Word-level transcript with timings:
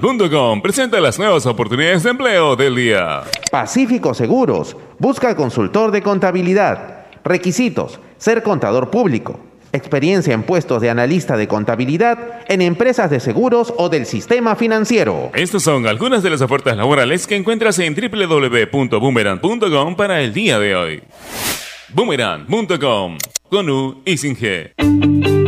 Boomerang.com 0.00 0.62
presenta 0.62 1.00
las 1.00 1.18
nuevas 1.18 1.46
oportunidades 1.46 2.02
de 2.02 2.10
empleo 2.10 2.56
del 2.56 2.74
día. 2.74 3.22
Pacífico 3.50 4.14
Seguros 4.14 4.76
busca 4.98 5.36
consultor 5.36 5.90
de 5.90 6.02
contabilidad. 6.02 7.06
Requisitos: 7.22 8.00
ser 8.16 8.42
contador 8.42 8.90
público. 8.90 9.38
Experiencia 9.72 10.34
en 10.34 10.42
puestos 10.42 10.82
de 10.82 10.90
analista 10.90 11.36
de 11.36 11.46
contabilidad 11.46 12.40
en 12.48 12.62
empresas 12.62 13.10
de 13.10 13.20
seguros 13.20 13.72
o 13.76 13.88
del 13.88 14.04
sistema 14.04 14.56
financiero. 14.56 15.30
Estas 15.34 15.62
son 15.62 15.86
algunas 15.86 16.24
de 16.24 16.30
las 16.30 16.40
ofertas 16.40 16.76
laborales 16.76 17.26
que 17.26 17.36
encuentras 17.36 17.78
en 17.78 17.94
www.boomerang.com 17.94 19.96
para 19.96 20.22
el 20.22 20.32
día 20.32 20.58
de 20.58 20.74
hoy. 20.74 21.02
Boomerang.com 21.92 23.18
con 23.48 23.68
U 23.68 24.02
y 24.04 24.16
sin 24.16 24.36
G. 24.36 25.39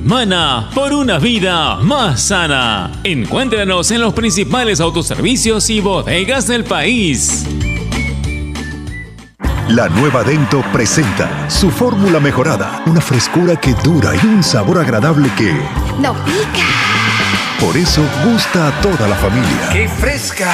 Mana 0.00 0.70
por 0.74 0.92
una 0.92 1.18
vida 1.18 1.76
más 1.76 2.22
sana. 2.22 2.90
Encuéntranos 3.04 3.90
en 3.90 4.00
los 4.00 4.14
principales 4.14 4.80
autoservicios 4.80 5.68
y 5.68 5.80
bodegas 5.80 6.46
del 6.46 6.64
país. 6.64 7.46
La 9.68 9.88
nueva 9.88 10.22
Dento 10.22 10.62
presenta 10.72 11.48
su 11.50 11.70
fórmula 11.70 12.20
mejorada, 12.20 12.82
una 12.86 13.00
frescura 13.00 13.56
que 13.56 13.74
dura 13.82 14.12
y 14.14 14.26
un 14.26 14.42
sabor 14.42 14.78
agradable 14.78 15.30
que 15.36 15.52
no 15.98 16.14
pica. 16.24 16.66
Por 17.60 17.76
eso 17.76 18.02
gusta 18.24 18.68
a 18.68 18.80
toda 18.80 19.08
la 19.08 19.16
familia. 19.16 19.68
¡Qué 19.72 19.88
fresca! 19.88 20.52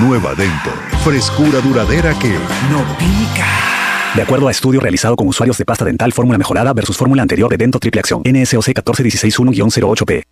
Nueva 0.00 0.34
Dento, 0.34 0.70
frescura 1.04 1.60
duradera 1.60 2.14
que 2.18 2.30
no 2.70 2.84
pica. 2.98 3.85
De 4.16 4.22
acuerdo 4.22 4.48
a 4.48 4.50
estudio 4.50 4.80
realizado 4.80 5.14
con 5.14 5.28
usuarios 5.28 5.58
de 5.58 5.66
pasta 5.66 5.84
dental 5.84 6.10
fórmula 6.10 6.38
mejorada 6.38 6.72
versus 6.72 6.96
fórmula 6.96 7.20
anterior 7.20 7.50
de 7.50 7.58
Dento 7.58 7.78
Triple 7.78 8.00
Acción, 8.00 8.22
NSOC 8.24 8.68
14161-08P. 8.68 10.22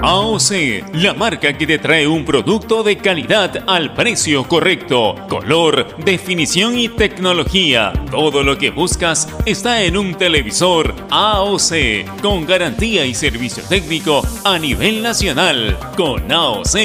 AOC, 0.00 0.94
la 0.94 1.12
marca 1.12 1.58
que 1.58 1.66
te 1.66 1.78
trae 1.78 2.06
un 2.06 2.24
producto 2.24 2.82
de 2.82 2.96
calidad 2.96 3.64
al 3.66 3.92
precio 3.92 4.48
correcto, 4.48 5.14
color, 5.28 5.94
definición 6.06 6.78
y 6.78 6.88
tecnología. 6.88 7.92
Todo 8.10 8.42
lo 8.42 8.56
que 8.56 8.70
buscas 8.70 9.28
está 9.44 9.82
en 9.82 9.98
un 9.98 10.14
televisor 10.14 10.94
AOC, 11.10 12.22
con 12.22 12.46
garantía 12.46 13.04
y 13.04 13.14
servicio 13.14 13.62
técnico 13.68 14.22
a 14.42 14.58
nivel 14.58 15.02
nacional. 15.02 15.76
Con 15.98 16.32
AOC 16.32 16.76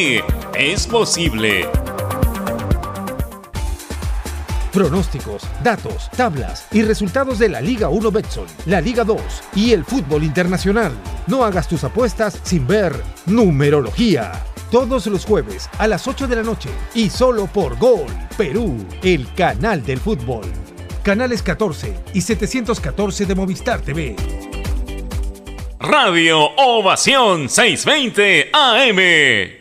es 0.55 0.87
posible 0.87 1.69
pronósticos, 4.71 5.43
datos, 5.63 6.09
tablas 6.15 6.67
y 6.71 6.81
resultados 6.81 7.39
de 7.39 7.49
la 7.49 7.61
Liga 7.61 7.89
1 7.89 8.11
Betson, 8.11 8.47
la 8.65 8.81
Liga 8.81 9.03
2 9.03 9.21
y 9.55 9.73
el 9.73 9.85
fútbol 9.85 10.23
internacional. 10.23 10.91
No 11.27 11.43
hagas 11.43 11.67
tus 11.67 11.83
apuestas 11.83 12.39
sin 12.43 12.65
ver 12.65 12.93
numerología. 13.25 14.43
Todos 14.71 15.05
los 15.07 15.25
jueves 15.25 15.69
a 15.77 15.87
las 15.87 16.07
8 16.07 16.27
de 16.27 16.37
la 16.37 16.43
noche 16.43 16.69
y 16.93 17.09
solo 17.09 17.47
por 17.47 17.77
Gol 17.77 18.07
Perú, 18.37 18.77
el 19.03 19.31
canal 19.33 19.83
del 19.83 19.99
fútbol. 19.99 20.45
Canales 21.03 21.41
14 21.43 21.93
y 22.13 22.21
714 22.21 23.25
de 23.25 23.35
Movistar 23.35 23.81
TV. 23.81 24.15
Radio 25.79 26.39
Ovación 26.57 27.49
620 27.49 28.51
AM. 28.53 29.60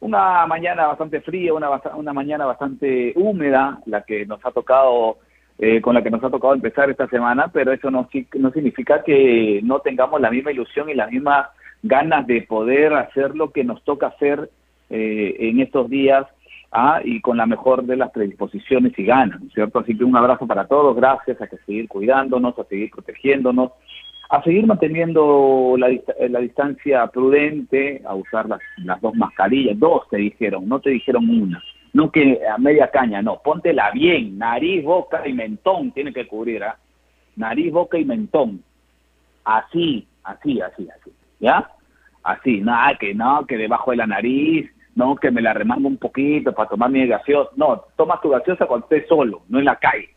Una 0.00 0.46
mañana 0.46 0.86
bastante 0.86 1.20
fría, 1.20 1.54
una, 1.54 1.70
una 1.94 2.12
mañana 2.12 2.44
bastante 2.44 3.12
húmeda, 3.16 3.80
la 3.86 4.02
que 4.02 4.26
nos 4.26 4.44
ha 4.44 4.50
tocado, 4.50 5.18
eh, 5.58 5.80
con 5.80 5.94
la 5.94 6.02
que 6.02 6.10
nos 6.10 6.22
ha 6.22 6.30
tocado 6.30 6.54
empezar 6.54 6.90
esta 6.90 7.08
semana, 7.08 7.48
pero 7.48 7.72
eso 7.72 7.90
no, 7.90 8.08
no 8.34 8.50
significa 8.50 9.02
que 9.02 9.60
no 9.64 9.80
tengamos 9.80 10.20
la 10.20 10.30
misma 10.30 10.52
ilusión 10.52 10.90
y 10.90 10.94
las 10.94 11.10
mismas 11.10 11.46
ganas 11.82 12.26
de 12.26 12.42
poder 12.42 12.92
hacer 12.94 13.34
lo 13.34 13.52
que 13.52 13.64
nos 13.64 13.82
toca 13.84 14.08
hacer 14.08 14.50
eh, 14.90 15.36
en 15.38 15.60
estos 15.60 15.88
días 15.88 16.26
¿ah? 16.72 17.00
y 17.02 17.20
con 17.20 17.36
la 17.36 17.46
mejor 17.46 17.84
de 17.84 17.96
las 17.96 18.10
predisposiciones 18.10 18.92
y 18.98 19.04
ganas, 19.04 19.40
¿cierto? 19.54 19.80
Así 19.80 19.96
que 19.96 20.04
un 20.04 20.16
abrazo 20.16 20.46
para 20.46 20.66
todos, 20.66 20.94
gracias, 20.96 21.40
a 21.40 21.46
que 21.46 21.56
seguir 21.58 21.88
cuidándonos, 21.88 22.58
a 22.58 22.64
seguir 22.64 22.90
protegiéndonos, 22.90 23.72
a 24.28 24.42
seguir 24.42 24.66
manteniendo 24.66 25.76
la, 25.78 25.88
la 26.28 26.40
distancia 26.40 27.06
prudente, 27.08 28.02
a 28.04 28.14
usar 28.14 28.48
las, 28.48 28.60
las, 28.78 29.00
dos 29.00 29.14
mascarillas, 29.14 29.78
dos 29.78 30.08
te 30.10 30.16
dijeron, 30.16 30.68
no 30.68 30.80
te 30.80 30.90
dijeron 30.90 31.28
una, 31.28 31.62
no 31.92 32.10
que 32.10 32.40
a 32.46 32.58
media 32.58 32.90
caña, 32.90 33.22
no, 33.22 33.40
póntela 33.42 33.90
bien, 33.92 34.36
nariz, 34.36 34.84
boca 34.84 35.26
y 35.26 35.32
mentón 35.32 35.92
tiene 35.92 36.12
que 36.12 36.26
cubrir, 36.26 36.64
¿ah? 36.64 36.76
Nariz, 37.36 37.72
boca 37.72 37.98
y 37.98 38.04
mentón, 38.04 38.62
así, 39.44 40.06
así, 40.24 40.60
así, 40.60 40.88
así, 40.88 41.12
¿ya? 41.38 41.70
Así, 42.24 42.60
nada, 42.60 42.96
que 42.98 43.14
no, 43.14 43.46
que 43.46 43.56
debajo 43.56 43.92
de 43.92 43.98
la 43.98 44.06
nariz, 44.06 44.68
no, 44.96 45.14
que 45.14 45.30
me 45.30 45.42
la 45.42 45.52
remango 45.52 45.86
un 45.86 45.98
poquito 45.98 46.52
para 46.52 46.68
tomar 46.68 46.90
mi 46.90 47.06
gaseosa, 47.06 47.50
no, 47.54 47.84
toma 47.96 48.20
tu 48.20 48.30
gaseosa 48.30 48.66
cuando 48.66 48.86
estés 48.86 49.08
solo, 49.08 49.42
no 49.48 49.60
en 49.60 49.66
la 49.66 49.76
calle, 49.76 50.08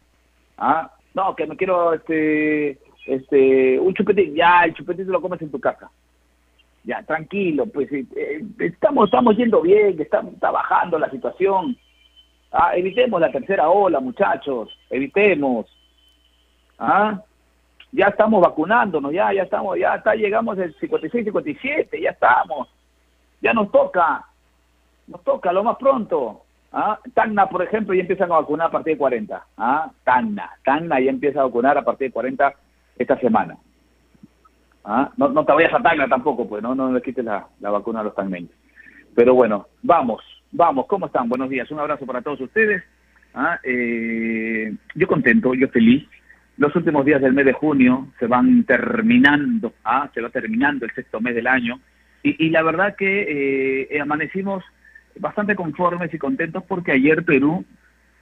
¿ah? 0.57 0.91
No, 1.13 1.35
que 1.35 1.45
me 1.45 1.55
quiero, 1.55 1.93
este 1.93 2.79
este, 3.09 3.79
un 3.79 3.93
chupetín, 3.93 4.35
ya 4.35 4.63
el 4.63 4.73
chupetín 4.73 5.05
se 5.05 5.11
lo 5.11 5.21
comes 5.21 5.41
en 5.41 5.51
tu 5.51 5.59
casa. 5.59 5.89
Ya, 6.83 7.03
tranquilo, 7.03 7.65
pues 7.65 7.91
eh, 7.91 8.05
eh, 8.15 8.41
estamos, 8.59 9.05
estamos 9.05 9.35
yendo 9.35 9.61
bien, 9.61 9.99
está, 9.99 10.21
está 10.21 10.51
bajando 10.51 10.97
la 10.97 11.09
situación. 11.09 11.77
Ah, 12.51 12.71
evitemos 12.75 13.19
la 13.19 13.31
tercera 13.31 13.69
ola, 13.69 13.99
muchachos, 13.99 14.69
evitemos. 14.89 15.65
¿Ah? 16.77 17.21
Ya 17.91 18.07
estamos 18.07 18.41
vacunándonos, 18.41 19.11
ya, 19.11 19.33
ya 19.33 19.43
estamos, 19.43 19.77
ya 19.77 19.95
está, 19.95 20.15
llegamos 20.15 20.57
el 20.57 20.73
56, 20.75 21.25
57, 21.25 22.01
ya 22.01 22.11
estamos. 22.11 22.69
Ya 23.41 23.53
nos 23.53 23.71
toca, 23.71 24.25
nos 25.07 25.23
toca 25.23 25.51
lo 25.51 25.63
más 25.63 25.77
pronto. 25.77 26.43
¿Ah? 26.71 26.99
Tacna, 27.13 27.49
por 27.49 27.63
ejemplo, 27.63 27.93
ya 27.93 28.01
empiezan 28.01 28.31
a 28.31 28.35
vacunar 28.35 28.67
a 28.67 28.71
partir 28.71 28.93
de 28.93 28.99
40. 28.99 29.45
¿Ah? 29.57 29.91
Tacna, 30.03 30.51
Tacna 30.63 30.99
ya 30.99 31.09
empieza 31.09 31.41
a 31.41 31.45
vacunar 31.45 31.77
a 31.77 31.83
partir 31.83 32.07
de 32.07 32.13
40 32.13 32.53
esta 32.99 33.17
semana. 33.19 33.57
¿Ah? 34.83 35.11
No, 35.17 35.29
no 35.29 35.43
te 35.45 35.53
vayas 35.53 35.73
a 35.73 35.81
Tacna 35.81 36.07
tampoco, 36.07 36.47
pues, 36.47 36.61
no, 36.61 36.75
no 36.75 36.91
le 36.91 37.01
quites 37.01 37.25
la, 37.25 37.47
la 37.59 37.71
vacuna 37.71 38.01
a 38.01 38.03
los 38.03 38.15
tagneños. 38.15 38.51
Pero 39.15 39.33
bueno, 39.33 39.67
vamos, 39.81 40.21
vamos, 40.51 40.85
¿cómo 40.87 41.07
están? 41.07 41.27
Buenos 41.27 41.49
días, 41.49 41.69
un 41.71 41.79
abrazo 41.79 42.05
para 42.05 42.21
todos 42.21 42.41
ustedes. 42.41 42.83
¿Ah? 43.33 43.59
Eh, 43.63 44.73
yo 44.95 45.07
contento, 45.07 45.53
yo 45.53 45.67
feliz. 45.69 46.07
Los 46.57 46.75
últimos 46.75 47.05
días 47.05 47.21
del 47.21 47.33
mes 47.33 47.45
de 47.45 47.53
junio 47.53 48.07
se 48.19 48.27
van 48.27 48.63
terminando, 48.65 49.73
¿ah? 49.83 50.09
se 50.13 50.21
va 50.21 50.29
terminando 50.29 50.85
el 50.85 50.91
sexto 50.93 51.21
mes 51.21 51.35
del 51.35 51.47
año. 51.47 51.79
Y, 52.21 52.47
y 52.47 52.49
la 52.49 52.63
verdad 52.63 52.95
que 52.95 53.87
eh, 53.89 54.01
amanecimos 54.01 54.63
bastante 55.19 55.55
conformes 55.55 56.13
y 56.13 56.17
contentos 56.17 56.63
porque 56.67 56.91
ayer 56.91 57.23
Perú 57.23 57.63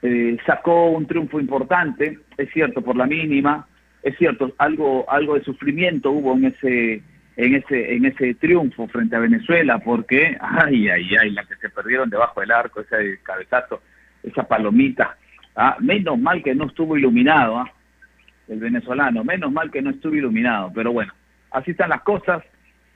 eh, 0.01 0.37
sacó 0.45 0.89
un 0.91 1.07
triunfo 1.07 1.39
importante, 1.39 2.19
es 2.37 2.51
cierto, 2.51 2.81
por 2.81 2.95
la 2.95 3.07
mínima, 3.07 3.67
es 4.03 4.17
cierto, 4.17 4.53
algo, 4.57 5.09
algo 5.09 5.35
de 5.35 5.43
sufrimiento 5.43 6.11
hubo 6.11 6.33
en 6.35 6.45
ese, 6.45 7.01
en 7.35 7.55
ese, 7.55 7.95
en 7.95 8.05
ese 8.05 8.33
triunfo 8.35 8.87
frente 8.87 9.15
a 9.15 9.19
Venezuela, 9.19 9.79
porque, 9.79 10.37
ay, 10.39 10.89
ay, 10.89 11.15
ay, 11.15 11.31
la 11.31 11.45
que 11.45 11.55
se 11.55 11.69
perdieron 11.69 12.09
debajo 12.09 12.41
del 12.41 12.51
arco, 12.51 12.81
ese 12.81 13.19
cabezazo, 13.23 13.81
esa 14.23 14.43
palomita, 14.43 15.17
ah, 15.55 15.77
menos 15.79 16.19
mal 16.19 16.41
que 16.43 16.55
no 16.55 16.67
estuvo 16.67 16.97
iluminado, 16.97 17.57
ah, 17.57 17.71
el 18.47 18.59
venezolano, 18.59 19.23
menos 19.23 19.51
mal 19.51 19.69
que 19.71 19.81
no 19.81 19.89
estuvo 19.89 20.15
iluminado, 20.15 20.71
pero 20.73 20.93
bueno, 20.93 21.13
así 21.51 21.71
están 21.71 21.89
las 21.89 22.01
cosas, 22.01 22.43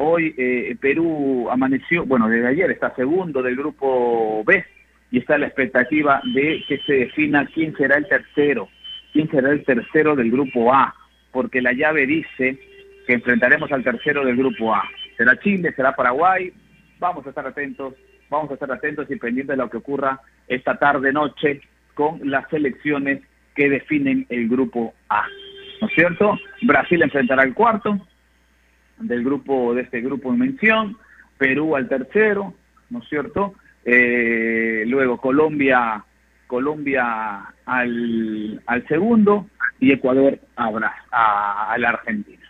Hoy 0.03 0.33
eh, 0.35 0.75
Perú 0.81 1.47
amaneció, 1.51 2.05
bueno, 2.05 2.27
desde 2.27 2.47
ayer 2.47 2.71
está 2.71 2.91
segundo 2.95 3.43
del 3.43 3.55
grupo 3.55 4.43
B 4.43 4.65
y 5.11 5.19
está 5.19 5.37
la 5.37 5.45
expectativa 5.45 6.19
de 6.33 6.63
que 6.67 6.79
se 6.79 6.93
defina 6.93 7.47
quién 7.53 7.75
será 7.77 7.97
el 7.97 8.07
tercero, 8.07 8.67
quién 9.11 9.29
será 9.29 9.51
el 9.51 9.63
tercero 9.63 10.15
del 10.15 10.31
grupo 10.31 10.73
A, 10.73 10.93
porque 11.31 11.61
la 11.61 11.73
llave 11.73 12.05
dice 12.05 12.59
que 13.05 13.13
enfrentaremos 13.13 13.71
al 13.71 13.83
tercero 13.83 14.25
del 14.25 14.35
grupo 14.35 14.73
A. 14.73 14.83
Será 15.17 15.39
Chile, 15.39 15.73
será 15.75 15.95
Paraguay, 15.95 16.51
vamos 16.99 17.25
a 17.25 17.29
estar 17.29 17.45
atentos, 17.45 17.93
vamos 18.29 18.49
a 18.51 18.53
estar 18.53 18.71
atentos 18.71 19.09
y 19.09 19.15
pendientes 19.15 19.55
de 19.55 19.63
lo 19.63 19.69
que 19.69 19.77
ocurra 19.77 20.19
esta 20.47 20.77
tarde 20.77 21.11
noche 21.11 21.61
con 21.93 22.19
las 22.23 22.51
elecciones 22.53 23.21
que 23.55 23.69
definen 23.69 24.25
el 24.29 24.47
grupo 24.47 24.93
A. 25.09 25.25
¿No 25.81 25.87
es 25.87 25.93
cierto? 25.93 26.37
Brasil 26.61 27.01
enfrentará 27.01 27.43
al 27.43 27.53
cuarto, 27.53 27.99
del 28.99 29.23
grupo, 29.23 29.73
de 29.73 29.81
este 29.81 30.01
grupo 30.01 30.31
en 30.31 30.39
mención, 30.39 30.97
Perú 31.37 31.75
al 31.75 31.89
tercero, 31.89 32.53
¿no 32.89 32.99
es 32.99 33.09
cierto? 33.09 33.55
Eh, 33.83 34.83
luego 34.87 35.17
Colombia, 35.17 36.03
Colombia 36.51 37.45
al, 37.65 38.85
segundo 38.89 39.47
y 39.79 39.93
Ecuador 39.93 40.37
a, 40.57 40.67
a, 41.71 41.77
la 41.77 41.89
Argentina, 41.91 42.45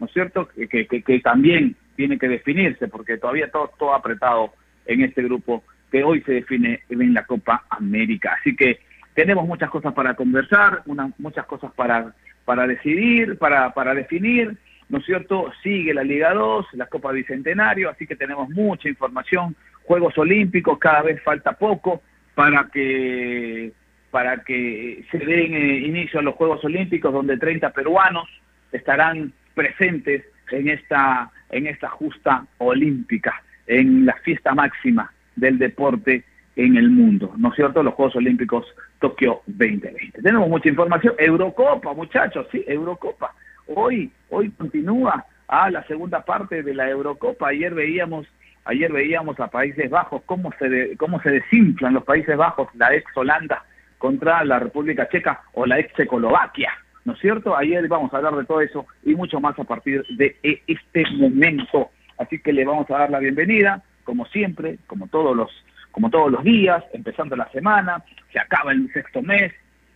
¿no 0.00 0.06
es 0.06 0.12
cierto? 0.14 0.48
Que, 0.48 0.86
que, 0.86 1.20
también 1.20 1.76
tiene 1.94 2.18
que 2.18 2.26
definirse 2.26 2.88
porque 2.88 3.18
todavía 3.18 3.50
todo, 3.50 3.70
todo 3.78 3.94
apretado 3.94 4.54
en 4.86 5.02
este 5.02 5.22
grupo 5.22 5.62
que 5.92 6.02
hoy 6.02 6.22
se 6.22 6.32
define 6.32 6.80
en 6.88 7.12
la 7.12 7.26
Copa 7.26 7.66
América. 7.68 8.34
Así 8.40 8.56
que 8.56 8.78
tenemos 9.12 9.46
muchas 9.46 9.68
cosas 9.68 9.92
para 9.92 10.14
conversar, 10.14 10.82
muchas 11.18 11.44
cosas 11.44 11.70
para, 11.74 12.14
para 12.46 12.66
decidir, 12.66 13.36
para, 13.36 13.74
para 13.74 13.92
definir 13.92 14.56
¿no 14.88 14.98
es 14.98 15.04
cierto? 15.04 15.50
Sigue 15.62 15.92
la 15.92 16.02
Liga 16.02 16.32
2, 16.32 16.66
la 16.72 16.86
Copa 16.86 17.12
Bicentenario, 17.12 17.90
así 17.90 18.06
que 18.06 18.16
tenemos 18.16 18.48
mucha 18.48 18.88
información, 18.88 19.54
Juegos 19.82 20.16
Olímpicos, 20.16 20.78
cada 20.78 21.02
vez 21.02 21.22
falta 21.22 21.52
poco 21.52 22.02
para 22.34 22.68
que 22.72 23.72
para 24.10 24.44
que 24.44 25.04
se 25.10 25.18
den 25.18 25.54
eh, 25.54 25.78
inicio 25.78 26.20
a 26.20 26.22
los 26.22 26.34
Juegos 26.36 26.64
Olímpicos 26.64 27.12
donde 27.12 27.36
30 27.36 27.70
peruanos 27.70 28.28
estarán 28.70 29.32
presentes 29.54 30.24
en 30.50 30.68
esta 30.68 31.30
en 31.50 31.66
esta 31.66 31.88
justa 31.88 32.46
olímpica, 32.58 33.42
en 33.66 34.06
la 34.06 34.14
fiesta 34.24 34.54
máxima 34.54 35.12
del 35.36 35.58
deporte 35.58 36.24
en 36.56 36.76
el 36.76 36.90
mundo, 36.90 37.34
¿no 37.36 37.48
es 37.48 37.56
cierto? 37.56 37.82
Los 37.82 37.94
Juegos 37.94 38.16
Olímpicos 38.16 38.66
Tokio 39.00 39.42
2020. 39.46 40.22
Tenemos 40.22 40.48
mucha 40.48 40.68
información, 40.68 41.14
Eurocopa, 41.18 41.92
muchachos, 41.94 42.46
sí, 42.52 42.64
Eurocopa. 42.66 43.34
Hoy, 43.66 44.10
hoy 44.30 44.50
continúa 44.50 45.24
a 45.48 45.70
la 45.70 45.84
segunda 45.86 46.24
parte 46.24 46.62
de 46.62 46.74
la 46.74 46.88
Eurocopa. 46.88 47.48
Ayer 47.48 47.74
veíamos, 47.74 48.26
ayer 48.64 48.92
veíamos 48.92 49.38
a 49.40 49.48
Países 49.48 49.90
Bajos 49.90 50.22
cómo 50.26 50.50
se 50.58 50.96
cómo 50.96 51.20
se 51.20 51.30
desinflan 51.30 51.94
los 51.94 52.04
Países 52.04 52.36
Bajos, 52.36 52.68
la 52.74 52.94
ex 52.94 53.04
Holanda 53.16 53.64
contra 53.98 54.44
la 54.44 54.58
República 54.58 55.08
Checa 55.08 55.42
o 55.52 55.66
la 55.66 55.78
ex 55.78 55.94
Checoslovaquia. 55.94 56.72
¿No 57.04 57.12
es 57.12 57.20
cierto? 57.20 57.56
Ayer 57.56 57.86
vamos 57.88 58.12
a 58.12 58.16
hablar 58.16 58.34
de 58.34 58.44
todo 58.44 58.60
eso 58.60 58.86
y 59.02 59.14
mucho 59.14 59.40
más 59.40 59.58
a 59.58 59.64
partir 59.64 60.04
de 60.10 60.36
este 60.66 61.04
momento. 61.12 61.90
Así 62.18 62.38
que 62.38 62.52
le 62.52 62.64
vamos 62.64 62.90
a 62.90 62.98
dar 62.98 63.10
la 63.10 63.18
bienvenida, 63.18 63.82
como 64.04 64.24
siempre, 64.26 64.78
como 64.86 65.08
todos 65.08 65.36
los, 65.36 65.50
como 65.90 66.08
todos 66.08 66.30
los 66.30 66.42
días, 66.44 66.82
empezando 66.92 67.36
la 67.36 67.50
semana, 67.50 68.02
se 68.32 68.38
acaba 68.38 68.72
el 68.72 68.90
sexto 68.92 69.20
mes. 69.20 69.52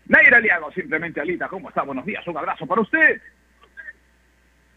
Naira 0.06 0.40
Liago, 0.40 0.70
simplemente 0.72 1.20
Alita, 1.20 1.48
¿cómo 1.48 1.68
está? 1.68 1.82
Buenos 1.82 2.04
días, 2.04 2.26
un 2.26 2.36
abrazo 2.36 2.66
para 2.66 2.82
usted. 2.82 3.20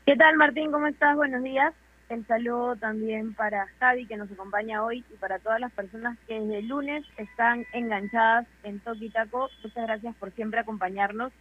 ¿Qué 0.06 0.16
tal 0.16 0.36
Martín? 0.38 0.72
¿Cómo 0.72 0.88
estás? 0.88 1.16
Buenos 1.16 1.44
días. 1.44 1.74
El 2.12 2.28
saludo 2.28 2.75
también 2.75 3.34
para 3.34 3.68
Javi 3.80 4.06
que 4.06 4.18
nos 4.18 4.30
acompaña 4.30 4.84
hoy 4.84 5.02
y 5.10 5.16
para 5.16 5.40
todas 5.40 5.62
las 5.62 5.72
personas 5.72 6.18
que 6.28 6.42
desde 6.42 6.62
lunes 6.62 7.06
están 7.16 7.66
enganchadas 7.72 8.46
en 8.63 8.81
Toki 8.81 9.10
Taco. 9.10 9.50
Muchas 9.63 9.86
gracias 9.86 10.13
por 10.18 10.34
siempre 10.34 10.60
acompañarnos. 10.60 11.31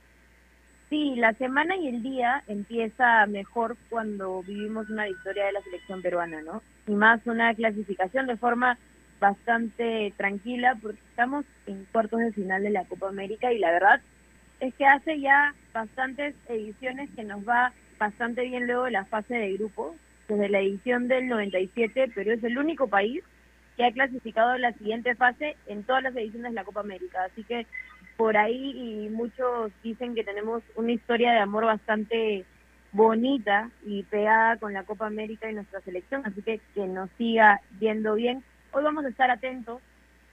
Sí, 0.88 1.16
la 1.16 1.32
semana 1.32 1.74
y 1.74 1.88
el 1.88 2.04
día 2.04 2.44
empieza 2.46 3.26
mejor 3.26 3.76
cuando 3.88 4.44
vivimos 4.44 4.88
una 4.88 5.06
victoria 5.06 5.46
de 5.46 5.54
la 5.54 5.62
selección 5.62 6.02
peruana, 6.02 6.40
¿no? 6.40 6.62
Y 6.86 6.92
más 6.92 7.20
una 7.26 7.52
clasificación 7.52 8.28
de 8.28 8.36
forma 8.36 8.78
bastante 9.18 10.14
tranquila 10.16 10.78
porque 10.80 11.00
estamos 11.10 11.44
en 11.66 11.84
cuartos 11.86 12.20
de 12.20 12.32
final 12.32 12.62
de 12.62 12.70
la 12.70 12.84
Copa 12.84 13.08
América 13.08 13.52
y 13.52 13.58
la 13.58 13.72
verdad 13.72 14.00
es 14.60 14.72
que 14.76 14.86
hace 14.86 15.18
ya 15.18 15.52
bastantes 15.74 16.36
ediciones 16.48 17.10
que 17.16 17.24
nos 17.24 17.40
va 17.40 17.72
bastante 17.98 18.42
bien 18.42 18.68
luego 18.68 18.84
de 18.84 18.92
la 18.92 19.04
fase 19.06 19.34
de 19.34 19.54
grupo, 19.54 19.96
desde 20.30 20.48
la 20.48 20.60
edición 20.60 21.08
del 21.08 21.28
97, 21.28 22.12
pero 22.14 22.32
es 22.32 22.42
el 22.44 22.56
único 22.56 22.88
país 22.88 23.22
que 23.76 23.84
ha 23.84 23.92
clasificado 23.92 24.56
la 24.58 24.72
siguiente 24.74 25.14
fase 25.14 25.56
en 25.66 25.82
todas 25.82 26.02
las 26.02 26.14
ediciones 26.14 26.52
de 26.52 26.54
la 26.54 26.64
Copa 26.64 26.80
América. 26.80 27.24
Así 27.24 27.42
que 27.44 27.66
por 28.16 28.36
ahí 28.36 28.72
y 28.76 29.08
muchos 29.08 29.72
dicen 29.82 30.14
que 30.14 30.24
tenemos 30.24 30.62
una 30.76 30.92
historia 30.92 31.32
de 31.32 31.38
amor 31.38 31.64
bastante 31.64 32.44
bonita 32.92 33.70
y 33.84 34.02
pegada 34.04 34.56
con 34.56 34.72
la 34.72 34.84
Copa 34.84 35.06
América 35.06 35.50
y 35.50 35.54
nuestra 35.54 35.80
selección, 35.80 36.22
así 36.24 36.42
que 36.42 36.60
que 36.74 36.86
nos 36.86 37.10
siga 37.18 37.60
viendo 37.78 38.14
bien. 38.14 38.42
Hoy 38.72 38.84
vamos 38.84 39.04
a 39.04 39.08
estar 39.08 39.30
atentos 39.30 39.80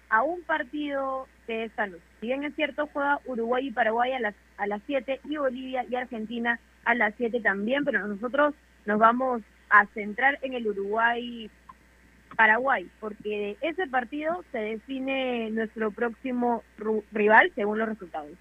a 0.09 0.23
un 0.23 0.41
partido 0.43 1.27
que 1.45 1.65
es 1.65 1.71
salud. 1.73 1.99
Si 2.19 2.27
bien 2.27 2.43
es 2.43 2.55
cierto, 2.55 2.89
juega 2.91 3.19
Uruguay 3.25 3.67
y 3.67 3.71
Paraguay 3.71 4.13
a 4.13 4.19
las, 4.19 4.35
a 4.57 4.67
las 4.67 4.81
7 4.85 5.21
y 5.25 5.37
Bolivia 5.37 5.85
y 5.89 5.95
Argentina 5.95 6.59
a 6.85 6.95
las 6.95 7.13
7 7.15 7.41
también, 7.41 7.83
pero 7.85 8.07
nosotros 8.07 8.53
nos 8.85 8.99
vamos 8.99 9.41
a 9.69 9.85
centrar 9.87 10.39
en 10.41 10.53
el 10.53 10.65
Uruguay-Paraguay, 10.67 12.89
porque 12.99 13.57
de 13.61 13.67
ese 13.67 13.87
partido 13.87 14.43
se 14.51 14.59
define 14.59 15.49
nuestro 15.51 15.91
próximo 15.91 16.63
rival 17.11 17.51
según 17.55 17.79
los 17.79 17.89
resultados. 17.89 18.37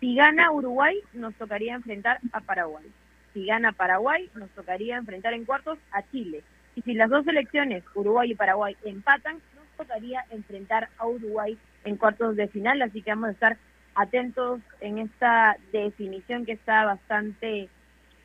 Si 0.00 0.14
gana 0.14 0.52
Uruguay, 0.52 1.00
nos 1.14 1.34
tocaría 1.34 1.74
enfrentar 1.74 2.20
a 2.32 2.40
Paraguay. 2.40 2.84
Si 3.32 3.46
gana 3.46 3.72
Paraguay, 3.72 4.30
nos 4.34 4.50
tocaría 4.50 4.96
enfrentar 4.96 5.32
en 5.34 5.44
cuartos 5.44 5.78
a 5.90 6.02
Chile. 6.10 6.42
Y 6.74 6.82
si 6.82 6.94
las 6.94 7.10
dos 7.10 7.24
selecciones, 7.24 7.82
Uruguay 7.94 8.30
y 8.30 8.34
Paraguay, 8.34 8.76
empatan, 8.84 9.40
nos 9.54 9.66
tocaría 9.76 10.24
enfrentar 10.30 10.88
a 10.98 11.06
Uruguay 11.06 11.56
en 11.84 11.96
cuartos 11.96 12.36
de 12.36 12.48
final. 12.48 12.82
Así 12.82 13.00
que 13.00 13.10
vamos 13.10 13.28
a 13.28 13.32
estar 13.32 13.56
atentos 13.94 14.60
en 14.80 14.98
esta 14.98 15.56
definición 15.72 16.44
que 16.44 16.52
está 16.52 16.84
bastante 16.84 17.70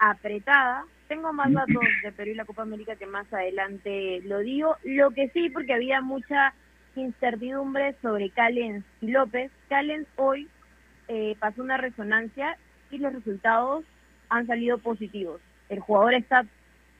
apretada. 0.01 0.85
Tengo 1.07 1.31
más 1.31 1.53
datos 1.53 1.83
de 2.03 2.11
Perú 2.11 2.31
y 2.31 2.35
la 2.35 2.45
Copa 2.45 2.63
América 2.63 2.95
que 2.95 3.05
más 3.05 3.31
adelante 3.31 4.21
lo 4.25 4.39
digo. 4.39 4.75
Lo 4.83 5.11
que 5.11 5.29
sí, 5.29 5.49
porque 5.49 5.73
había 5.73 6.01
mucha 6.01 6.53
incertidumbre 6.95 7.95
sobre 8.01 8.31
Callens 8.31 8.83
y 8.99 9.11
López. 9.11 9.51
Callens 9.69 10.07
hoy 10.17 10.49
eh, 11.07 11.35
pasó 11.39 11.61
una 11.61 11.77
resonancia 11.77 12.57
y 12.89 12.97
los 12.97 13.13
resultados 13.13 13.85
han 14.29 14.47
salido 14.47 14.79
positivos. 14.79 15.39
El 15.69 15.79
jugador 15.79 16.15
está 16.15 16.45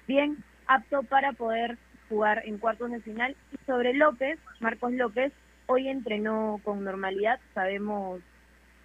bien 0.08 0.38
apto 0.68 1.04
para 1.04 1.34
poder 1.34 1.78
jugar 2.08 2.44
en 2.46 2.60
cuartos 2.60 2.92
de 2.92 3.02
final. 3.02 3.36
Y 3.52 3.66
sobre 3.66 3.94
López, 3.94 4.38
Marcos 4.60 4.92
López, 4.94 5.34
hoy 5.66 5.88
entrenó 5.88 6.60
con 6.64 6.84
normalidad, 6.84 7.40
sabemos 7.54 8.22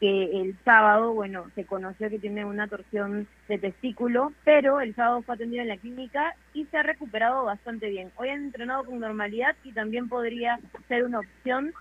que 0.01 0.41
el 0.43 0.57
sábado, 0.65 1.13
bueno, 1.13 1.47
se 1.55 1.65
conoció 1.65 2.11
que 2.11 2.19
tiene 2.19 2.45
una 2.45 2.69
torsión 2.69 3.27
de 3.49 3.59
testículo, 3.59 4.33
pero 4.45 4.81
el 4.81 4.95
sábado 4.95 5.23
fue 5.23 5.35
atendido 5.35 5.63
en 5.63 5.69
la 5.69 5.79
clínica 5.79 6.35
y 6.53 6.67
se 6.67 6.77
ha 6.77 6.83
recuperado 6.83 7.45
bastante 7.45 7.89
bien. 7.89 8.11
Hoy 8.17 8.29
han 8.29 8.45
entrenado 8.45 8.85
con 8.85 9.01
normalidad 9.01 9.57
y 9.65 9.73
también 9.73 10.09
podría 10.09 10.59
ser 10.89 11.05
una 11.05 11.21
opción 11.21 11.73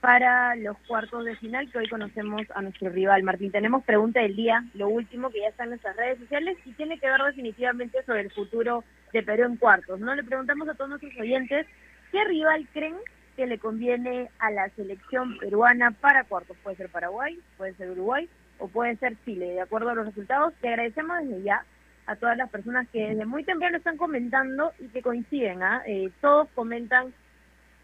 para 0.00 0.56
los 0.56 0.76
cuartos 0.88 1.24
de 1.24 1.36
final 1.36 1.70
que 1.70 1.78
hoy 1.78 1.88
conocemos 1.88 2.42
a 2.56 2.62
nuestro 2.62 2.90
rival. 2.90 3.22
Martín, 3.22 3.52
tenemos 3.52 3.84
pregunta 3.84 4.20
del 4.20 4.34
día, 4.34 4.64
lo 4.74 4.88
último 4.88 5.30
que 5.30 5.40
ya 5.40 5.48
está 5.48 5.62
en 5.62 5.70
nuestras 5.70 5.96
redes 5.96 6.18
sociales 6.18 6.58
y 6.64 6.72
tiene 6.72 6.98
que 6.98 7.08
ver 7.08 7.22
definitivamente 7.22 8.02
sobre 8.02 8.22
el 8.22 8.32
futuro 8.32 8.82
de 9.12 9.22
Perú 9.22 9.44
en 9.44 9.56
cuartos. 9.56 10.00
No 10.00 10.12
le 10.16 10.24
preguntamos 10.24 10.68
a 10.68 10.74
todos 10.74 10.90
nuestros 10.90 11.16
oyentes 11.16 11.68
qué 12.10 12.24
rival 12.24 12.66
creen 12.72 12.96
que 13.36 13.46
le 13.46 13.58
conviene 13.58 14.30
a 14.38 14.50
la 14.50 14.68
selección 14.70 15.38
peruana 15.38 15.90
para 15.90 16.24
cuartos. 16.24 16.56
Puede 16.62 16.76
ser 16.76 16.88
Paraguay, 16.88 17.38
puede 17.56 17.74
ser 17.74 17.90
Uruguay 17.90 18.28
o 18.58 18.68
puede 18.68 18.96
ser 18.96 19.16
Chile. 19.24 19.46
De 19.46 19.60
acuerdo 19.60 19.90
a 19.90 19.94
los 19.94 20.06
resultados, 20.06 20.54
te 20.60 20.68
agradecemos 20.68 21.18
desde 21.22 21.42
ya 21.42 21.64
a 22.06 22.16
todas 22.16 22.36
las 22.36 22.50
personas 22.50 22.88
que 22.88 23.08
desde 23.08 23.24
muy 23.24 23.44
temprano 23.44 23.76
están 23.76 23.96
comentando 23.96 24.72
y 24.78 24.88
que 24.88 25.02
coinciden. 25.02 25.62
¿ah? 25.62 25.82
Eh, 25.86 26.10
todos 26.20 26.48
comentan 26.54 27.12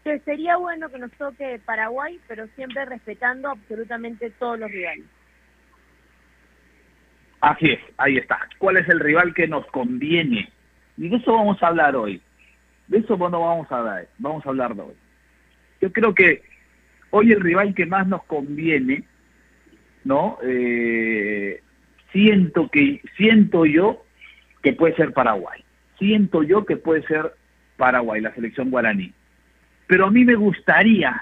que 0.03 0.19
sería 0.19 0.57
bueno 0.57 0.89
que 0.89 0.99
nos 0.99 1.11
toque 1.13 1.59
Paraguay, 1.65 2.19
pero 2.27 2.47
siempre 2.55 2.85
respetando 2.85 3.49
absolutamente 3.49 4.29
todos 4.31 4.59
los 4.59 4.71
rivales. 4.71 5.05
Así 7.41 7.71
es, 7.71 7.79
ahí 7.97 8.17
está. 8.17 8.47
¿Cuál 8.57 8.77
es 8.77 8.89
el 8.89 8.99
rival 8.99 9.33
que 9.33 9.47
nos 9.47 9.65
conviene? 9.67 10.51
Y 10.97 11.07
de 11.07 11.15
eso 11.17 11.33
vamos 11.33 11.61
a 11.63 11.67
hablar 11.67 11.95
hoy. 11.95 12.21
De 12.87 12.97
eso 12.97 13.15
no 13.17 13.29
vamos 13.41 13.71
a 13.71 13.77
hablar, 13.77 14.07
vamos 14.17 14.45
a 14.45 14.49
hablar 14.49 14.75
de 14.75 14.81
hoy. 14.81 14.95
Yo 15.81 15.91
creo 15.91 16.13
que 16.13 16.43
hoy 17.11 17.31
el 17.31 17.41
rival 17.41 17.73
que 17.73 17.85
más 17.85 18.07
nos 18.07 18.23
conviene, 18.23 19.03
¿no? 20.03 20.37
Eh, 20.43 21.61
siento 22.11 22.69
que 22.69 23.01
siento 23.17 23.65
yo 23.65 24.03
que 24.61 24.73
puede 24.73 24.95
ser 24.95 25.13
Paraguay. 25.13 25.63
Siento 25.97 26.43
yo 26.43 26.65
que 26.65 26.77
puede 26.77 27.03
ser 27.03 27.33
Paraguay, 27.77 28.21
la 28.21 28.33
selección 28.33 28.69
guaraní. 28.69 29.13
Pero 29.87 30.05
a 30.05 30.11
mí 30.11 30.23
me 30.23 30.35
gustaría, 30.35 31.21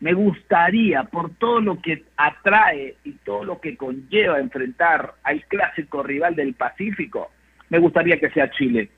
me 0.00 0.12
gustaría, 0.12 1.04
por 1.04 1.34
todo 1.36 1.60
lo 1.60 1.80
que 1.80 2.04
atrae 2.16 2.96
y 3.04 3.12
todo 3.12 3.44
lo 3.44 3.60
que 3.60 3.76
conlleva 3.76 4.38
enfrentar 4.38 5.14
al 5.22 5.44
clásico 5.46 6.02
rival 6.02 6.34
del 6.34 6.54
Pacífico, 6.54 7.30
me 7.70 7.78
gustaría 7.78 8.18
que 8.18 8.30
sea 8.30 8.50
Chile. 8.50 8.90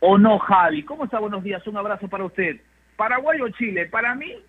¿O 0.00 0.16
no, 0.16 0.38
Javi? 0.38 0.82
¿Cómo 0.82 1.04
está? 1.04 1.18
Buenos 1.18 1.44
días, 1.44 1.66
un 1.66 1.76
abrazo 1.76 2.08
para 2.08 2.24
usted. 2.24 2.60
¿Paraguay 3.00 3.40
o 3.40 3.48
Chile? 3.48 3.86
Para 3.86 4.14
mí, 4.14 4.44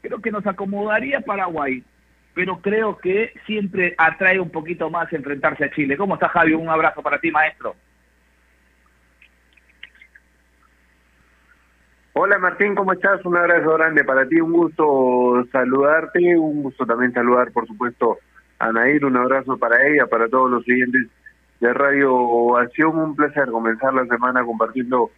creo 0.00 0.22
que 0.22 0.30
nos 0.30 0.46
acomodaría 0.46 1.20
Paraguay, 1.20 1.84
pero 2.32 2.58
creo 2.62 2.96
que 2.96 3.34
siempre 3.44 3.94
atrae 3.98 4.40
un 4.40 4.48
poquito 4.48 4.88
más 4.88 5.12
enfrentarse 5.12 5.66
a 5.66 5.70
Chile. 5.70 5.98
¿Cómo 5.98 6.14
está, 6.14 6.30
Javi? 6.30 6.54
Un 6.54 6.70
abrazo 6.70 7.02
para 7.02 7.18
ti, 7.18 7.30
maestro. 7.30 7.76
Hola 12.14 12.38
Martín, 12.38 12.74
¿cómo 12.74 12.94
estás? 12.94 13.22
Un 13.26 13.36
abrazo 13.36 13.74
grande 13.74 14.02
para 14.02 14.26
ti, 14.26 14.40
un 14.40 14.52
gusto 14.52 15.46
saludarte, 15.52 16.38
un 16.38 16.62
gusto 16.62 16.86
también 16.86 17.12
saludar 17.12 17.52
por 17.52 17.66
supuesto 17.66 18.18
a 18.58 18.72
Nair, 18.72 19.04
un 19.04 19.18
abrazo 19.18 19.58
para 19.58 19.86
ella, 19.86 20.06
para 20.06 20.26
todos 20.26 20.50
los 20.50 20.64
siguientes 20.64 21.02
de 21.60 21.74
Radio 21.74 22.56
Acción, 22.56 22.98
un 22.98 23.14
placer 23.14 23.50
comenzar 23.50 23.92
la 23.92 24.06
semana 24.06 24.42
compartiendo 24.42 25.10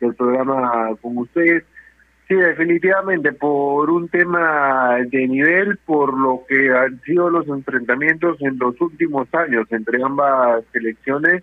el 0.00 0.16
programa 0.16 0.96
con 1.00 1.16
ustedes. 1.18 1.64
Sí, 2.26 2.34
definitivamente, 2.34 3.32
por 3.32 3.90
un 3.90 4.08
tema 4.08 4.96
de 5.06 5.28
nivel, 5.28 5.76
por 5.84 6.18
lo 6.18 6.44
que 6.48 6.70
han 6.70 6.98
sido 7.02 7.28
los 7.28 7.46
enfrentamientos 7.48 8.40
en 8.40 8.58
los 8.58 8.80
últimos 8.80 9.28
años 9.34 9.66
entre 9.70 10.02
ambas 10.02 10.64
selecciones, 10.72 11.42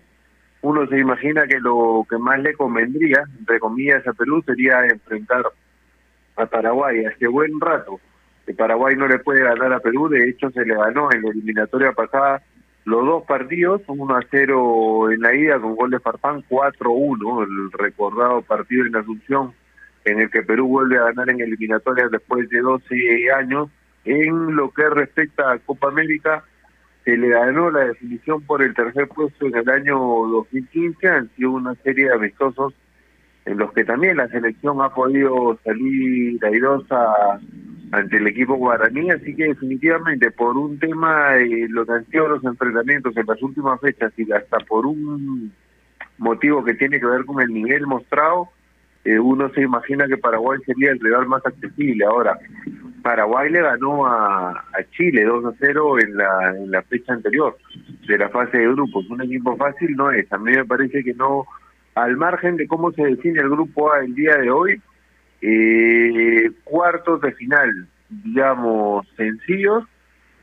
uno 0.60 0.86
se 0.88 0.98
imagina 0.98 1.46
que 1.46 1.60
lo 1.60 2.04
que 2.10 2.18
más 2.18 2.40
le 2.40 2.54
convendría, 2.54 3.22
entre 3.38 3.60
comillas, 3.60 4.06
a 4.08 4.12
Perú 4.12 4.42
sería 4.44 4.84
enfrentar 4.86 5.44
a 6.36 6.46
Paraguay. 6.46 7.04
Hace 7.04 7.28
buen 7.28 7.60
rato 7.60 8.00
que 8.44 8.54
Paraguay 8.54 8.96
no 8.96 9.06
le 9.06 9.20
puede 9.20 9.44
ganar 9.44 9.72
a 9.72 9.80
Perú, 9.80 10.08
de 10.08 10.28
hecho 10.28 10.50
se 10.50 10.64
le 10.64 10.74
ganó 10.74 11.12
en 11.12 11.22
la 11.22 11.30
eliminatoria 11.30 11.92
pasada 11.92 12.42
los 12.84 13.06
dos 13.06 13.24
partidos, 13.24 13.82
1 13.86 14.16
a 14.16 14.20
0 14.28 15.12
en 15.12 15.20
la 15.20 15.34
ida 15.34 15.60
con 15.60 15.76
gol 15.76 15.90
de 15.90 16.00
Farfán, 16.00 16.42
4-1, 16.48 17.44
el 17.44 17.72
recordado 17.72 18.42
partido 18.42 18.84
en 18.86 18.96
Asunción, 18.96 19.54
en 20.04 20.20
el 20.20 20.30
que 20.30 20.42
Perú 20.42 20.68
vuelve 20.68 20.98
a 20.98 21.04
ganar 21.04 21.30
en 21.30 21.40
eliminatoria 21.40 22.08
después 22.08 22.48
de 22.48 22.60
12 22.60 23.32
años. 23.38 23.68
En 24.04 24.56
lo 24.56 24.70
que 24.70 24.88
respecta 24.90 25.52
a 25.52 25.58
Copa 25.58 25.88
América, 25.88 26.44
se 27.04 27.16
le 27.16 27.28
ganó 27.28 27.70
la 27.70 27.86
definición 27.86 28.42
por 28.42 28.62
el 28.62 28.74
tercer 28.74 29.08
puesto 29.08 29.46
en 29.46 29.56
el 29.56 29.68
año 29.68 29.96
2015, 29.96 31.08
han 31.08 31.30
sido 31.36 31.52
una 31.52 31.74
serie 31.76 32.06
de 32.06 32.14
amistosos 32.14 32.74
en 33.44 33.58
los 33.58 33.72
que 33.72 33.84
también 33.84 34.16
la 34.16 34.28
selección 34.28 34.80
ha 34.82 34.90
podido 34.94 35.58
salir 35.64 36.44
airosa 36.44 37.40
ante 37.90 38.16
el 38.16 38.26
equipo 38.28 38.54
guaraní, 38.54 39.10
así 39.10 39.34
que 39.34 39.48
definitivamente 39.48 40.30
por 40.30 40.56
un 40.56 40.78
tema 40.78 41.32
de 41.32 41.66
lo 41.68 41.84
que 41.84 41.92
han 41.92 42.06
los 42.12 42.44
enfrentamientos 42.44 43.16
en 43.16 43.26
las 43.26 43.42
últimas 43.42 43.80
fechas 43.80 44.12
y 44.16 44.30
hasta 44.32 44.58
por 44.60 44.86
un 44.86 45.52
motivo 46.18 46.64
que 46.64 46.74
tiene 46.74 47.00
que 47.00 47.06
ver 47.06 47.24
con 47.24 47.42
el 47.42 47.52
nivel 47.52 47.86
mostrado, 47.86 48.48
eh, 49.04 49.18
uno 49.18 49.50
se 49.50 49.62
imagina 49.62 50.06
que 50.06 50.16
Paraguay 50.16 50.60
sería 50.64 50.92
el 50.92 51.00
rival 51.00 51.26
más 51.26 51.44
accesible. 51.44 52.04
Ahora, 52.04 52.38
Paraguay 53.02 53.50
le 53.50 53.60
ganó 53.60 54.06
a, 54.06 54.64
Chile 54.92 55.24
2 55.24 55.44
a 55.44 55.52
0 55.58 55.98
en 56.00 56.70
la, 56.70 56.82
fecha 56.82 57.12
anterior 57.12 57.56
de 58.06 58.18
la 58.18 58.28
fase 58.28 58.58
de 58.58 58.68
grupos. 58.68 59.08
Un 59.10 59.22
equipo 59.22 59.56
fácil 59.56 59.96
no 59.96 60.10
es. 60.12 60.32
A 60.32 60.38
mí 60.38 60.52
me 60.52 60.64
parece 60.64 61.02
que 61.02 61.14
no, 61.14 61.46
al 61.94 62.16
margen 62.16 62.56
de 62.56 62.68
cómo 62.68 62.92
se 62.92 63.02
define 63.02 63.40
el 63.40 63.50
grupo 63.50 63.92
A 63.92 64.00
el 64.00 64.14
día 64.14 64.36
de 64.36 64.50
hoy, 64.50 64.80
eh, 65.40 66.50
cuartos 66.62 67.20
de 67.22 67.32
final, 67.32 67.88
digamos, 68.08 69.06
sencillos, 69.16 69.84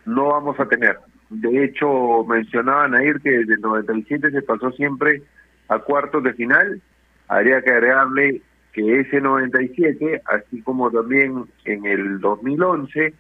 no 0.05 0.29
vamos 0.29 0.59
a 0.59 0.67
tener. 0.67 0.97
De 1.29 1.63
hecho, 1.63 2.25
mencionaban 2.25 2.95
a 2.95 3.03
ir 3.03 3.21
que 3.21 3.29
desde 3.29 3.53
el 3.53 3.61
97 3.61 4.31
se 4.31 4.41
pasó 4.41 4.71
siempre 4.71 5.21
a 5.69 5.79
cuartos 5.79 6.23
de 6.23 6.33
final. 6.33 6.81
Habría 7.27 7.61
que 7.61 7.69
agregarle 7.69 8.41
que 8.73 8.99
ese 9.01 9.21
97, 9.21 10.21
así 10.25 10.61
como 10.61 10.91
también 10.91 11.45
en 11.65 11.85
el 11.85 12.19
2011, 12.19 13.13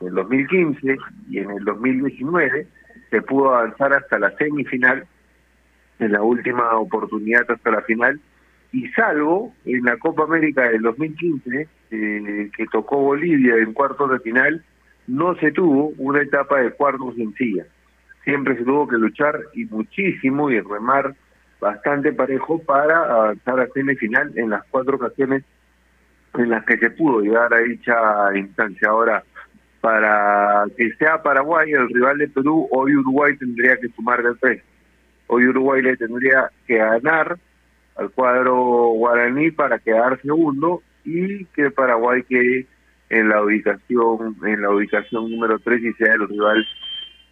en 0.00 0.06
el 0.06 0.14
2015 0.14 0.96
y 1.30 1.38
en 1.38 1.50
el 1.50 1.64
2019, 1.64 2.66
se 3.10 3.22
pudo 3.22 3.54
avanzar 3.54 3.92
hasta 3.92 4.18
la 4.18 4.30
semifinal, 4.36 5.06
en 5.98 6.12
la 6.12 6.22
última 6.22 6.76
oportunidad 6.76 7.48
hasta 7.50 7.70
la 7.70 7.82
final, 7.82 8.20
y 8.72 8.88
salvo 8.88 9.54
en 9.64 9.84
la 9.84 9.98
Copa 9.98 10.24
América 10.24 10.68
del 10.68 10.82
2015, 10.82 11.68
eh, 11.90 12.50
que 12.56 12.66
tocó 12.66 12.98
Bolivia 12.98 13.56
en 13.56 13.72
cuartos 13.74 14.10
de 14.10 14.20
final, 14.20 14.64
no 15.06 15.34
se 15.36 15.52
tuvo 15.52 15.92
una 15.98 16.22
etapa 16.22 16.60
de 16.60 16.70
cuartos 16.70 17.14
sencilla. 17.16 17.66
Siempre 18.24 18.56
se 18.56 18.64
tuvo 18.64 18.88
que 18.88 18.96
luchar 18.96 19.38
y 19.54 19.64
muchísimo 19.66 20.50
y 20.50 20.60
remar 20.60 21.14
bastante 21.62 22.12
parejo 22.12 22.58
para 22.58 23.04
avanzar 23.04 23.60
a 23.60 23.68
semifinal 23.68 24.32
en 24.34 24.50
las 24.50 24.64
cuatro 24.68 24.96
ocasiones 24.96 25.44
en 26.34 26.50
las 26.50 26.64
que 26.64 26.76
se 26.76 26.90
pudo 26.90 27.20
llegar 27.20 27.54
a 27.54 27.58
dicha 27.58 27.94
instancia. 28.34 28.88
Ahora, 28.88 29.22
para 29.80 30.64
que 30.76 30.92
sea 30.94 31.22
Paraguay 31.22 31.70
el 31.70 31.88
rival 31.88 32.18
de 32.18 32.28
Perú, 32.28 32.66
hoy 32.72 32.96
Uruguay 32.96 33.36
tendría 33.36 33.76
que 33.76 33.88
sumar 33.90 34.24
de 34.24 34.34
tres. 34.40 34.62
Hoy 35.28 35.46
Uruguay 35.46 35.82
le 35.82 35.96
tendría 35.96 36.50
que 36.66 36.78
ganar 36.78 37.38
al 37.94 38.10
cuadro 38.10 38.54
guaraní 38.94 39.52
para 39.52 39.78
quedar 39.78 40.20
segundo 40.20 40.82
y 41.04 41.44
que 41.46 41.70
Paraguay 41.70 42.24
quede 42.24 42.66
en 43.08 43.28
la 43.28 43.40
ubicación 43.40 44.36
en 44.44 44.62
la 44.62 44.70
ubicación 44.70 45.30
número 45.30 45.58
tres 45.60 45.80
y 45.82 45.92
sea 45.92 46.14
el 46.14 46.28
rival 46.28 46.66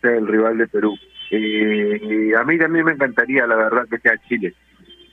sea 0.02 0.12
el 0.12 0.28
rival 0.28 0.58
de 0.58 0.68
Perú. 0.68 0.94
Eh, 1.30 2.32
a 2.36 2.44
mí 2.44 2.58
también 2.58 2.84
me 2.84 2.92
encantaría, 2.92 3.46
la 3.46 3.54
verdad, 3.54 3.86
que 3.88 3.98
sea 3.98 4.18
Chile, 4.28 4.54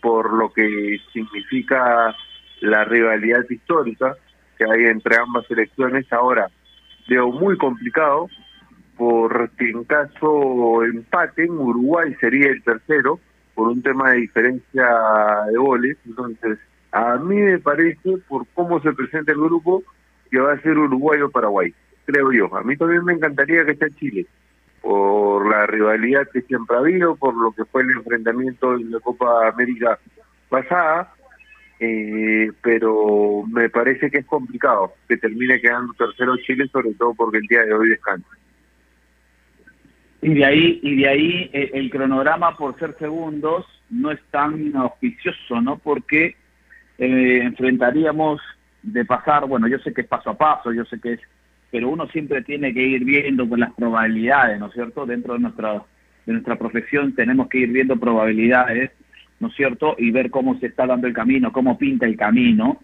por 0.01 0.33
lo 0.33 0.51
que 0.51 0.97
significa 1.13 2.15
la 2.61 2.83
rivalidad 2.85 3.45
histórica 3.47 4.15
que 4.57 4.65
hay 4.65 4.85
entre 4.85 5.17
ambas 5.17 5.45
selecciones. 5.47 6.11
Ahora, 6.11 6.49
veo 7.07 7.31
muy 7.31 7.55
complicado, 7.57 8.27
porque 8.97 9.69
en 9.69 9.83
caso 9.83 10.83
empate, 10.83 11.43
en 11.43 11.51
Uruguay 11.51 12.15
sería 12.19 12.47
el 12.49 12.63
tercero, 12.63 13.19
por 13.53 13.67
un 13.67 13.81
tema 13.83 14.11
de 14.11 14.17
diferencia 14.17 14.87
de 15.51 15.57
goles. 15.57 15.97
Entonces, 16.05 16.57
a 16.91 17.17
mí 17.17 17.35
me 17.35 17.59
parece, 17.59 18.17
por 18.27 18.47
cómo 18.55 18.81
se 18.81 18.91
presenta 18.93 19.33
el 19.33 19.39
grupo, 19.39 19.83
que 20.31 20.39
va 20.39 20.53
a 20.53 20.61
ser 20.61 20.77
Uruguay 20.77 21.21
o 21.21 21.29
Paraguay, 21.29 21.73
creo 22.05 22.31
yo. 22.31 22.55
A 22.55 22.63
mí 22.63 22.75
también 22.75 23.05
me 23.05 23.13
encantaría 23.13 23.65
que 23.65 23.75
sea 23.75 23.89
Chile 23.91 24.25
por 24.81 25.49
la 25.49 25.65
rivalidad 25.65 26.27
que 26.31 26.41
siempre 26.41 26.75
ha 26.75 26.79
habido, 26.79 27.15
por 27.15 27.35
lo 27.35 27.51
que 27.51 27.65
fue 27.65 27.83
el 27.83 27.91
enfrentamiento 27.91 28.75
en 28.75 28.91
la 28.91 28.99
Copa 28.99 29.49
América 29.49 29.99
pasada, 30.49 31.13
eh, 31.79 32.51
pero 32.61 33.43
me 33.51 33.69
parece 33.69 34.09
que 34.09 34.19
es 34.19 34.25
complicado 34.25 34.93
que 35.07 35.17
termine 35.17 35.59
quedando 35.59 35.93
tercero 35.93 36.37
Chile, 36.37 36.67
sobre 36.71 36.93
todo 36.93 37.13
porque 37.13 37.37
el 37.37 37.47
día 37.47 37.63
de 37.63 37.73
hoy 37.73 37.89
descansa. 37.89 38.29
Y 40.21 40.33
de 40.33 40.45
ahí, 40.45 40.79
y 40.81 40.95
de 41.01 41.07
ahí 41.07 41.49
eh, 41.53 41.71
el 41.73 41.89
cronograma 41.89 42.57
por 42.57 42.77
ser 42.79 42.95
segundos 42.97 43.65
no 43.89 44.11
es 44.11 44.19
tan 44.31 44.75
auspicioso, 44.75 45.61
¿no? 45.61 45.77
Porque 45.77 46.35
eh, 46.97 47.39
enfrentaríamos 47.43 48.41
de 48.81 49.05
pasar, 49.05 49.45
bueno, 49.45 49.67
yo 49.67 49.77
sé 49.79 49.93
que 49.93 50.01
es 50.01 50.07
paso 50.07 50.31
a 50.31 50.37
paso, 50.37 50.73
yo 50.73 50.85
sé 50.85 50.99
que 50.99 51.13
es, 51.13 51.21
pero 51.71 51.89
uno 51.89 52.07
siempre 52.07 52.41
tiene 52.43 52.73
que 52.73 52.81
ir 52.81 53.03
viendo 53.03 53.47
con 53.47 53.59
las 53.59 53.73
probabilidades, 53.73 54.59
¿no 54.59 54.67
es 54.67 54.73
cierto? 54.73 55.05
Dentro 55.05 55.33
de 55.33 55.39
nuestra, 55.39 55.83
de 56.25 56.33
nuestra 56.33 56.55
profesión 56.57 57.13
tenemos 57.13 57.49
que 57.49 57.59
ir 57.59 57.69
viendo 57.69 57.97
probabilidades, 57.97 58.91
¿no 59.39 59.49
es 59.49 59.55
cierto? 59.55 59.95
Y 59.97 60.11
ver 60.11 60.31
cómo 60.31 60.57
se 60.59 60.67
está 60.67 60.85
dando 60.85 61.07
el 61.07 61.13
camino, 61.13 61.51
cómo 61.51 61.77
pinta 61.77 62.05
el 62.05 62.15
camino, 62.15 62.81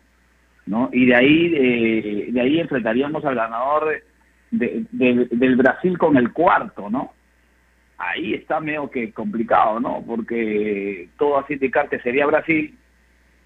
¿no? 0.65 0.89
Y 0.91 1.05
de 1.05 1.15
ahí, 1.15 1.53
eh, 1.55 2.27
de 2.31 2.41
ahí 2.41 2.59
enfrentaríamos 2.59 3.23
al 3.25 3.35
ganador 3.35 4.03
de, 4.51 4.85
del 4.91 5.55
Brasil 5.55 5.97
con 5.97 6.17
el 6.17 6.31
cuarto, 6.31 6.89
¿no? 6.89 7.13
Ahí 7.97 8.33
está 8.33 8.59
medio 8.59 8.89
que 8.89 9.13
complicado, 9.13 9.79
¿no? 9.79 10.03
Porque 10.05 11.09
todo 11.17 11.39
así 11.39 11.53
indicar 11.53 11.87
que 11.89 11.99
sería 11.99 12.25
Brasil, 12.25 12.77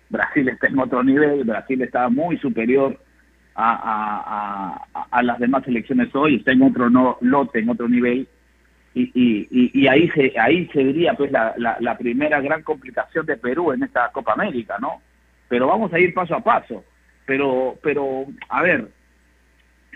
Brasil 0.09 0.49
está 0.49 0.67
en 0.67 0.79
otro 0.79 1.03
nivel, 1.03 1.43
Brasil 1.43 1.81
está 1.81 2.09
muy 2.09 2.37
superior 2.37 2.99
a, 3.57 4.87
a, 5.09 5.23
las 5.23 5.39
demás 5.39 5.63
selecciones 5.63 6.13
hoy, 6.15 6.35
está 6.35 6.51
en 6.51 6.61
otro 6.61 6.89
no, 6.89 7.17
lote, 7.21 7.59
en 7.59 7.69
otro 7.69 7.89
nivel, 7.89 8.27
y, 8.93 9.11
y, 9.13 9.71
y, 9.73 9.87
ahí 9.87 10.09
se 10.09 10.33
ahí 10.39 10.67
se 10.73 10.83
diría 10.83 11.13
pues 11.13 11.31
la, 11.31 11.53
la, 11.57 11.97
primera 11.97 12.41
gran 12.41 12.63
complicación 12.63 13.25
de 13.25 13.37
Perú 13.37 13.71
en 13.71 13.83
esta 13.83 14.11
Copa 14.11 14.33
América, 14.33 14.77
¿no? 14.79 15.01
Pero 15.47 15.67
vamos 15.67 15.93
a 15.93 15.99
ir 15.99 16.13
paso 16.13 16.35
a 16.35 16.39
paso. 16.39 16.83
Pero, 17.25 17.77
pero 17.83 18.25
a 18.49 18.63
ver, 18.63 18.89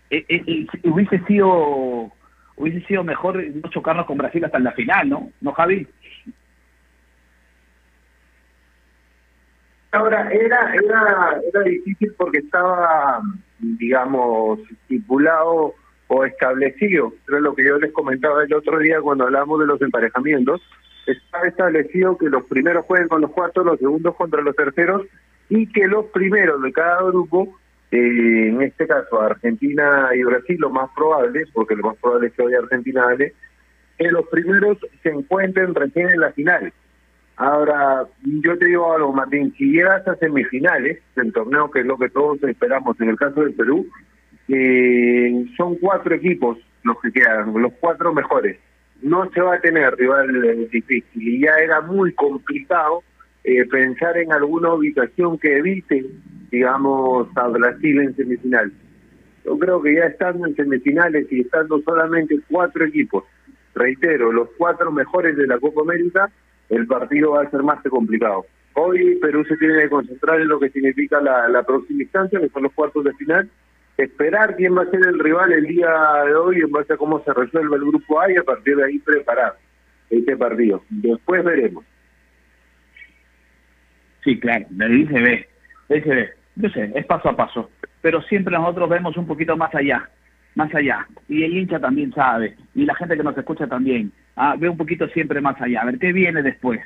e, 0.10 0.26
e, 0.28 0.44
e, 0.46 0.90
hubiese 0.90 1.20
sido 1.26 2.12
hubiese 2.58 2.86
sido 2.86 3.04
mejor 3.04 3.44
no 3.44 3.70
chocarnos 3.70 4.06
con 4.06 4.18
Brasil 4.18 4.46
hasta 4.46 4.60
la 4.60 4.74
final, 4.74 5.10
¿no? 5.10 5.32
¿No, 5.42 5.52
Javi? 5.54 5.88
Ahora, 9.92 10.30
era, 10.32 10.74
era, 10.74 11.42
era 11.54 11.62
difícil 11.64 12.14
porque 12.18 12.38
estaba, 12.40 13.22
digamos, 13.60 14.60
estipulado 14.72 15.74
o 16.08 16.26
establecido, 16.26 17.14
pero 17.26 17.40
lo 17.42 17.54
que 17.56 17.66
yo 17.66 17.78
les 17.78 17.92
comentaba 17.92 18.44
el 18.44 18.54
otro 18.54 18.80
día 18.80 19.02
cuando 19.02 19.26
hablamos 19.26 19.60
de 19.60 19.66
los 19.66 19.82
emparejamientos, 19.82 20.62
estaba 21.06 21.48
establecido 21.48 22.18
que 22.18 22.30
los 22.30 22.44
primeros 22.46 22.86
jueguen 22.86 23.08
con 23.08 23.22
los 23.22 23.32
cuartos, 23.32 23.66
los 23.66 23.80
segundos 23.80 24.16
contra 24.16 24.42
los 24.42 24.56
terceros, 24.56 25.04
y 25.50 25.68
que 25.68 25.88
los 25.88 26.06
primeros 26.08 26.62
de 26.62 26.72
cada 26.72 27.04
grupo, 27.04 27.58
eh, 27.92 28.48
en 28.48 28.62
este 28.62 28.88
caso 28.88 29.22
Argentina 29.22 30.10
y 30.16 30.24
Brasil, 30.24 30.58
lo 30.60 30.70
más 30.70 30.90
probable, 30.96 31.46
porque 31.54 31.76
lo 31.76 31.88
más 31.88 31.98
probable 31.98 32.28
es 32.28 32.34
que 32.34 32.44
hoy 32.44 32.54
Argentina 32.54 33.08
gane, 33.08 33.34
que 33.98 34.12
los 34.12 34.28
primeros 34.30 34.78
se 35.04 35.10
encuentren 35.10 35.76
recién 35.76 36.10
en 36.10 36.22
la 36.22 36.32
final. 36.32 36.72
Ahora, 37.38 38.06
yo 38.24 38.58
te 38.58 38.66
digo 38.66 38.94
algo, 38.94 39.14
Martín, 39.14 39.54
si 39.58 39.72
llegas 39.72 40.08
a 40.08 40.16
semifinales 40.16 41.00
del 41.16 41.34
torneo, 41.34 41.72
que 41.72 41.80
es 41.80 41.86
lo 41.86 41.98
que 41.98 42.10
todos 42.10 42.44
esperamos 42.44 43.00
en 43.02 43.10
el 43.10 43.18
caso 43.18 43.42
del 43.42 43.54
Perú, 43.54 43.88
eh, 44.48 45.46
son 45.58 45.76
cuatro 45.76 46.14
equipos 46.14 46.58
los 46.84 47.00
que 47.02 47.12
quedan, 47.12 47.54
los 47.54 47.74
cuatro 47.80 48.14
mejores. 48.14 48.58
No 49.02 49.30
se 49.32 49.42
va 49.42 49.56
a 49.56 49.62
tener 49.62 49.96
rival 49.96 50.70
difícil 50.70 51.04
y 51.16 51.42
ya 51.42 51.54
era 51.56 51.82
muy 51.82 52.14
complicado 52.14 53.04
eh, 53.44 53.66
pensar 53.66 54.18
en 54.18 54.32
alguna 54.32 54.74
ubicación 54.74 55.40
que 55.40 55.58
evite, 55.58 56.06
digamos, 56.52 57.28
a 57.36 57.48
Brasil 57.48 58.02
en 58.02 58.16
semifinal. 58.16 58.72
Yo 59.44 59.58
creo 59.58 59.82
que 59.82 59.96
ya 59.96 60.06
estando 60.06 60.46
en 60.46 60.56
semifinales 60.56 61.26
y 61.32 61.42
estando 61.42 61.82
solamente 61.82 62.40
cuatro 62.50 62.86
equipos, 62.86 63.24
reitero, 63.74 64.32
los 64.32 64.50
cuatro 64.58 64.92
mejores 64.92 65.36
de 65.36 65.48
la 65.48 65.58
Copa 65.58 65.82
América, 65.82 66.30
el 66.72 66.88
partido 66.88 67.32
va 67.32 67.44
a 67.44 67.50
ser 67.52 67.62
más 67.64 67.84
complicado. 67.84 68.46
Hoy 68.74 69.18
Perú 69.22 69.44
se 69.46 69.58
tiene 69.58 69.82
que 69.82 69.90
concentrar 69.90 70.40
en 70.40 70.48
lo 70.48 70.60
que 70.60 70.70
significa 70.70 71.20
la, 71.22 71.64
próxima 71.64 72.04
instancia, 72.04 72.40
que 72.40 72.50
son 72.50 72.64
los 72.64 72.72
cuartos 72.72 73.04
de 73.04 73.14
final, 73.14 73.50
esperar 73.98 74.56
quién 74.56 74.76
va 74.76 74.84
a 74.84 74.90
ser 74.90 75.02
el 75.06 75.20
rival 75.20 75.52
el 75.52 75.66
día 75.68 75.90
de 76.26 76.34
hoy 76.36 76.62
en 76.62 76.72
base 76.72 76.94
a 76.94 76.98
cómo 76.98 77.22
se 77.24 77.34
resuelve 77.34 77.76
el 77.76 77.86
grupo 77.86 78.22
A 78.22 78.32
y 78.32 78.38
a 78.38 78.44
partir 78.44 78.78
de 78.78 78.86
ahí 78.86 79.00
preparar 79.00 79.56
este 80.10 80.38
partido. 80.38 80.82
Después 80.90 81.44
veremos. 81.44 81.84
Sí, 84.24 84.40
claro, 84.40 84.66
de 84.70 84.86
ahí 84.86 85.08
se 85.08 85.20
ve, 85.20 85.50
de 85.90 85.96
ahí 85.96 86.02
se 86.02 86.16
ve. 86.16 86.30
Yo 86.56 86.70
sé, 86.70 86.92
es 86.96 87.06
paso 87.06 87.30
a 87.30 87.36
paso, 87.36 87.70
pero 88.02 88.22
siempre 88.24 88.58
nosotros 88.58 88.90
vemos 88.90 89.18
un 89.18 89.28
poquito 89.28 89.58
más 89.58 89.74
allá, 89.76 90.10
más 90.56 90.74
allá. 90.74 91.06
Y 91.28 91.44
el 91.44 91.58
hincha 91.58 91.80
también 91.80 92.14
sabe, 92.14 92.56
y 92.76 92.86
la 92.86 92.96
gente 92.96 93.18
que 93.18 93.24
nos 93.24 93.38
escucha 93.38 93.68
también. 93.68 94.12
Ah, 94.36 94.56
ve 94.58 94.70
un 94.70 94.78
poquito 94.78 95.08
siempre 95.10 95.42
más 95.42 95.60
allá, 95.62 95.82
a 95.82 95.86
ver 95.86 96.00
qué 96.00 96.14
viene 96.14 96.42
después, 96.42 96.80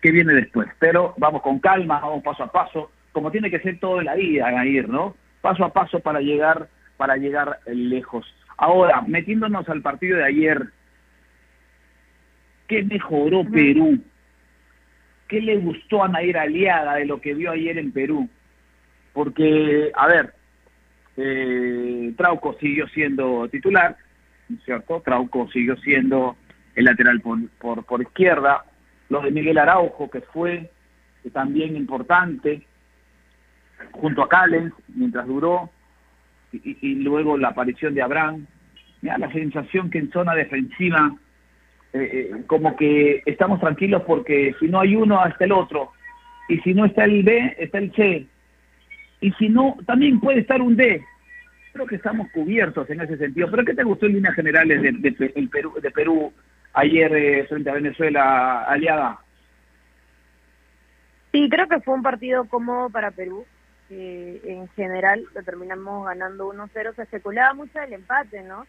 qué 0.00 0.10
viene 0.10 0.34
después. 0.34 0.68
Pero 0.78 1.14
vamos 1.18 1.42
con 1.42 1.58
calma, 1.58 2.00
vamos 2.00 2.22
paso 2.22 2.44
a 2.44 2.52
paso, 2.52 2.90
como 3.12 3.30
tiene 3.30 3.50
que 3.50 3.60
ser 3.60 3.78
todo 3.78 4.00
en 4.00 4.06
la 4.06 4.14
vida, 4.14 4.46
a 4.46 4.66
ir, 4.66 4.88
¿no? 4.88 5.16
Paso 5.40 5.64
a 5.64 5.72
paso 5.72 6.00
para 6.00 6.20
llegar, 6.20 6.68
para 6.96 7.16
llegar 7.16 7.58
lejos. 7.66 8.26
Ahora, 8.56 9.02
metiéndonos 9.02 9.68
al 9.68 9.82
partido 9.82 10.18
de 10.18 10.24
ayer, 10.24 10.68
¿qué 12.68 12.82
mejoró 12.82 13.44
Perú? 13.44 13.98
¿Qué 15.26 15.40
le 15.40 15.56
gustó 15.56 16.04
a 16.04 16.08
Nair 16.08 16.38
Aliaga 16.38 16.94
de 16.94 17.06
lo 17.06 17.20
que 17.20 17.34
vio 17.34 17.50
ayer 17.50 17.78
en 17.78 17.90
Perú? 17.90 18.28
Porque, 19.12 19.90
a 19.94 20.06
ver, 20.06 20.34
eh, 21.16 22.12
Trauco 22.16 22.56
siguió 22.58 22.86
siendo 22.88 23.48
titular, 23.48 23.96
¿cierto? 24.64 25.02
Trauco 25.04 25.50
siguió 25.50 25.76
siendo 25.78 26.36
el 26.74 26.84
lateral 26.84 27.20
por, 27.20 27.84
por, 27.84 28.02
izquierda, 28.02 28.64
lo 29.08 29.20
de 29.20 29.30
Miguel 29.30 29.58
Araujo, 29.58 30.10
que 30.10 30.20
fue 30.20 30.70
también 31.32 31.76
importante, 31.76 32.62
junto 33.92 34.22
a 34.22 34.28
Callens, 34.28 34.72
mientras 34.88 35.26
duró, 35.26 35.70
y, 36.52 36.94
luego 36.96 37.36
la 37.36 37.48
aparición 37.48 37.94
de 37.94 38.02
Abraham. 38.02 38.46
Mira, 39.00 39.18
la 39.18 39.32
sensación 39.32 39.90
que 39.90 39.98
en 39.98 40.12
zona 40.12 40.34
defensiva, 40.34 41.14
eh, 41.92 42.30
eh, 42.32 42.42
como 42.46 42.76
que 42.76 43.22
estamos 43.26 43.60
tranquilos 43.60 44.02
porque 44.06 44.54
si 44.60 44.68
no 44.68 44.80
hay 44.80 44.94
uno, 44.94 45.24
está 45.26 45.44
el 45.44 45.52
otro. 45.52 45.92
Y 46.48 46.58
si 46.58 46.74
no 46.74 46.84
está 46.84 47.04
el 47.04 47.22
B, 47.22 47.56
está 47.58 47.78
el 47.78 47.92
C. 47.94 48.26
Y 49.20 49.32
si 49.32 49.48
no, 49.48 49.76
también 49.86 50.20
puede 50.20 50.40
estar 50.40 50.60
un 50.60 50.76
D. 50.76 51.02
Creo 51.72 51.86
que 51.86 51.96
estamos 51.96 52.30
cubiertos 52.32 52.88
en 52.90 53.00
ese 53.00 53.16
sentido. 53.16 53.50
¿Pero 53.50 53.64
qué 53.64 53.74
te 53.74 53.84
gustó 53.84 54.06
en 54.06 54.14
líneas 54.14 54.34
generales 54.34 54.82
de, 54.82 54.92
de, 54.92 55.48
Perú, 55.48 55.74
de 55.80 55.90
Perú 55.90 56.32
ayer 56.72 57.14
eh, 57.14 57.46
frente 57.46 57.70
a 57.70 57.74
Venezuela 57.74 58.64
aliada? 58.64 59.20
Sí, 61.32 61.48
creo 61.48 61.66
que 61.66 61.80
fue 61.80 61.94
un 61.94 62.02
partido 62.02 62.44
cómodo 62.44 62.90
para 62.90 63.10
Perú. 63.10 63.46
en 63.88 64.68
general 64.76 65.24
lo 65.34 65.42
terminamos 65.42 66.06
ganando 66.06 66.52
1-0. 66.52 66.94
Se 66.94 67.02
especulaba 67.02 67.54
mucho 67.54 67.78
del 67.78 67.94
empate, 67.94 68.42
¿no? 68.42 68.66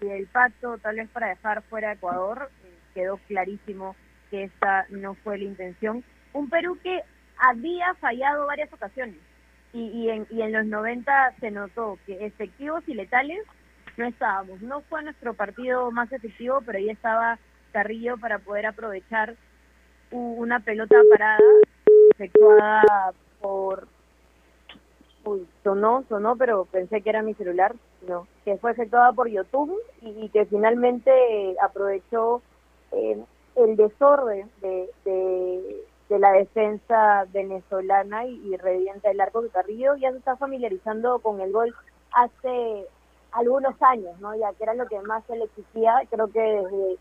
Y 0.00 0.08
el 0.08 0.26
pacto 0.26 0.78
tal 0.78 0.96
vez 0.96 1.08
para 1.10 1.28
dejar 1.28 1.62
fuera 1.62 1.90
a 1.90 1.92
Ecuador, 1.92 2.50
eh, 2.64 2.74
quedó 2.94 3.18
clarísimo 3.28 3.94
que 4.30 4.44
esta 4.44 4.86
no 4.90 5.14
fue 5.14 5.38
la 5.38 5.44
intención. 5.44 6.02
Un 6.32 6.48
Perú 6.48 6.78
que 6.82 7.02
había 7.38 7.94
fallado 7.94 8.46
varias 8.46 8.72
ocasiones 8.72 9.16
y, 9.72 9.80
y, 9.80 10.10
en, 10.10 10.26
y 10.30 10.42
en 10.42 10.52
los 10.52 10.66
90 10.66 11.34
se 11.40 11.50
notó 11.50 11.98
que 12.06 12.24
efectivos 12.24 12.82
y 12.88 12.94
letales 12.94 13.40
no 13.96 14.06
estábamos. 14.06 14.60
No 14.62 14.80
fue 14.82 15.02
nuestro 15.02 15.34
partido 15.34 15.90
más 15.90 16.10
efectivo, 16.12 16.60
pero 16.64 16.78
ahí 16.78 16.90
estaba 16.90 17.38
Carrillo 17.72 18.16
para 18.18 18.38
poder 18.38 18.66
aprovechar 18.66 19.36
una 20.10 20.60
pelota 20.60 20.96
parada 21.10 21.38
efectuada 22.10 23.12
por... 23.40 23.86
Uy, 25.24 25.46
sonó, 25.62 26.04
sonó, 26.08 26.36
pero 26.36 26.64
pensé 26.64 27.02
que 27.02 27.10
era 27.10 27.22
mi 27.22 27.34
celular, 27.34 27.74
no, 28.08 28.26
que 28.44 28.56
fue 28.56 28.72
efectuada 28.72 29.12
por 29.12 29.28
YouTube 29.28 29.76
y, 30.00 30.30
que 30.30 30.46
finalmente 30.46 31.12
aprovechó 31.60 32.40
eh, 32.92 33.22
el 33.56 33.76
desorden 33.76 34.50
de, 34.62 34.88
de, 35.04 36.18
la 36.18 36.32
defensa 36.32 37.26
venezolana 37.32 38.24
y, 38.26 38.40
y 38.48 38.56
revienta 38.56 39.10
el 39.10 39.20
arco 39.20 39.42
de 39.42 39.50
Carrillo. 39.50 39.94
Ya 39.96 40.10
se 40.10 40.18
está 40.18 40.36
familiarizando 40.36 41.18
con 41.20 41.40
el 41.40 41.52
gol 41.52 41.74
hace 42.12 42.86
algunos 43.32 43.74
años, 43.82 44.18
¿no? 44.20 44.34
Ya 44.36 44.52
que 44.52 44.64
era 44.64 44.74
lo 44.74 44.86
que 44.86 45.00
más 45.00 45.24
se 45.26 45.36
le 45.36 45.44
exigía, 45.44 45.94
creo 46.10 46.28
que 46.28 46.40
desde, 46.40 46.98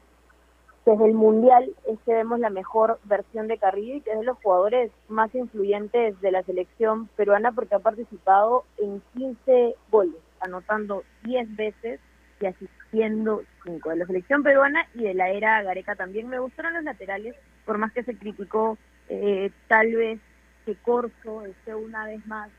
desde 0.85 1.05
el 1.05 1.13
Mundial 1.13 1.73
es 1.87 1.99
que 2.05 2.13
vemos 2.13 2.39
la 2.39 2.49
mejor 2.49 2.99
versión 3.03 3.47
de 3.47 3.57
Carrillo 3.57 3.95
y 3.95 4.01
que 4.01 4.11
es 4.11 4.19
de 4.19 4.25
los 4.25 4.37
jugadores 4.37 4.91
más 5.07 5.33
influyentes 5.35 6.19
de 6.21 6.31
la 6.31 6.43
selección 6.43 7.07
peruana 7.15 7.51
porque 7.51 7.75
ha 7.75 7.79
participado 7.79 8.63
en 8.77 9.01
15 9.17 9.75
goles, 9.91 10.21
anotando 10.39 11.03
10 11.23 11.55
veces 11.55 11.99
y 12.41 12.45
asistiendo 12.45 13.41
5 13.65 13.89
de 13.89 13.95
la 13.97 14.05
selección 14.05 14.43
peruana 14.43 14.87
y 14.93 15.03
de 15.03 15.13
la 15.13 15.29
era 15.29 15.61
Gareca 15.61 15.95
también. 15.95 16.29
Me 16.29 16.39
gustaron 16.39 16.73
los 16.73 16.83
laterales, 16.83 17.35
por 17.65 17.77
más 17.77 17.91
que 17.91 18.03
se 18.03 18.17
criticó 18.17 18.77
eh, 19.09 19.51
tal 19.67 19.93
vez 19.93 20.19
que 20.65 20.75
Corso 20.75 21.45
esté 21.45 21.75
una 21.75 22.05
vez 22.05 22.25
más 22.27 22.49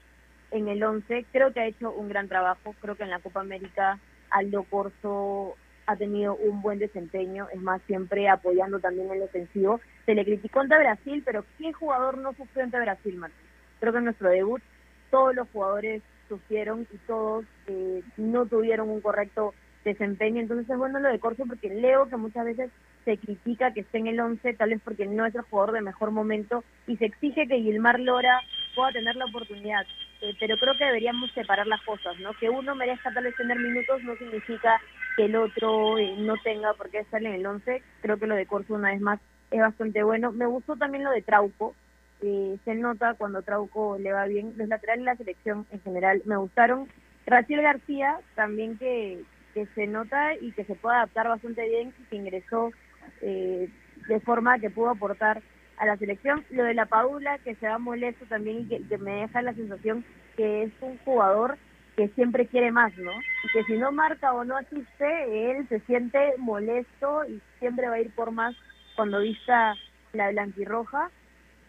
en 0.50 0.68
el 0.68 0.82
11. 0.82 1.26
Creo 1.32 1.52
que 1.52 1.60
ha 1.60 1.66
hecho 1.66 1.92
un 1.92 2.08
gran 2.08 2.28
trabajo. 2.28 2.74
Creo 2.80 2.96
que 2.96 3.04
en 3.04 3.10
la 3.10 3.20
Copa 3.20 3.40
América 3.40 3.98
Aldo 4.30 4.64
Corso 4.64 5.56
ha 5.86 5.96
tenido 5.96 6.36
un 6.36 6.62
buen 6.62 6.78
desempeño, 6.78 7.48
es 7.52 7.60
más, 7.60 7.82
siempre 7.88 8.28
apoyando 8.28 8.78
también 8.78 9.10
el 9.10 9.22
ofensivo. 9.22 9.80
Se 10.06 10.14
le 10.14 10.24
criticó 10.24 10.60
ante 10.60 10.78
Brasil, 10.78 11.22
pero 11.24 11.44
¿qué 11.58 11.72
jugador 11.72 12.18
no 12.18 12.32
sufrió 12.34 12.62
ante 12.62 12.78
Brasil, 12.78 13.16
Martín? 13.16 13.46
Creo 13.80 13.92
que 13.92 13.98
en 13.98 14.04
nuestro 14.04 14.28
debut 14.28 14.62
todos 15.10 15.34
los 15.34 15.48
jugadores 15.50 16.02
sufrieron 16.28 16.86
y 16.92 16.96
todos 17.08 17.44
eh, 17.66 18.02
no 18.16 18.46
tuvieron 18.46 18.88
un 18.88 19.00
correcto 19.00 19.52
desempeño. 19.84 20.40
Entonces 20.40 20.70
es 20.70 20.78
bueno 20.78 21.00
lo 21.00 21.08
de 21.08 21.18
Corso 21.18 21.44
porque 21.46 21.68
leo 21.68 22.08
que 22.08 22.16
muchas 22.16 22.44
veces 22.44 22.70
se 23.04 23.18
critica 23.18 23.72
que 23.72 23.80
esté 23.80 23.98
en 23.98 24.06
el 24.06 24.20
11, 24.20 24.54
tal 24.54 24.70
vez 24.70 24.80
porque 24.84 25.06
no 25.06 25.26
es 25.26 25.34
el 25.34 25.42
jugador 25.42 25.72
de 25.72 25.80
mejor 25.80 26.10
momento, 26.10 26.62
y 26.86 26.96
se 26.98 27.06
exige 27.06 27.48
que 27.48 27.60
Gilmar 27.60 27.98
Lora 27.98 28.40
pueda 28.74 28.92
tener 28.92 29.16
la 29.16 29.26
oportunidad. 29.26 29.86
Eh, 30.20 30.34
pero 30.38 30.56
creo 30.58 30.76
que 30.76 30.84
deberíamos 30.84 31.30
separar 31.32 31.66
las 31.66 31.80
cosas, 31.82 32.18
¿no? 32.20 32.32
Que 32.34 32.50
uno 32.50 32.74
merezca 32.74 33.12
tal 33.12 33.24
vez 33.24 33.34
tener 33.36 33.58
minutos 33.58 34.02
no 34.02 34.16
significa 34.16 34.80
que 35.16 35.24
el 35.24 35.36
otro 35.36 35.98
eh, 35.98 36.14
no 36.18 36.34
tenga 36.44 36.74
por 36.74 36.90
qué 36.90 36.98
estar 36.98 37.22
en 37.22 37.34
el 37.34 37.46
11. 37.46 37.82
Creo 38.02 38.18
que 38.18 38.26
lo 38.26 38.34
de 38.34 38.46
Corso, 38.46 38.74
una 38.74 38.90
vez 38.90 39.00
más, 39.00 39.20
es 39.50 39.60
bastante 39.60 40.02
bueno. 40.02 40.32
Me 40.32 40.46
gustó 40.46 40.76
también 40.76 41.04
lo 41.04 41.10
de 41.10 41.22
Trauco. 41.22 41.74
Eh, 42.22 42.58
se 42.64 42.74
nota 42.74 43.14
cuando 43.14 43.42
Trauco 43.42 43.96
le 43.98 44.12
va 44.12 44.26
bien. 44.26 44.52
Los 44.56 44.68
laterales 44.68 45.04
de 45.04 45.10
la 45.10 45.16
selección 45.16 45.66
en 45.70 45.80
general 45.80 46.22
me 46.26 46.36
gustaron. 46.36 46.88
Raciel 47.26 47.62
García 47.62 48.18
también 48.34 48.76
que, 48.76 49.22
que 49.54 49.66
se 49.74 49.86
nota 49.86 50.34
y 50.34 50.52
que 50.52 50.64
se 50.64 50.74
puede 50.74 50.96
adaptar 50.96 51.28
bastante 51.28 51.66
bien, 51.66 51.94
que 52.10 52.16
ingresó 52.16 52.72
de 53.20 54.20
forma 54.20 54.58
que 54.58 54.70
pudo 54.70 54.90
aportar 54.90 55.42
a 55.80 55.86
la 55.86 55.96
selección. 55.96 56.44
Lo 56.50 56.64
de 56.64 56.74
la 56.74 56.86
Paula, 56.86 57.38
que 57.38 57.56
se 57.56 57.66
va 57.66 57.78
molesto 57.78 58.24
también 58.26 58.60
y 58.60 58.66
que, 58.66 58.98
me 58.98 59.22
deja 59.22 59.42
la 59.42 59.54
sensación 59.54 60.04
que 60.36 60.64
es 60.64 60.72
un 60.80 60.98
jugador 60.98 61.58
que 61.96 62.08
siempre 62.10 62.46
quiere 62.46 62.70
más, 62.70 62.96
¿no? 62.96 63.10
Y 63.44 63.48
que 63.52 63.64
si 63.64 63.76
no 63.76 63.90
marca 63.90 64.32
o 64.32 64.44
no 64.44 64.56
asiste, 64.56 65.50
él 65.50 65.66
se 65.68 65.80
siente 65.80 66.34
molesto 66.38 67.24
y 67.24 67.42
siempre 67.58 67.88
va 67.88 67.94
a 67.94 68.00
ir 68.00 68.14
por 68.14 68.30
más 68.30 68.54
cuando 68.94 69.20
vista 69.20 69.74
la 70.12 70.30
blanquirroja. 70.30 71.10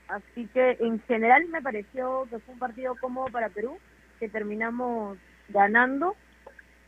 Así 0.09 0.45
que 0.53 0.77
en 0.81 1.01
general 1.03 1.47
me 1.47 1.61
pareció 1.61 2.27
que 2.29 2.39
fue 2.39 2.53
un 2.53 2.59
partido 2.59 2.95
cómodo 2.99 3.27
para 3.27 3.49
Perú, 3.49 3.77
que 4.19 4.27
terminamos 4.27 5.17
ganando 5.49 6.15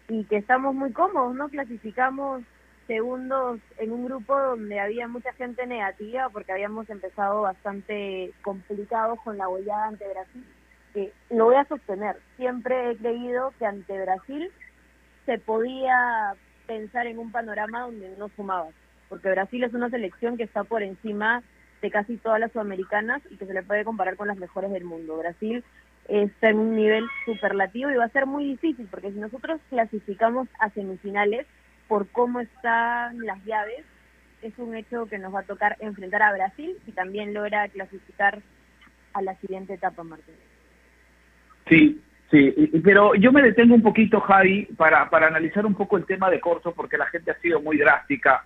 y 0.10 0.26
que 0.26 0.38
estamos 0.38 0.76
muy 0.76 0.92
cómodos, 0.92 1.34
¿no? 1.36 1.48
Clasificamos 1.48 2.44
segundos 2.88 3.60
en 3.78 3.92
un 3.92 4.06
grupo 4.06 4.38
donde 4.38 4.80
había 4.80 5.08
mucha 5.08 5.34
gente 5.34 5.66
negativa 5.66 6.30
porque 6.30 6.52
habíamos 6.52 6.90
empezado 6.90 7.42
bastante 7.42 8.32
complicados 8.42 9.20
con 9.24 9.38
la 9.38 9.48
goleada 9.48 9.88
ante 9.88 10.08
Brasil. 10.10 10.46
que 10.94 11.12
lo 11.32 11.46
voy 11.46 11.56
a 11.56 11.66
sostener. 11.66 12.18
Siempre 12.38 12.92
he 12.92 12.98
creído 12.98 13.52
que 13.58 13.66
ante 13.66 14.00
Brasil 14.02 14.52
se 15.26 15.40
podía 15.40 16.36
pensar 16.68 17.08
en 17.08 17.18
un 17.18 17.32
panorama 17.32 17.82
donde 17.82 18.16
no 18.18 18.30
sumaba, 18.30 18.70
porque 19.10 19.30
Brasil 19.30 19.64
es 19.64 19.74
una 19.74 19.90
selección 19.90 20.38
que 20.38 20.44
está 20.44 20.64
por 20.64 20.84
encima 20.84 21.42
de 21.82 21.92
casi 21.92 22.18
todas 22.18 22.40
las 22.40 22.52
sudamericanas 22.52 23.22
y 23.30 23.38
que 23.38 23.46
se 23.46 23.54
le 23.54 23.64
puede 23.64 23.84
comparar 23.84 24.16
con 24.16 24.28
las 24.28 24.38
mejores 24.38 24.72
del 24.72 24.86
mundo. 24.86 25.18
Brasil 25.18 25.64
está 26.08 26.50
en 26.50 26.60
un 26.60 26.76
nivel 26.76 27.06
superlativo 27.26 27.90
y 27.90 27.96
va 27.96 28.06
a 28.06 28.10
ser 28.10 28.26
muy 28.26 28.46
difícil, 28.46 28.88
porque 28.90 29.12
si 29.12 29.20
nosotros 29.20 29.60
clasificamos 29.70 30.48
a 30.60 30.70
semifinales, 30.70 31.46
por 31.94 32.08
cómo 32.08 32.40
están 32.40 33.20
las 33.20 33.46
llaves, 33.46 33.86
es 34.42 34.58
un 34.58 34.76
hecho 34.76 35.06
que 35.06 35.20
nos 35.20 35.32
va 35.32 35.42
a 35.42 35.44
tocar 35.44 35.78
enfrentar 35.80 36.24
a 36.24 36.34
Brasil 36.34 36.76
y 36.88 36.92
también 36.92 37.36
logra 37.36 37.68
clasificar 37.68 38.40
a 39.14 39.22
la 39.22 39.36
siguiente 39.36 39.76
etapa, 39.76 40.04
Martín. 40.04 40.34
Sí, 41.70 42.02
sí, 42.32 42.72
pero 42.84 43.14
yo 43.14 43.32
me 43.32 43.44
detengo 43.44 43.76
un 43.76 43.84
poquito, 43.84 44.20
Javi, 44.22 44.66
para, 44.76 45.08
para 45.12 45.28
analizar 45.28 45.68
un 45.68 45.76
poco 45.76 45.98
el 45.98 46.08
tema 46.08 46.32
de 46.32 46.40
Corso, 46.40 46.74
porque 46.74 46.98
la 46.98 47.06
gente 47.06 47.30
ha 47.30 47.40
sido 47.42 47.62
muy 47.62 47.78
drástica, 47.78 48.44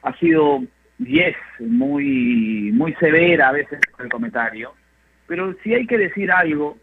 ha 0.00 0.16
sido, 0.16 0.62
yes, 0.96 1.36
muy, 1.58 2.70
muy 2.72 2.94
severa 2.94 3.50
a 3.50 3.52
veces 3.52 3.78
con 3.90 4.06
el 4.06 4.10
comentario, 4.10 4.72
pero 5.26 5.54
sí 5.62 5.74
hay 5.74 5.86
que 5.86 5.98
decir 5.98 6.32
algo, 6.32 6.78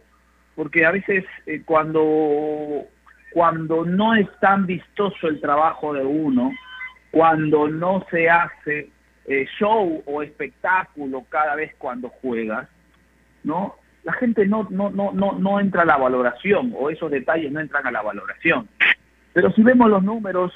porque 0.54 0.86
a 0.86 0.92
veces 0.92 1.26
eh, 1.48 1.64
cuando 1.66 2.86
cuando 3.32 3.86
no 3.86 4.16
es 4.16 4.28
tan 4.40 4.66
vistoso 4.66 5.28
el 5.28 5.40
trabajo 5.42 5.94
de 5.94 6.04
uno, 6.04 6.52
cuando 7.12 7.68
no 7.68 8.06
se 8.10 8.30
hace 8.30 8.90
eh, 9.26 9.46
show 9.60 10.04
o 10.06 10.24
espectáculo 10.24 11.26
cada 11.30 11.56
vez 11.56 11.74
cuando 11.78 12.10
juegas, 12.10 12.68
¿no? 13.44 13.76
La 14.04 14.14
gente 14.14 14.46
no, 14.46 14.68
no, 14.70 14.90
no, 14.90 15.12
no, 15.12 15.34
no 15.34 15.60
entra 15.60 15.82
a 15.82 15.86
la 15.86 15.98
valoración 15.98 16.74
o 16.78 16.90
esos 16.90 17.12
detalles 17.12 17.52
no 17.52 17.60
entran 17.60 17.86
a 17.86 17.92
la 17.92 18.02
valoración. 18.02 18.70
Pero 19.34 19.52
si 19.52 19.62
vemos 19.64 19.90
los 19.90 20.02
números 20.02 20.54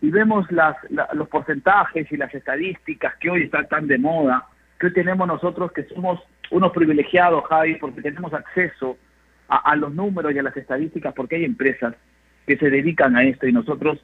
y 0.00 0.10
vemos 0.10 0.50
las, 0.50 0.76
los 1.12 1.28
porcentajes 1.28 2.10
y 2.10 2.16
las 2.16 2.34
estadísticas 2.34 3.14
que 3.16 3.30
hoy 3.30 3.44
están 3.44 3.68
tan 3.68 3.86
de 3.86 3.98
moda, 3.98 4.46
que 4.78 4.86
hoy 4.86 4.92
tenemos 4.92 5.28
nosotros 5.28 5.72
que 5.72 5.84
somos 5.84 6.20
unos 6.50 6.72
privilegiados, 6.72 7.44
Javi, 7.46 7.76
porque 7.76 8.02
tenemos 8.02 8.32
acceso 8.34 8.96
a, 9.50 9.74
los 9.74 9.92
números 9.92 10.32
y 10.32 10.38
a 10.38 10.42
las 10.44 10.56
estadísticas 10.56 11.12
porque 11.12 11.36
hay 11.36 11.44
empresas 11.44 11.94
que 12.46 12.56
se 12.56 12.70
dedican 12.70 13.16
a 13.16 13.24
esto 13.24 13.48
y 13.48 13.52
nosotros 13.52 13.98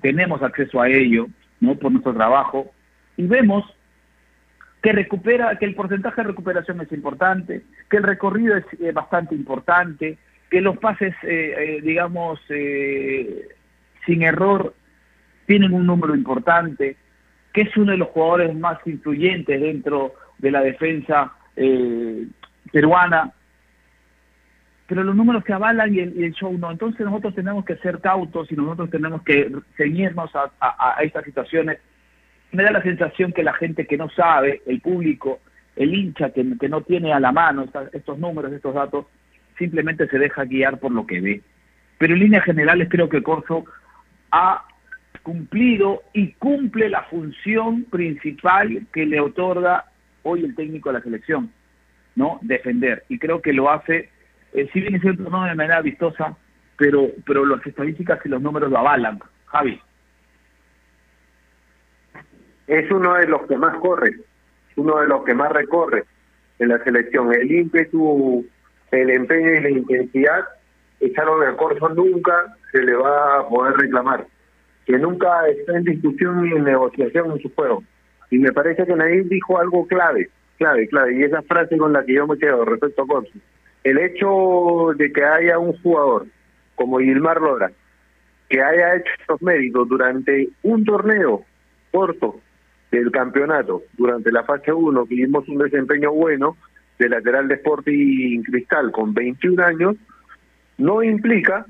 tenemos 0.00 0.42
acceso 0.42 0.80
a 0.80 0.88
ello, 0.88 1.26
¿no? 1.60 1.74
Por 1.74 1.90
nuestro 1.90 2.14
trabajo 2.14 2.72
y 3.16 3.26
vemos 3.26 3.64
que 4.80 4.92
recupera, 4.92 5.56
que 5.58 5.64
el 5.64 5.74
porcentaje 5.74 6.22
de 6.22 6.28
recuperación 6.28 6.80
es 6.80 6.90
importante, 6.92 7.62
que 7.88 7.98
el 7.98 8.02
recorrido 8.02 8.56
es 8.56 8.64
eh, 8.80 8.90
bastante 8.92 9.34
importante, 9.34 10.18
que 10.50 10.60
los 10.60 10.76
pases, 10.78 11.14
eh, 11.22 11.54
eh, 11.56 11.80
digamos, 11.82 12.40
sin 14.06 14.22
error 14.22 14.74
tienen 15.46 15.72
un 15.72 15.86
número 15.86 16.14
importante, 16.14 16.96
que 17.52 17.62
es 17.62 17.76
uno 17.76 17.92
de 17.92 17.98
los 17.98 18.08
jugadores 18.08 18.54
más 18.56 18.78
influyentes 18.86 19.60
dentro 19.60 20.14
de 20.38 20.50
la 20.50 20.62
defensa 20.62 21.32
peruana, 22.72 23.32
pero 24.92 25.04
los 25.04 25.16
números 25.16 25.42
que 25.42 25.54
avalan 25.54 25.94
y 25.94 26.00
el, 26.00 26.34
show 26.34 26.52
no. 26.58 26.70
Entonces 26.70 27.00
nosotros 27.06 27.34
tenemos 27.34 27.64
que 27.64 27.76
ser 27.76 27.98
cautos 28.00 28.52
y 28.52 28.56
nosotros 28.56 28.90
tenemos 28.90 29.22
que 29.22 29.50
ceñirnos 29.74 30.30
a, 30.34 30.96
estas 31.00 31.24
situaciones. 31.24 31.78
Me 32.50 32.62
da 32.62 32.72
la 32.72 32.82
sensación 32.82 33.32
que 33.32 33.42
la 33.42 33.54
gente 33.54 33.86
que 33.86 33.96
no 33.96 34.10
sabe, 34.10 34.60
el 34.66 34.82
público, 34.82 35.40
el 35.76 35.94
hincha 35.94 36.28
que, 36.28 36.44
no 36.44 36.82
tiene 36.82 37.14
a 37.14 37.20
la 37.20 37.32
mano 37.32 37.64
estos 37.90 38.18
números, 38.18 38.52
estos 38.52 38.74
datos, 38.74 39.06
simplemente 39.56 40.06
se 40.08 40.18
deja 40.18 40.44
guiar 40.44 40.78
por 40.78 40.92
lo 40.92 41.06
que 41.06 41.22
ve. 41.22 41.40
Pero 41.96 42.12
en 42.12 42.20
líneas 42.20 42.44
generales 42.44 42.88
creo 42.90 43.08
que 43.08 43.22
Corso 43.22 43.64
ha 44.30 44.62
cumplido 45.22 46.02
y 46.12 46.32
cumple 46.34 46.90
la 46.90 47.04
función 47.04 47.84
principal 47.84 48.86
que 48.92 49.06
le 49.06 49.20
otorga 49.20 49.86
hoy 50.22 50.44
el 50.44 50.54
técnico 50.54 50.90
de 50.90 50.98
la 50.98 51.02
selección, 51.02 51.50
¿no? 52.14 52.40
Defender. 52.42 53.04
Y 53.08 53.18
creo 53.18 53.40
que 53.40 53.54
lo 53.54 53.70
hace 53.70 54.11
eh, 54.52 54.68
si 54.72 54.80
bien 54.80 54.94
es 54.94 55.00
cierto, 55.00 55.24
de 55.24 55.30
manera 55.30 55.80
vistosa, 55.80 56.36
pero, 56.76 57.08
pero 57.26 57.46
las 57.46 57.66
estadísticas 57.66 58.20
y 58.24 58.28
los 58.28 58.42
números 58.42 58.70
lo 58.70 58.78
avalan. 58.78 59.18
Javi. 59.46 59.80
Es 62.66 62.90
uno 62.90 63.14
de 63.14 63.26
los 63.26 63.42
que 63.46 63.56
más 63.56 63.76
corre, 63.78 64.16
uno 64.76 65.00
de 65.00 65.06
los 65.06 65.24
que 65.24 65.34
más 65.34 65.52
recorre 65.52 66.04
en 66.58 66.68
la 66.68 66.82
selección. 66.84 67.32
El 67.32 67.50
ímpetu, 67.50 68.46
el 68.90 69.10
empeño 69.10 69.54
y 69.54 69.60
la 69.60 69.70
intensidad, 69.70 70.44
echaron 71.00 71.46
el 71.46 71.56
corso 71.56 71.88
nunca 71.90 72.56
se 72.70 72.82
le 72.82 72.94
va 72.94 73.40
a 73.40 73.48
poder 73.48 73.74
reclamar. 73.76 74.26
Que 74.86 74.98
nunca 74.98 75.46
está 75.48 75.76
en 75.76 75.84
discusión 75.84 76.42
ni 76.42 76.56
en 76.56 76.64
negociación 76.64 77.32
en 77.32 77.40
su 77.40 77.54
juego. 77.54 77.82
Y 78.30 78.38
me 78.38 78.52
parece 78.52 78.86
que 78.86 78.96
nadie 78.96 79.22
dijo 79.24 79.58
algo 79.58 79.86
clave, 79.86 80.30
clave, 80.58 80.88
clave. 80.88 81.18
Y 81.18 81.22
esa 81.24 81.42
frase 81.42 81.76
con 81.76 81.92
la 81.92 82.04
que 82.04 82.14
yo 82.14 82.26
me 82.26 82.38
quedo 82.38 82.64
respecto 82.64 83.02
a 83.02 83.06
Corso 83.06 83.32
el 83.84 83.98
hecho 83.98 84.92
de 84.96 85.12
que 85.12 85.24
haya 85.24 85.58
un 85.58 85.72
jugador 85.82 86.26
como 86.74 86.98
Gilmar 86.98 87.40
Lora, 87.40 87.70
que 88.48 88.62
haya 88.62 88.96
hecho 88.96 89.10
estos 89.18 89.42
méritos 89.42 89.88
durante 89.88 90.48
un 90.62 90.84
torneo 90.84 91.44
corto 91.90 92.40
del 92.90 93.10
campeonato, 93.10 93.82
durante 93.96 94.30
la 94.30 94.44
fase 94.44 94.72
1, 94.72 95.06
que 95.06 95.14
vimos 95.14 95.48
un 95.48 95.58
desempeño 95.58 96.12
bueno 96.12 96.56
de 96.98 97.08
lateral 97.08 97.48
de 97.48 97.54
Sporting 97.54 98.42
Cristal 98.42 98.92
con 98.92 99.14
21 99.14 99.64
años, 99.64 99.96
no 100.78 101.02
implica 101.02 101.66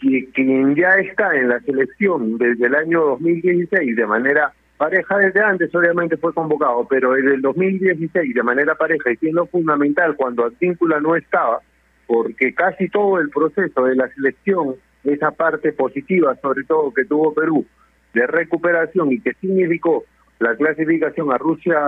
que 0.00 0.28
quien 0.34 0.74
ya 0.74 0.96
está 0.96 1.34
en 1.34 1.48
la 1.48 1.60
selección 1.60 2.36
desde 2.36 2.66
el 2.66 2.74
año 2.74 3.00
2016 3.00 3.96
de 3.96 4.06
manera 4.06 4.52
pareja 4.76 5.18
desde 5.18 5.40
antes, 5.40 5.74
obviamente 5.74 6.16
fue 6.16 6.34
convocado, 6.34 6.86
pero 6.88 7.16
en 7.16 7.28
el 7.28 7.42
2016 7.42 8.34
de 8.34 8.42
manera 8.42 8.74
pareja 8.74 9.10
y 9.10 9.16
siendo 9.16 9.46
fundamental 9.46 10.16
cuando 10.16 10.44
Advíncula 10.44 11.00
no 11.00 11.16
estaba, 11.16 11.60
porque 12.06 12.54
casi 12.54 12.88
todo 12.88 13.18
el 13.18 13.30
proceso 13.30 13.84
de 13.84 13.96
la 13.96 14.08
selección, 14.08 14.76
esa 15.04 15.30
parte 15.30 15.72
positiva 15.72 16.36
sobre 16.42 16.64
todo 16.64 16.92
que 16.92 17.04
tuvo 17.04 17.32
Perú 17.32 17.64
de 18.12 18.26
recuperación 18.26 19.12
y 19.12 19.20
que 19.20 19.34
significó 19.34 20.04
la 20.38 20.54
clasificación 20.56 21.32
a 21.32 21.38
Rusia 21.38 21.78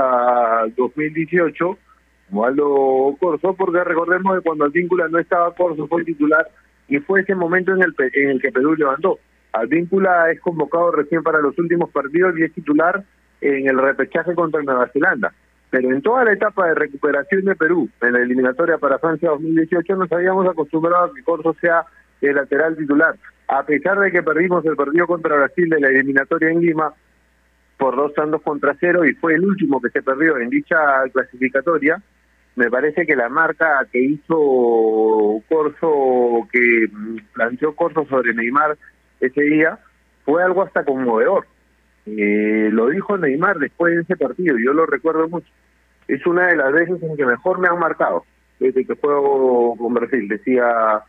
2018, 0.76 1.78
como 2.30 2.44
Aldo 2.44 3.16
Corso, 3.18 3.54
porque 3.54 3.84
recordemos 3.84 4.36
que 4.36 4.42
cuando 4.42 4.64
Advíncula 4.64 5.08
no 5.08 5.18
estaba 5.18 5.54
Corso 5.54 5.86
fue 5.86 6.04
titular 6.04 6.46
y 6.88 6.98
fue 6.98 7.20
ese 7.20 7.34
momento 7.34 7.74
en 7.74 7.82
el, 7.82 7.94
en 8.14 8.30
el 8.30 8.40
que 8.40 8.52
Perú 8.52 8.74
levantó. 8.74 9.18
Advíncula 9.52 10.30
es 10.30 10.40
convocado 10.40 10.92
recién 10.92 11.22
para 11.22 11.40
los 11.40 11.58
últimos 11.58 11.90
partidos 11.90 12.38
y 12.38 12.44
es 12.44 12.52
titular 12.52 13.02
en 13.40 13.68
el 13.68 13.78
repechaje 13.78 14.34
contra 14.34 14.62
Nueva 14.62 14.88
Zelanda. 14.88 15.32
Pero 15.70 15.90
en 15.90 16.02
toda 16.02 16.24
la 16.24 16.32
etapa 16.32 16.66
de 16.66 16.74
recuperación 16.74 17.44
de 17.44 17.54
Perú, 17.54 17.88
en 18.00 18.12
la 18.14 18.20
eliminatoria 18.20 18.78
para 18.78 18.98
Francia 18.98 19.30
2018, 19.30 19.96
nos 19.96 20.10
habíamos 20.12 20.48
acostumbrado 20.48 21.04
a 21.04 21.14
que 21.14 21.22
Corso 21.22 21.54
sea 21.60 21.84
el 22.20 22.34
lateral 22.34 22.76
titular. 22.76 23.14
A 23.48 23.64
pesar 23.64 23.98
de 23.98 24.10
que 24.10 24.22
perdimos 24.22 24.64
el 24.64 24.76
partido 24.76 25.06
contra 25.06 25.36
Brasil 25.36 25.68
de 25.68 25.80
la 25.80 25.88
eliminatoria 25.88 26.50
en 26.50 26.60
Lima 26.60 26.92
por 27.76 27.96
dos 27.96 28.12
tantos 28.14 28.42
contra 28.42 28.76
cero 28.80 29.04
y 29.04 29.14
fue 29.14 29.34
el 29.34 29.44
último 29.44 29.80
que 29.80 29.90
se 29.90 30.02
perdió 30.02 30.36
en 30.38 30.50
dicha 30.50 30.76
clasificatoria, 31.12 32.02
me 32.56 32.70
parece 32.70 33.06
que 33.06 33.14
la 33.14 33.28
marca 33.28 33.86
que 33.92 34.00
hizo 34.00 35.42
Corso, 35.48 36.48
que 36.50 36.86
planteó 37.32 37.74
Corso 37.76 38.04
sobre 38.06 38.34
Neymar 38.34 38.76
ese 39.20 39.40
día, 39.42 39.78
fue 40.24 40.42
algo 40.42 40.62
hasta 40.62 40.84
conmovedor. 40.84 41.46
Eh, 42.06 42.70
lo 42.72 42.88
dijo 42.88 43.18
Neymar 43.18 43.58
después 43.58 43.94
de 43.94 44.02
ese 44.02 44.16
partido, 44.16 44.56
yo 44.58 44.72
lo 44.72 44.86
recuerdo 44.86 45.28
mucho. 45.28 45.48
Es 46.06 46.26
una 46.26 46.46
de 46.46 46.56
las 46.56 46.72
veces 46.72 47.02
en 47.02 47.16
que 47.16 47.26
mejor 47.26 47.58
me 47.58 47.68
han 47.68 47.78
marcado 47.78 48.24
desde 48.58 48.84
que 48.84 48.94
juego 48.94 49.76
con 49.76 49.94
Brasil. 49.94 50.26
Decía, 50.26 51.02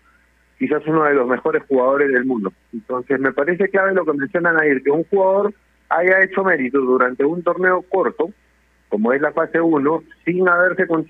quizás 0.58 0.86
uno 0.88 1.06
de 1.06 1.14
los 1.14 1.28
mejores 1.28 1.64
jugadores 1.68 2.12
del 2.12 2.26
mundo. 2.26 2.52
Entonces 2.74 3.20
me 3.20 3.32
parece 3.32 3.70
clave 3.70 3.94
lo 3.94 4.06
que 4.06 4.14
mencionan 4.14 4.60
ahí, 4.60 4.82
que 4.82 4.92
un 4.92 5.06
jugador 5.06 5.54
haya 5.90 6.22
hecho 6.24 6.44
mérito 6.44 6.80
durante 6.80 7.24
un 7.24 7.42
torneo 7.44 7.84
corto, 7.90 8.30
como 8.90 9.14
es 9.14 9.22
la 9.22 9.32
fase 9.32 9.62
1, 9.62 10.04
sin 10.26 10.48
haberse 10.48 10.86
con, 10.88 11.06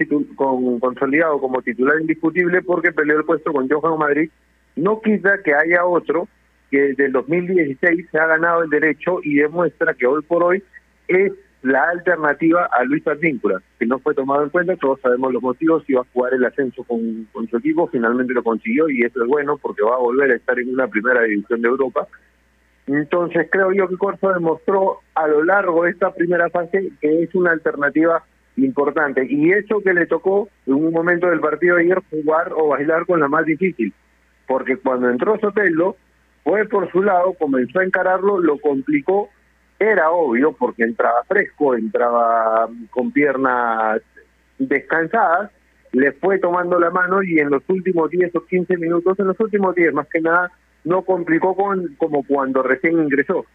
consolidado 0.80 1.40
como 1.40 1.62
titular 1.62 2.00
indiscutible 2.00 2.62
porque 2.62 2.92
peleó 2.92 3.18
el 3.18 3.26
puesto 3.26 3.52
con 3.52 3.68
Johan 3.68 3.98
Madrid, 3.98 4.30
no 4.76 5.02
quita 5.02 5.42
que 5.44 5.54
haya 5.54 5.86
otro 5.86 6.28
que 6.69 6.79
desde 6.79 7.05
el 7.05 7.12
2016 7.12 8.08
se 8.12 8.19
ha 8.19 8.27
ganado 8.27 8.63
el 8.63 8.69
derecho 8.69 9.19
y 9.23 9.36
demuestra 9.36 9.93
que 9.93 10.05
hoy 10.05 10.21
por 10.23 10.43
hoy 10.43 10.63
es 11.08 11.34
la 11.62 11.84
alternativa 11.89 12.69
a 12.71 12.84
Luis 12.84 13.05
Advíncula, 13.05 13.62
que 13.77 13.86
no 13.86 13.99
fue 13.99 14.13
tomado 14.13 14.43
en 14.43 14.49
cuenta, 14.49 14.77
todos 14.77 15.01
sabemos 15.01 15.34
los 15.34 15.41
motivos, 15.41 15.84
iba 15.88 16.01
a 16.01 16.13
jugar 16.13 16.34
el 16.34 16.45
ascenso 16.45 16.84
con, 16.84 17.27
con 17.34 17.47
su 17.49 17.58
equipo, 17.58 17.88
finalmente 17.88 18.34
lo 18.34 18.43
consiguió 18.43 18.89
y 18.89 19.01
eso 19.01 19.21
es 19.21 19.27
bueno 19.27 19.58
porque 19.58 19.84
va 19.84 19.95
a 19.95 19.99
volver 19.99 20.32
a 20.32 20.36
estar 20.36 20.58
en 20.58 20.73
una 20.73 20.88
primera 20.88 21.23
división 21.23 21.62
de 21.62 21.67
Europa. 21.67 22.08
Entonces 22.88 23.47
creo 23.51 23.73
yo 23.73 23.88
que 23.88 23.97
Corso 23.97 24.32
demostró 24.32 25.01
a 25.15 25.27
lo 25.27 25.43
largo 25.43 25.84
de 25.84 25.91
esta 25.91 26.13
primera 26.13 26.49
fase 26.49 26.91
que 27.01 27.23
es 27.23 27.36
una 27.36 27.51
alternativa 27.51 28.23
importante 28.55 29.25
y 29.29 29.51
eso 29.51 29.82
que 29.82 29.93
le 29.93 30.05
tocó 30.05 30.49
en 30.65 30.73
un 30.73 30.91
momento 30.91 31.27
del 31.27 31.39
partido 31.39 31.75
de 31.75 31.84
ayer 31.84 32.01
jugar 32.10 32.51
o 32.55 32.69
bailar 32.69 33.05
con 33.05 33.19
la 33.19 33.27
más 33.27 33.45
difícil, 33.45 33.93
porque 34.47 34.77
cuando 34.77 35.10
entró 35.10 35.38
Sotelo 35.39 35.97
fue 36.50 36.66
por 36.66 36.92
su 36.92 37.04
lado, 37.04 37.34
comenzó 37.34 37.80
a 37.80 37.84
encararlo, 37.84 38.40
lo 38.40 38.58
complicó, 38.58 39.30
era 39.78 40.10
obvio 40.10 40.52
porque 40.54 40.82
entraba 40.82 41.24
fresco, 41.28 41.76
entraba 41.76 42.68
con 42.90 43.12
piernas 43.12 44.02
descansadas, 44.58 45.52
le 45.92 46.12
fue 46.14 46.40
tomando 46.40 46.80
la 46.80 46.90
mano 46.90 47.22
y 47.22 47.38
en 47.38 47.52
los 47.52 47.62
últimos 47.68 48.10
10 48.10 48.36
o 48.36 48.46
15 48.48 48.78
minutos, 48.78 49.20
en 49.20 49.28
los 49.28 49.40
últimos 49.40 49.76
10 49.76 49.94
más 49.94 50.08
que 50.08 50.22
nada, 50.22 50.52
no 50.86 51.04
complicó 51.04 51.56
con, 51.56 51.96
como 52.00 52.24
cuando 52.24 52.64
recién 52.64 52.98
ingresó. 52.98 53.46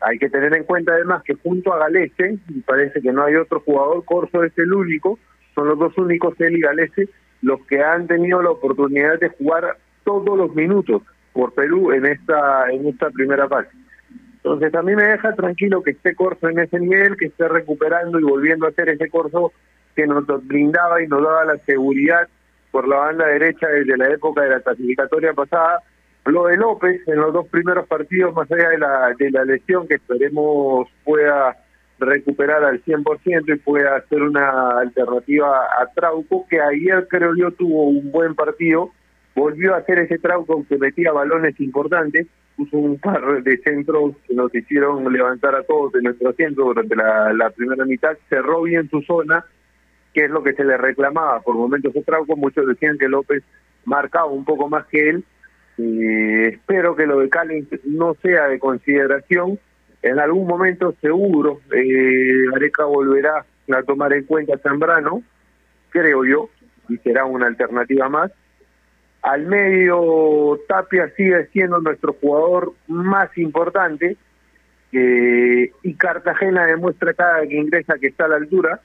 Hay 0.00 0.20
que 0.20 0.30
tener 0.30 0.56
en 0.56 0.62
cuenta 0.62 0.92
además 0.92 1.24
que 1.24 1.34
junto 1.34 1.72
a 1.72 1.78
Galese, 1.78 2.38
parece 2.66 3.02
que 3.02 3.12
no 3.12 3.24
hay 3.24 3.34
otro 3.34 3.62
jugador, 3.66 4.04
Corso 4.04 4.44
es 4.44 4.56
el 4.58 4.72
único, 4.72 5.18
son 5.56 5.66
los 5.66 5.78
dos 5.80 5.98
únicos, 5.98 6.40
él 6.40 6.56
y 6.56 6.60
Galese, 6.60 7.08
los 7.42 7.60
que 7.66 7.82
han 7.82 8.06
tenido 8.06 8.40
la 8.42 8.50
oportunidad 8.50 9.18
de 9.18 9.30
jugar 9.30 9.76
todos 10.04 10.38
los 10.38 10.54
minutos 10.54 11.02
por 11.34 11.52
Perú 11.52 11.92
en 11.92 12.06
esta 12.06 12.70
en 12.70 12.86
esta 12.86 13.10
primera 13.10 13.46
fase. 13.46 13.68
Entonces 14.36 14.74
a 14.74 14.82
mí 14.82 14.94
me 14.94 15.04
deja 15.04 15.34
tranquilo 15.34 15.82
que 15.82 15.90
esté 15.90 16.14
Corso 16.14 16.48
en 16.48 16.58
ese 16.58 16.78
nivel, 16.78 17.16
que 17.16 17.26
esté 17.26 17.48
recuperando 17.48 18.18
y 18.18 18.22
volviendo 18.22 18.64
a 18.64 18.70
hacer 18.70 18.88
ese 18.88 19.10
Corso 19.10 19.52
que 19.94 20.06
nos 20.06 20.26
brindaba 20.46 21.02
y 21.02 21.06
nos 21.06 21.22
daba 21.22 21.44
la 21.44 21.58
seguridad 21.66 22.28
por 22.70 22.88
la 22.88 22.96
banda 22.96 23.26
derecha 23.26 23.68
desde 23.68 23.96
la 23.96 24.08
época 24.08 24.42
de 24.42 24.50
la 24.50 24.60
clasificatoria 24.60 25.32
pasada. 25.32 25.82
Lo 26.26 26.46
de 26.46 26.56
López 26.56 27.06
en 27.06 27.16
los 27.16 27.32
dos 27.32 27.46
primeros 27.48 27.86
partidos, 27.86 28.34
más 28.34 28.50
allá 28.50 28.70
de 28.70 28.78
la, 28.78 29.14
de 29.18 29.30
la 29.30 29.44
lesión 29.44 29.86
que 29.86 29.94
esperemos 29.94 30.88
pueda 31.04 31.56
recuperar 31.98 32.64
al 32.64 32.82
100% 32.82 33.54
y 33.54 33.58
pueda 33.58 33.96
hacer 33.96 34.22
una 34.22 34.78
alternativa 34.80 35.64
a 35.80 35.86
Trauco, 35.94 36.46
que 36.48 36.60
ayer 36.60 37.06
creo 37.08 37.34
yo 37.36 37.50
tuvo 37.52 37.84
un 37.84 38.10
buen 38.10 38.34
partido, 38.34 38.90
volvió 39.34 39.74
a 39.74 39.78
hacer 39.78 39.98
ese 39.98 40.18
trauco 40.18 40.64
que 40.68 40.78
metía 40.78 41.12
balones 41.12 41.58
importantes, 41.60 42.26
puso 42.56 42.78
un 42.78 42.98
par 42.98 43.42
de 43.42 43.58
centros 43.58 44.14
que 44.26 44.34
nos 44.34 44.54
hicieron 44.54 45.12
levantar 45.12 45.54
a 45.54 45.62
todos 45.64 45.92
de 45.92 46.02
nuestro 46.02 46.32
centro 46.34 46.66
durante 46.66 46.94
la, 46.94 47.50
primera 47.50 47.84
mitad, 47.84 48.16
cerró 48.28 48.62
bien 48.62 48.88
su 48.88 49.02
zona, 49.02 49.44
que 50.12 50.24
es 50.24 50.30
lo 50.30 50.42
que 50.42 50.52
se 50.52 50.64
le 50.64 50.76
reclamaba. 50.76 51.40
Por 51.40 51.56
momentos 51.56 51.92
de 51.92 52.02
trauco, 52.02 52.36
muchos 52.36 52.66
decían 52.66 52.96
que 52.98 53.08
López 53.08 53.42
marcaba 53.84 54.26
un 54.26 54.44
poco 54.44 54.68
más 54.68 54.86
que 54.86 55.10
él, 55.10 55.24
y 55.76 56.44
espero 56.44 56.94
que 56.94 57.06
lo 57.06 57.18
de 57.18 57.28
Cali 57.28 57.66
no 57.84 58.14
sea 58.22 58.46
de 58.46 58.60
consideración, 58.60 59.58
en 60.02 60.20
algún 60.20 60.46
momento 60.46 60.94
seguro 61.00 61.60
eh, 61.72 62.44
Areca 62.54 62.84
volverá 62.84 63.44
a 63.72 63.82
tomar 63.82 64.12
en 64.12 64.24
cuenta 64.24 64.58
Zambrano, 64.58 65.22
creo 65.90 66.24
yo, 66.24 66.50
y 66.88 66.98
será 66.98 67.24
una 67.24 67.46
alternativa 67.46 68.08
más, 68.08 68.30
al 69.24 69.46
medio, 69.46 70.60
Tapia 70.68 71.08
sigue 71.16 71.46
siendo 71.46 71.80
nuestro 71.80 72.12
jugador 72.20 72.74
más 72.86 73.36
importante 73.38 74.18
y 74.92 75.94
Cartagena 75.94 76.66
demuestra 76.66 77.14
cada 77.14 77.46
que 77.46 77.56
ingresa 77.56 77.98
que 77.98 78.08
está 78.08 78.26
a 78.26 78.28
la 78.28 78.36
altura. 78.36 78.80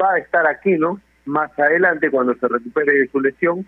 Va 0.00 0.14
a 0.14 0.18
estar 0.18 0.46
aquí, 0.48 0.72
¿no? 0.72 1.00
Más 1.26 1.56
adelante 1.56 2.10
cuando 2.10 2.34
se 2.34 2.48
recupere 2.48 2.92
de 2.92 3.06
su 3.06 3.20
lesión. 3.20 3.66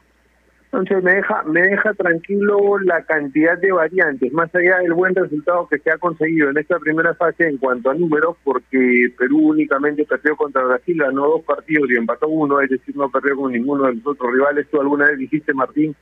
Entonces 0.73 1.03
me 1.03 1.15
deja, 1.15 1.43
me 1.43 1.63
deja 1.63 1.93
tranquilo 1.95 2.79
la 2.85 3.03
cantidad 3.03 3.59
de 3.59 3.73
variantes, 3.73 4.33
más 4.33 4.55
allá 4.55 4.79
del 4.79 4.93
buen 4.93 5.17
resultado 5.17 5.67
que 5.67 5.79
se 5.79 5.91
ha 5.91 5.99
conseguido 5.99 6.51
en 6.51 6.59
esta 6.59 6.79
primera 6.79 7.13
fase 7.15 7.49
en 7.49 7.59
cuanto 7.59 7.91
a 7.91 7.95
números, 7.95 8.37
porque 8.45 9.13
Perú 9.19 9.49
únicamente 9.49 10.05
perdió 10.05 10.37
contra 10.37 10.63
Brasil, 10.63 10.97
ganó 10.97 11.27
dos 11.27 11.43
partidos 11.43 11.91
y 11.91 11.97
empató 11.97 12.29
uno, 12.29 12.61
es 12.61 12.71
decir, 12.71 12.97
no 12.97 13.11
perdió 13.11 13.35
con 13.35 13.53
ninguno 13.53 13.87
de 13.87 13.95
los 13.95 14.07
otros 14.07 14.33
rivales. 14.33 14.69
Tú 14.71 14.81
alguna 14.81 15.09
vez 15.09 15.19
dijiste, 15.19 15.53
Martín, 15.53 15.97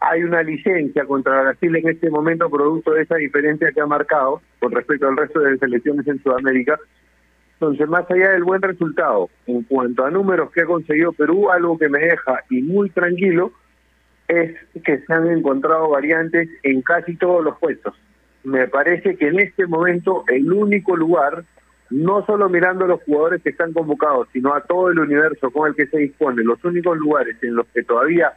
hay 0.00 0.22
una 0.22 0.42
licencia 0.42 1.06
contra 1.06 1.40
Brasil 1.40 1.74
en 1.74 1.88
este 1.88 2.10
momento 2.10 2.50
producto 2.50 2.92
de 2.92 3.04
esa 3.04 3.16
diferencia 3.16 3.72
que 3.72 3.80
ha 3.80 3.86
marcado 3.86 4.42
con 4.60 4.70
respecto 4.72 5.08
al 5.08 5.16
resto 5.16 5.40
de 5.40 5.56
selecciones 5.56 6.06
en 6.06 6.22
Sudamérica. 6.22 6.78
Entonces, 7.54 7.88
más 7.88 8.10
allá 8.10 8.32
del 8.32 8.44
buen 8.44 8.60
resultado, 8.60 9.30
en 9.46 9.62
cuanto 9.62 10.04
a 10.04 10.10
números 10.10 10.50
que 10.50 10.60
ha 10.60 10.66
conseguido 10.66 11.12
Perú, 11.12 11.50
algo 11.50 11.78
que 11.78 11.88
me 11.88 12.00
deja 12.00 12.44
y 12.50 12.60
muy 12.60 12.90
tranquilo 12.90 13.52
es 14.28 14.54
que 14.84 14.98
se 14.98 15.12
han 15.12 15.28
encontrado 15.28 15.90
variantes 15.90 16.48
en 16.62 16.82
casi 16.82 17.16
todos 17.16 17.44
los 17.44 17.58
puestos. 17.58 17.94
Me 18.42 18.68
parece 18.68 19.16
que 19.16 19.28
en 19.28 19.40
este 19.40 19.66
momento 19.66 20.24
el 20.28 20.52
único 20.52 20.96
lugar, 20.96 21.44
no 21.90 22.24
solo 22.26 22.48
mirando 22.48 22.84
a 22.84 22.88
los 22.88 23.02
jugadores 23.02 23.42
que 23.42 23.50
están 23.50 23.72
convocados, 23.72 24.28
sino 24.32 24.54
a 24.54 24.62
todo 24.62 24.90
el 24.90 24.98
universo 24.98 25.50
con 25.50 25.68
el 25.68 25.74
que 25.74 25.86
se 25.86 25.98
dispone, 25.98 26.42
los 26.42 26.62
únicos 26.64 26.96
lugares 26.98 27.36
en 27.42 27.56
los 27.56 27.66
que 27.68 27.82
todavía 27.82 28.32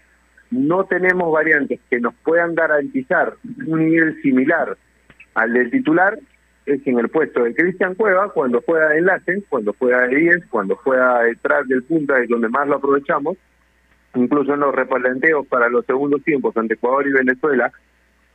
no 0.52 0.86
tenemos 0.86 1.32
variantes 1.32 1.80
que 1.89 2.00
nos 2.00 2.13
puedan 2.23 2.56
garantizar 2.56 3.34
un 3.65 3.89
nivel 3.89 4.21
similar 4.21 4.78
al 5.34 5.54
del 5.54 5.69
titular, 5.71 6.17
es 6.65 6.86
en 6.86 7.00
el 7.00 7.10
puesto 7.10 7.43
de 7.43 7.56
Cristian 7.56 7.95
Cueva, 7.95 8.30
cuando 8.34 8.62
juega 8.65 8.89
de 8.89 8.97
enlace, 9.00 9.43
cuando 9.50 9.73
juega 9.78 10.08
de 10.08 10.15
10, 10.15 10.47
cuando 10.50 10.76
juega 10.76 11.23
detrás 11.23 11.67
del 11.67 11.84
punta, 11.84 12.19
es 12.19 12.28
donde 12.28 12.50
más 12.50 12.67
lo 12.67 12.76
aprovechamos, 12.76 13.38
incluso 14.17 14.53
en 14.53 14.62
los 14.62 14.73
replanteos 14.73 15.45
para 15.47 15.69
los 15.69 15.86
segundos 15.86 16.23
tiempos 16.23 16.56
ante 16.58 16.73
Ecuador 16.73 17.08
y 17.08 17.12
Venezuela, 17.12 17.71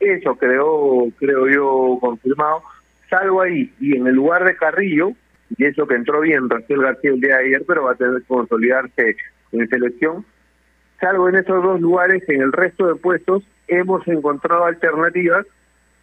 eso 0.00 0.34
creo, 0.36 1.08
creo 1.18 1.48
yo 1.48 1.98
confirmado, 2.00 2.62
salvo 3.08 3.42
ahí, 3.42 3.72
y 3.80 3.96
en 3.96 4.06
el 4.06 4.14
lugar 4.14 4.44
de 4.44 4.56
Carrillo, 4.56 5.12
y 5.56 5.64
eso 5.64 5.86
que 5.86 5.94
entró 5.94 6.20
bien 6.20 6.48
Rafael 6.48 6.82
García 6.82 7.10
el 7.10 7.20
día 7.20 7.36
de 7.38 7.46
ayer, 7.46 7.64
pero 7.66 7.84
va 7.84 7.92
a 7.92 7.96
tener 7.96 8.20
que 8.20 8.26
consolidarse 8.26 9.16
en 9.52 9.68
selección, 9.68 10.24
salvo 11.00 11.28
en 11.28 11.36
esos 11.36 11.62
dos 11.62 11.80
lugares, 11.80 12.26
en 12.28 12.42
el 12.42 12.52
resto 12.52 12.86
de 12.86 12.94
puestos 12.94 13.44
hemos 13.68 14.06
encontrado 14.08 14.64
alternativas 14.64 15.46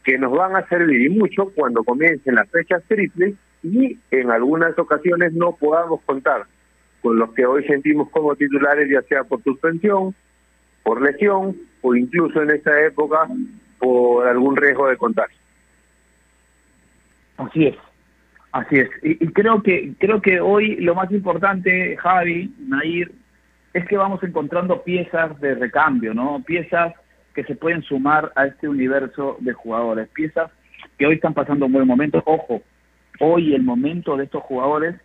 que 0.03 0.17
nos 0.17 0.31
van 0.31 0.55
a 0.55 0.67
servir 0.67 1.01
y 1.01 1.09
mucho 1.09 1.51
cuando 1.55 1.83
comiencen 1.83 2.35
las 2.35 2.49
fechas 2.49 2.83
triples 2.87 3.35
y 3.63 3.97
en 4.11 4.31
algunas 4.31 4.77
ocasiones 4.79 5.33
no 5.33 5.55
podamos 5.55 6.01
contar 6.05 6.45
con 7.01 7.17
los 7.17 7.33
que 7.33 7.45
hoy 7.45 7.63
sentimos 7.65 8.09
como 8.09 8.35
titulares, 8.35 8.89
ya 8.89 9.01
sea 9.03 9.23
por 9.23 9.41
suspensión, 9.43 10.13
por 10.83 11.01
lesión 11.01 11.55
o 11.81 11.95
incluso 11.95 12.41
en 12.41 12.51
esta 12.51 12.85
época 12.85 13.27
por 13.79 14.27
algún 14.27 14.55
riesgo 14.55 14.87
de 14.87 14.97
contagio. 14.97 15.37
Así 17.37 17.67
es, 17.67 17.75
así 18.51 18.79
es. 18.79 18.89
Y, 19.01 19.27
creo 19.27 19.63
que 19.63 19.93
creo 19.97 20.21
que 20.21 20.41
hoy 20.41 20.75
lo 20.77 20.93
más 20.95 21.09
importante, 21.11 21.95
Javi, 21.97 22.53
Nair, 22.59 23.11
es 23.73 23.85
que 23.85 23.97
vamos 23.97 24.21
encontrando 24.23 24.83
piezas 24.83 25.39
de 25.39 25.55
recambio, 25.55 26.13
¿no? 26.13 26.43
Piezas 26.45 26.93
que 27.33 27.43
se 27.45 27.55
pueden 27.55 27.81
sumar 27.83 28.31
a 28.35 28.47
este 28.47 28.67
universo 28.67 29.37
de 29.39 29.53
jugadores, 29.53 30.09
piezas 30.09 30.51
que 30.97 31.05
hoy 31.05 31.15
están 31.15 31.33
pasando 31.33 31.67
un 31.67 31.71
buen 31.71 31.87
momento. 31.87 32.21
Ojo, 32.25 32.61
hoy 33.19 33.53
el 33.55 33.63
momento 33.63 34.17
de 34.17 34.25
estos 34.25 34.43
jugadores 34.43 34.95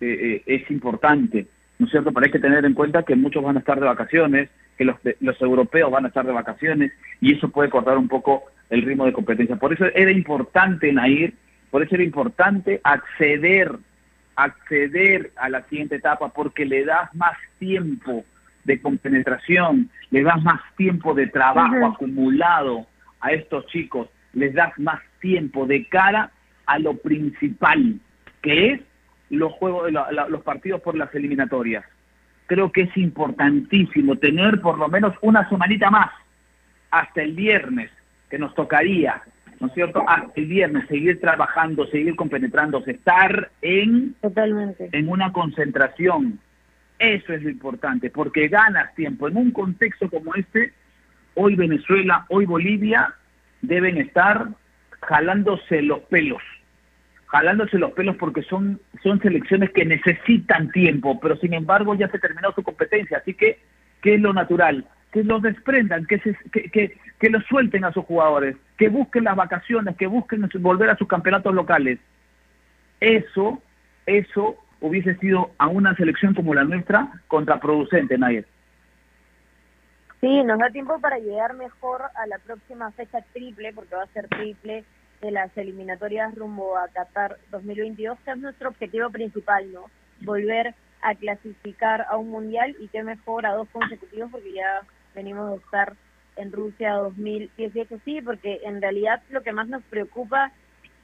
eh, 0.00 0.06
eh, 0.10 0.42
es 0.46 0.70
importante, 0.70 1.46
¿no 1.78 1.86
es 1.86 1.92
cierto? 1.92 2.12
Pero 2.12 2.24
hay 2.26 2.32
que 2.32 2.38
tener 2.38 2.64
en 2.64 2.74
cuenta 2.74 3.02
que 3.02 3.16
muchos 3.16 3.42
van 3.42 3.56
a 3.56 3.60
estar 3.60 3.78
de 3.78 3.86
vacaciones, 3.86 4.48
que 4.76 4.84
los, 4.84 4.96
los 5.20 5.40
europeos 5.42 5.90
van 5.90 6.04
a 6.06 6.08
estar 6.08 6.24
de 6.24 6.32
vacaciones 6.32 6.92
y 7.20 7.34
eso 7.34 7.50
puede 7.50 7.70
cortar 7.70 7.98
un 7.98 8.08
poco 8.08 8.44
el 8.70 8.82
ritmo 8.82 9.04
de 9.04 9.12
competencia. 9.12 9.56
Por 9.56 9.72
eso 9.72 9.86
era 9.94 10.10
importante, 10.10 10.92
Nair, 10.92 11.34
por 11.70 11.82
eso 11.82 11.94
era 11.94 12.04
importante 12.04 12.80
acceder, 12.82 13.72
acceder 14.36 15.32
a 15.36 15.48
la 15.48 15.62
siguiente 15.68 15.96
etapa, 15.96 16.30
porque 16.30 16.64
le 16.64 16.84
das 16.84 17.14
más 17.14 17.36
tiempo 17.58 18.24
de 18.64 18.80
compenetración, 18.80 19.90
le 20.10 20.22
das 20.22 20.42
más 20.42 20.60
tiempo 20.76 21.14
de 21.14 21.26
trabajo 21.26 21.86
acumulado 21.86 22.86
a 23.20 23.32
estos 23.32 23.66
chicos, 23.66 24.08
les 24.32 24.54
das 24.54 24.76
más 24.78 25.00
tiempo 25.20 25.66
de 25.66 25.86
cara 25.86 26.30
a 26.66 26.78
lo 26.78 26.94
principal, 26.94 28.00
que 28.42 28.72
es 28.72 28.80
los 29.30 29.52
juegos, 29.52 29.90
los 30.28 30.42
partidos 30.42 30.80
por 30.80 30.96
las 30.96 31.14
eliminatorias. 31.14 31.84
Creo 32.46 32.72
que 32.72 32.82
es 32.82 32.96
importantísimo 32.96 34.16
tener 34.16 34.60
por 34.60 34.76
lo 34.76 34.88
menos 34.88 35.14
una 35.22 35.48
semanita 35.48 35.90
más 35.90 36.10
hasta 36.90 37.22
el 37.22 37.34
viernes 37.34 37.90
que 38.28 38.38
nos 38.38 38.54
tocaría, 38.54 39.22
¿no 39.60 39.68
es 39.68 39.74
cierto? 39.74 40.02
Hasta 40.06 40.32
el 40.34 40.46
viernes 40.46 40.86
seguir 40.88 41.20
trabajando, 41.20 41.86
seguir 41.86 42.16
compenetrándose, 42.16 42.92
estar 42.92 43.50
en 43.62 44.14
Totalmente. 44.20 44.88
en 44.92 45.08
una 45.08 45.32
concentración. 45.32 46.40
Eso 46.98 47.32
es 47.32 47.42
lo 47.42 47.50
importante, 47.50 48.10
porque 48.10 48.48
ganas 48.48 48.94
tiempo. 48.94 49.28
En 49.28 49.36
un 49.36 49.52
contexto 49.52 50.10
como 50.10 50.34
este, 50.34 50.72
hoy 51.34 51.54
Venezuela, 51.54 52.26
hoy 52.28 52.46
Bolivia, 52.46 53.14
deben 53.62 53.96
estar 53.98 54.48
jalándose 55.00 55.82
los 55.82 56.00
pelos 56.00 56.42
jalándose 57.30 57.78
los 57.78 57.92
pelos 57.92 58.16
porque 58.16 58.42
son, 58.42 58.80
son 59.02 59.20
selecciones 59.20 59.70
que 59.70 59.84
necesitan 59.84 60.70
tiempo, 60.72 61.20
pero 61.20 61.36
sin 61.36 61.54
embargo 61.54 61.94
ya 61.94 62.08
se 62.08 62.18
terminó 62.18 62.50
su 62.52 62.62
competencia, 62.64 63.18
así 63.18 63.34
que, 63.34 63.60
¿qué 64.02 64.14
es 64.14 64.20
lo 64.20 64.32
natural? 64.32 64.84
Que 65.12 65.22
los 65.22 65.40
desprendan, 65.40 66.06
que, 66.06 66.18
se, 66.18 66.36
que, 66.52 66.70
que, 66.70 66.98
que 67.20 67.30
los 67.30 67.44
suelten 67.44 67.84
a 67.84 67.92
sus 67.92 68.04
jugadores, 68.04 68.56
que 68.76 68.88
busquen 68.88 69.24
las 69.24 69.36
vacaciones, 69.36 69.96
que 69.96 70.08
busquen 70.08 70.48
volver 70.58 70.90
a 70.90 70.96
sus 70.96 71.06
campeonatos 71.06 71.54
locales. 71.54 72.00
Eso, 72.98 73.62
eso 74.06 74.56
hubiese 74.80 75.14
sido 75.16 75.52
a 75.58 75.68
una 75.68 75.94
selección 75.94 76.34
como 76.34 76.52
la 76.52 76.64
nuestra 76.64 77.12
contraproducente, 77.28 78.18
Nayer. 78.18 78.46
Sí, 80.20 80.42
nos 80.42 80.58
da 80.58 80.68
tiempo 80.70 81.00
para 81.00 81.18
llegar 81.18 81.54
mejor 81.54 82.02
a 82.14 82.26
la 82.26 82.38
próxima 82.38 82.90
fecha 82.90 83.22
triple, 83.32 83.72
porque 83.72 83.94
va 83.94 84.02
a 84.02 84.08
ser 84.08 84.26
triple 84.28 84.84
de 85.20 85.30
las 85.30 85.56
eliminatorias 85.56 86.34
rumbo 86.34 86.76
a 86.76 86.88
Qatar 86.88 87.38
2022, 87.50 88.18
que 88.24 88.30
es 88.30 88.38
nuestro 88.38 88.70
objetivo 88.70 89.10
principal, 89.10 89.72
¿no? 89.72 89.90
Volver 90.20 90.74
a 91.02 91.14
clasificar 91.14 92.06
a 92.08 92.16
un 92.16 92.30
mundial 92.30 92.76
y 92.78 92.88
qué 92.88 93.02
mejor 93.02 93.46
a 93.46 93.54
dos 93.54 93.68
consecutivos, 93.72 94.30
porque 94.30 94.52
ya 94.52 94.82
venimos 95.14 95.50
de 95.50 95.56
estar 95.56 95.94
en 96.36 96.52
Rusia 96.52 96.94
2018, 96.94 98.00
sí, 98.04 98.20
porque 98.22 98.60
en 98.64 98.80
realidad 98.80 99.22
lo 99.30 99.42
que 99.42 99.52
más 99.52 99.68
nos 99.68 99.82
preocupa 99.84 100.52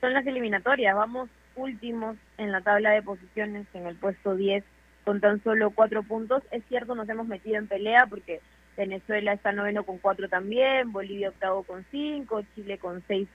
son 0.01 0.15
las 0.15 0.27
eliminatorias. 0.27 0.95
Vamos 0.95 1.29
últimos 1.57 2.17
en 2.39 2.53
la 2.53 2.61
tabla 2.61 2.91
de 2.91 3.03
posiciones, 3.03 3.67
en 3.75 3.87
el 3.87 3.97
puesto 3.97 4.35
10, 4.35 4.65
con 5.05 5.21
tan 5.21 5.43
solo 5.43 5.71
cuatro 5.71 6.03
puntos. 6.03 6.43
Es 6.51 6.63
cierto, 6.69 6.95
nos 6.95 7.09
hemos 7.09 7.27
metido 7.27 7.57
en 7.57 7.69
pelea 7.69 8.07
porque 8.07 8.41
Venezuela 8.77 9.33
está 9.33 9.53
noveno 9.53 9.85
con 9.85 9.99
cuatro 9.99 10.29
también, 10.29 10.93
Bolivia 10.93 11.31
octavo 11.31 11.63
con 11.63 11.85
cinco, 11.91 12.43
Chile 12.55 12.79
con 12.79 13.03
seis, 13.07 13.29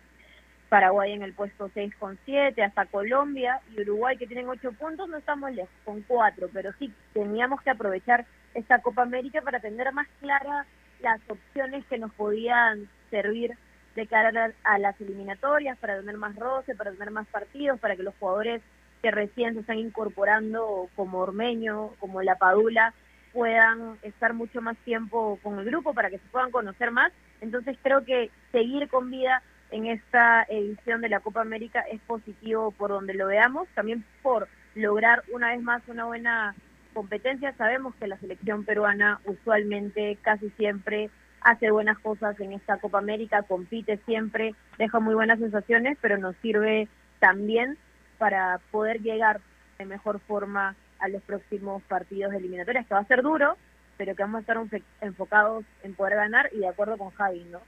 Paraguay 0.72 1.12
en 1.12 1.22
el 1.22 1.34
puesto 1.34 1.70
seis 1.74 1.94
con 1.98 2.18
siete, 2.24 2.64
hasta 2.64 2.86
Colombia 2.86 3.60
y 3.76 3.82
Uruguay 3.82 4.16
que 4.16 4.26
tienen 4.26 4.48
ocho 4.48 4.72
puntos, 4.72 5.10
no 5.10 5.18
estamos 5.18 5.52
lejos, 5.52 5.70
con 5.84 6.02
cuatro, 6.04 6.50
pero 6.54 6.72
sí 6.80 6.94
teníamos 7.12 7.62
que 7.62 7.72
aprovechar 7.72 8.26
esta 8.54 8.80
Copa 8.80 9.02
América 9.02 9.42
para 9.42 9.60
tener 9.60 9.92
más 9.92 10.08
claras 10.22 10.66
las 11.02 11.20
opciones 11.28 11.84
que 11.88 11.98
nos 11.98 12.14
podían 12.14 12.88
servir 13.10 13.58
de 13.98 14.08
cara 14.08 14.54
a 14.64 14.80
las 14.80 15.02
eliminatorias, 15.02 15.78
para 15.78 16.00
tener 16.00 16.16
más 16.16 16.38
roce, 16.38 16.74
para 16.74 16.92
tener 16.92 17.12
más 17.12 17.28
partidos, 17.28 17.78
para 17.78 17.98
que 17.98 18.04
los 18.04 18.16
jugadores 18.18 18.62
que 19.02 19.12
recién 19.12 19.56
se 19.56 19.60
están 19.60 19.78
incorporando, 19.78 20.88
como 20.96 21.20
Ormeño, 21.20 21.90
como 22.00 22.22
La 22.22 22.36
Padula, 22.36 22.94
puedan 23.34 23.98
estar 24.04 24.34
mucho 24.34 24.62
más 24.62 24.78
tiempo 24.86 25.38
con 25.44 25.60
el 25.60 25.66
grupo 25.66 25.94
para 25.94 26.10
que 26.10 26.20
se 26.20 26.30
puedan 26.32 26.52
conocer 26.52 26.92
más. 26.92 27.12
Entonces 27.42 27.78
creo 27.84 28.06
que 28.06 28.30
seguir 28.54 28.88
con 28.88 29.12
vida 29.12 29.44
en 29.72 29.88
esta 29.88 30.44
edición 30.44 31.02
de 31.02 31.10
la 31.10 31.22
Copa 31.22 31.42
América 31.42 31.82
es 31.82 32.00
positivo 32.02 32.72
por 32.72 32.92
donde 32.92 33.14
lo 33.14 33.28
veamos, 33.28 33.68
también 33.74 34.04
por 34.22 34.48
lograr 34.76 35.24
una 35.34 35.50
vez 35.50 35.62
más 35.62 35.82
una 35.88 36.06
buena 36.06 36.56
competencia. 36.94 37.54
Sabemos 37.58 37.96
que 37.96 38.08
la 38.08 38.18
selección 38.18 38.66
peruana 38.66 39.22
usualmente, 39.26 40.18
casi 40.22 40.50
siempre, 40.52 41.10
hace 41.40 41.72
buenas 41.72 41.98
cosas 42.00 42.40
en 42.40 42.54
esta 42.54 42.78
Copa 42.78 43.00
América, 43.00 43.44
compite 43.44 43.98
siempre, 44.06 44.54
deja 44.78 45.00
muy 45.00 45.16
buenas 45.16 45.40
sensaciones, 45.40 45.98
pero 46.02 46.18
nos 46.18 46.36
sirve 46.42 46.88
también 47.20 47.78
para 48.18 48.60
poder 48.72 49.02
llegar 49.02 49.42
de 49.80 49.86
mejor 49.86 50.20
forma 50.20 50.76
a 51.00 51.08
los 51.08 51.24
próximos 51.24 51.82
partidos 51.84 52.32
de 52.32 52.38
eliminatorias, 52.38 52.86
que 52.86 52.94
va 52.94 53.00
a 53.00 53.06
ser 53.06 53.24
duro, 53.24 53.58
pero 53.98 54.16
que 54.16 54.22
vamos 54.22 54.40
a 54.40 54.42
estar 54.42 54.82
enfocados 55.02 55.66
en 55.82 55.96
poder 55.96 56.16
ganar 56.16 56.50
y 56.54 56.60
de 56.60 56.68
acuerdo 56.68 56.98
con 56.98 57.10
Javi, 57.12 57.44
¿no? 57.46 57.62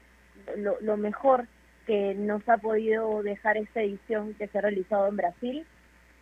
Lo, 0.58 0.78
lo 0.82 0.98
mejor 0.98 1.48
que 1.86 2.15
nos 2.15 2.48
ha 2.48 2.58
podido 2.58 3.24
dejar 3.24 3.58
esta 3.58 3.82
edición 3.82 4.34
que 4.36 4.48
se 4.48 4.58
ha 4.58 4.62
realizado 4.62 5.08
en 5.08 5.17
Brasil 5.17 5.65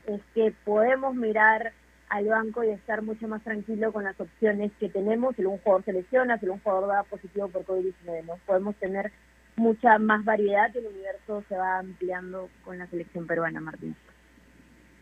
es 0.08 0.22
que 0.34 0.54
podemos 0.66 1.16
mirar 1.16 1.74
al 2.10 2.26
banco 2.26 2.64
y 2.64 2.70
estar 2.70 3.02
mucho 3.02 3.28
más 3.28 3.42
tranquilo 3.44 3.94
con 3.94 4.04
las 4.04 4.20
opciones 4.20 4.72
que 4.80 4.90
tenemos. 4.90 5.36
Si 5.36 5.46
un 5.46 5.58
jugador 5.60 5.86
se 5.86 5.94
lesiona, 5.94 6.38
si 6.40 6.48
un 6.48 6.60
jugador 6.60 6.90
da 6.90 7.04
positivo 7.04 7.48
por 7.48 7.64
COVID-19, 7.66 8.26
¿no? 8.26 8.34
podemos 8.46 8.76
tener 8.76 9.12
mucha 9.56 9.98
más 9.98 10.26
variedad 10.26 10.72
y 10.74 10.80
el 10.80 10.88
universo 10.88 11.44
se 11.48 11.56
va 11.56 11.80
ampliando 11.80 12.50
con 12.66 12.78
la 12.78 12.88
selección 12.88 13.28
peruana, 13.28 13.62
Martín. 13.62 13.96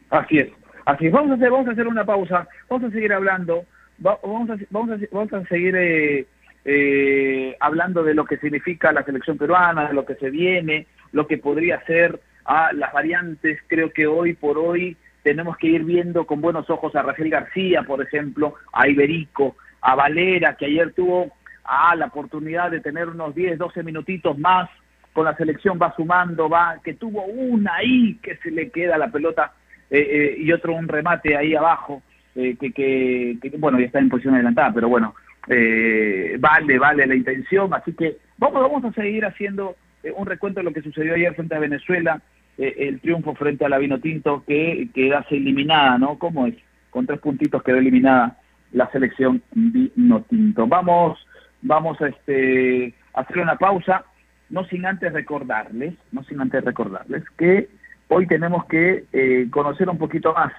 Así 0.10 0.40
es. 0.40 0.50
Así 0.86 1.08
es. 1.08 1.12
Vamos 1.12 1.32
a 1.32 1.34
hacer, 1.36 1.50
vamos 1.50 1.68
a 1.68 1.72
hacer 1.72 1.88
una 1.88 2.06
pausa. 2.06 2.48
Vamos 2.70 2.90
a 2.90 2.94
seguir 2.94 3.14
hablando. 3.14 3.66
vamos, 3.98 4.50
a, 4.50 4.58
vamos, 4.70 4.92
a, 4.92 4.98
vamos 5.12 5.34
a 5.34 5.44
seguir 5.46 5.76
eh, 5.76 6.28
eh, 6.66 7.56
hablando 7.60 8.04
de 8.04 8.14
lo 8.14 8.26
que 8.26 8.38
significa 8.38 8.92
la 8.92 9.04
selección 9.04 9.38
peruana, 9.38 9.88
de 9.88 9.94
lo 9.94 10.06
que 10.06 10.16
se 10.16 10.30
viene, 10.30 10.88
lo 11.12 11.28
que 11.28 11.38
podría 11.38 11.84
ser 11.86 12.20
a 12.46 12.74
las 12.74 12.92
variantes. 12.94 13.60
Creo 13.68 13.92
que 13.92 14.08
hoy 14.08 14.34
por 14.34 14.58
hoy 14.58 14.98
tenemos 15.24 15.58
que 15.58 15.68
ir 15.68 15.84
viendo 15.84 16.26
con 16.26 16.42
buenos 16.42 16.70
ojos 16.70 16.96
a 16.96 17.02
Rafael 17.02 17.30
García, 17.30 17.84
por 17.84 18.02
ejemplo, 18.02 18.56
a 18.74 18.88
Iberico, 18.88 19.56
a 19.82 19.96
Valera, 19.96 20.56
que 20.56 20.66
ayer 20.66 20.94
tuvo 20.94 21.32
ah, 21.66 21.96
la 21.96 22.08
oportunidad 22.08 22.72
de 22.72 22.82
tener 22.82 23.08
unos 23.10 23.36
10, 23.36 23.58
12 23.58 23.84
minutitos 23.84 24.38
más 24.38 24.70
con 25.14 25.26
la 25.26 25.36
selección, 25.36 25.80
va 25.82 25.94
sumando, 25.96 26.50
va, 26.50 26.80
que 26.84 26.94
tuvo 26.94 27.26
una 27.26 27.76
ahí 27.76 28.16
que 28.22 28.38
se 28.38 28.52
le 28.52 28.70
queda 28.70 28.98
la 28.98 29.10
pelota 29.10 29.54
eh, 29.90 30.00
eh, 30.00 30.36
y 30.40 30.52
otro 30.52 30.74
un 30.74 30.88
remate 30.88 31.36
ahí 31.36 31.56
abajo, 31.56 32.02
eh, 32.36 32.56
que, 32.60 32.72
que, 32.72 33.38
que, 33.42 33.50
bueno, 33.58 33.80
ya 33.80 33.88
está 33.88 34.00
en 34.00 34.10
posición 34.10 34.36
adelantada, 34.36 34.72
pero 34.74 34.88
bueno, 34.88 35.16
eh, 35.48 36.38
vale, 36.40 36.78
vale 36.78 37.08
la 37.08 37.16
intención, 37.16 37.74
así 37.74 37.94
que 37.94 38.18
vamos, 38.38 38.62
vamos 38.62 38.86
a 38.86 38.94
seguir 38.94 39.26
haciendo 39.26 39.76
eh, 40.04 40.12
un 40.16 40.26
recuento 40.26 40.60
de 40.60 40.64
lo 40.64 40.74
que 40.74 40.82
sucedió 40.82 41.16
ayer 41.16 41.34
frente 41.36 41.56
a 41.56 41.60
Venezuela, 41.60 42.22
eh, 42.58 42.76
el 42.80 43.00
triunfo 43.00 43.36
frente 43.36 43.66
a 43.66 43.70
la 43.70 43.78
Vino 43.78 44.00
Tinto 44.00 44.44
que 44.46 44.90
quedase 44.94 45.38
eliminada, 45.38 45.98
¿no? 45.98 46.20
¿Cómo 46.20 46.48
es? 46.48 46.56
Con 46.90 47.06
tres 47.06 47.20
puntitos 47.20 47.64
quedó 47.64 47.78
eliminada 47.78 48.38
la 48.72 48.90
selección 48.92 49.42
Vino 49.54 50.22
Tinto. 50.30 50.68
Vamos, 50.68 51.26
vamos 51.62 52.00
a 52.02 52.08
este 52.08 52.94
hacer 53.14 53.40
una 53.40 53.58
pausa, 53.58 54.06
no 54.50 54.66
sin 54.66 54.86
antes 54.86 55.12
recordarles, 55.14 55.94
no 56.12 56.24
sin 56.24 56.42
antes 56.42 56.64
recordarles 56.64 57.24
que 57.38 57.70
hoy 58.08 58.28
tenemos 58.28 58.66
que 58.66 59.06
eh, 59.14 59.48
conocer 59.52 59.90
un 59.90 59.98
poquito 59.98 60.34
más 60.34 60.52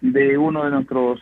de 0.00 0.38
uno 0.38 0.64
de 0.64 0.70
nuestros 0.70 1.20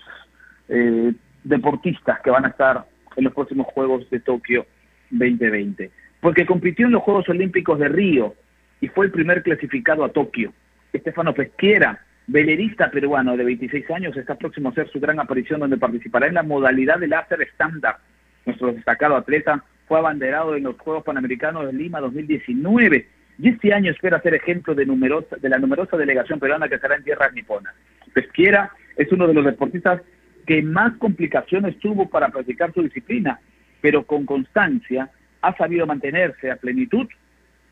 eh, 0.69 1.13
deportistas 1.49 2.21
que 2.21 2.31
van 2.31 2.45
a 2.45 2.49
estar 2.49 2.85
en 3.17 3.25
los 3.25 3.33
próximos 3.33 3.67
Juegos 3.69 4.09
de 4.11 4.21
Tokio 4.21 4.67
2020. 5.11 5.91
Porque 6.21 6.47
compitió 6.47 6.87
en 6.87 6.93
los 6.93 7.03
Juegos 7.03 7.29
Olímpicos 7.29 7.79
de 7.79 7.89
Río 7.89 8.35
y 8.81 8.89
fue 8.89 9.07
el 9.07 9.13
primer 9.13 9.43
clasificado 9.43 10.05
a 10.05 10.11
Tokio. 10.11 10.53
Estefano 10.93 11.35
Pesquera, 11.35 12.01
velerista 12.27 12.91
peruano 12.91 13.37
de 13.37 13.45
26 13.45 13.91
años, 13.93 14.17
está 14.17 14.35
próximo 14.35 14.69
a 14.69 14.73
hacer 14.73 14.89
su 14.91 14.99
gran 14.99 15.21
aparición 15.21 15.61
donde 15.61 15.77
participará 15.77 16.27
en 16.27 16.35
la 16.35 16.43
modalidad 16.43 16.99
de 16.99 17.09
láser 17.09 17.41
estándar. 17.43 17.99
Nuestro 18.45 18.73
destacado 18.73 19.17
atleta 19.17 19.63
fue 19.87 19.99
abanderado 19.99 20.57
en 20.57 20.65
los 20.65 20.77
Juegos 20.79 21.05
Panamericanos 21.05 21.67
de 21.67 21.73
Lima 21.73 22.01
2019 22.01 23.07
y 23.39 23.49
este 23.51 23.73
año 23.73 23.93
espera 23.93 24.21
ser 24.21 24.35
ejemplo 24.35 24.75
de, 24.75 24.87
numerosa, 24.87 25.37
de 25.37 25.49
la 25.49 25.59
numerosa 25.59 25.97
delegación 25.97 26.41
peruana 26.41 26.69
que 26.69 26.77
estará 26.77 26.97
en 26.97 27.05
tierras 27.05 27.33
niponas. 27.35 27.75
Pesquera 28.13 28.71
es 28.97 29.13
uno 29.13 29.29
de 29.29 29.35
los 29.35 29.45
deportistas 29.45 30.01
que 30.47 30.63
más 30.63 30.95
complicaciones 30.97 31.79
tuvo 31.81 32.09
para 32.09 32.29
practicar 32.29 32.73
su 32.73 32.83
disciplina, 32.83 33.41
pero 33.81 34.05
con 34.05 34.25
constancia 34.25 35.11
ha 35.43 35.57
sabido 35.57 35.87
mantenerse 35.87 36.51
a 36.51 36.57
plenitud 36.57 37.09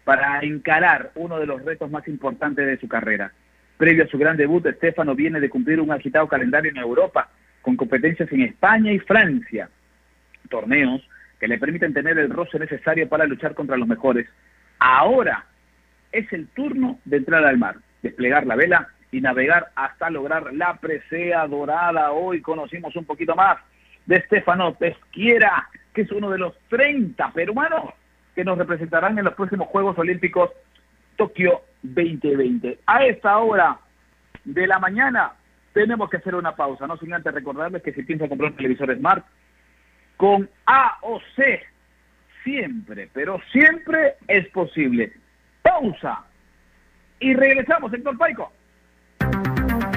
para 0.05 0.41
encarar 0.41 1.13
uno 1.15 1.39
de 1.39 1.47
los 1.47 1.65
retos 1.65 1.91
más 1.91 2.07
importantes 2.09 2.67
de 2.67 2.77
su 2.79 2.89
carrera. 2.89 3.33
Previo 3.77 4.05
a 4.05 4.09
su 4.09 4.19
gran 4.19 4.37
debut, 4.37 4.67
Estefano 4.67 5.15
viene 5.15 5.41
de 5.41 5.49
cumplir 5.49 5.81
un 5.81 5.91
agitado 5.91 6.29
calendario 6.29 6.71
en 6.71 6.77
Europa, 6.77 7.31
con 7.63 7.77
competencias 7.77 8.31
en 8.31 8.43
España 8.43 8.93
y 8.93 8.99
Francia, 8.99 9.71
torneos 10.51 11.09
que 11.41 11.49
le 11.49 11.59
permiten 11.59 11.95
tener 11.95 12.19
el 12.19 12.31
roce 12.31 12.59
necesario 12.59 13.09
para 13.09 13.25
luchar 13.25 13.55
contra 13.55 13.77
los 13.77 13.89
mejores. 13.89 14.29
Ahora 14.79 15.47
es 16.13 16.31
el 16.33 16.47
turno 16.49 17.01
de 17.05 17.17
entrar 17.17 17.45
al 17.45 17.59
mar, 17.59 17.77
desplegar 18.03 18.47
la 18.47 18.57
vela 18.57 18.89
y 19.15 19.21
navegar 19.21 19.69
hasta 19.77 20.11
lograr 20.11 20.53
la 20.55 20.75
presea 20.79 21.47
dorada. 21.47 22.11
Hoy 22.11 22.41
conocimos 22.41 22.97
un 22.97 23.05
poquito 23.05 23.37
más 23.37 23.59
de 24.07 24.21
Stefano 24.23 24.75
Pesquiera, 24.75 25.69
que 25.93 26.03
es 26.03 26.11
uno 26.11 26.31
de 26.31 26.39
los 26.39 26.59
30 26.69 27.33
peruanos 27.33 27.95
que 28.35 28.45
nos 28.45 28.59
representarán 28.59 29.17
en 29.17 29.25
los 29.25 29.35
próximos 29.35 29.69
Juegos 29.69 29.97
Olímpicos 29.99 30.51
Tokio 31.15 31.63
2020. 31.83 32.81
A 32.87 33.05
esta 33.05 33.39
hora 33.39 33.79
de 34.45 34.67
la 34.67 34.81
mañana 34.81 35.35
tenemos 35.73 36.11
que 36.11 36.17
hacer 36.17 36.35
una 36.35 36.57
pausa, 36.57 36.89
no 36.89 36.97
sin 36.97 37.15
antes 37.15 37.33
recordarles 37.33 37.83
que 37.85 37.93
si 37.93 38.03
piensan 38.03 38.29
comprar 38.29 38.51
un 38.51 38.57
televisor 38.57 38.97
Smart, 38.97 39.25
con 40.17 40.51
AOC, 40.67 41.61
siempre, 42.43 43.09
pero 43.13 43.41
siempre 43.53 44.15
es 44.27 44.49
posible. 44.49 45.13
Pausa 45.63 46.25
y 47.21 47.33
regresamos, 47.33 47.93
sector 47.93 48.19
Paico. 48.19 48.53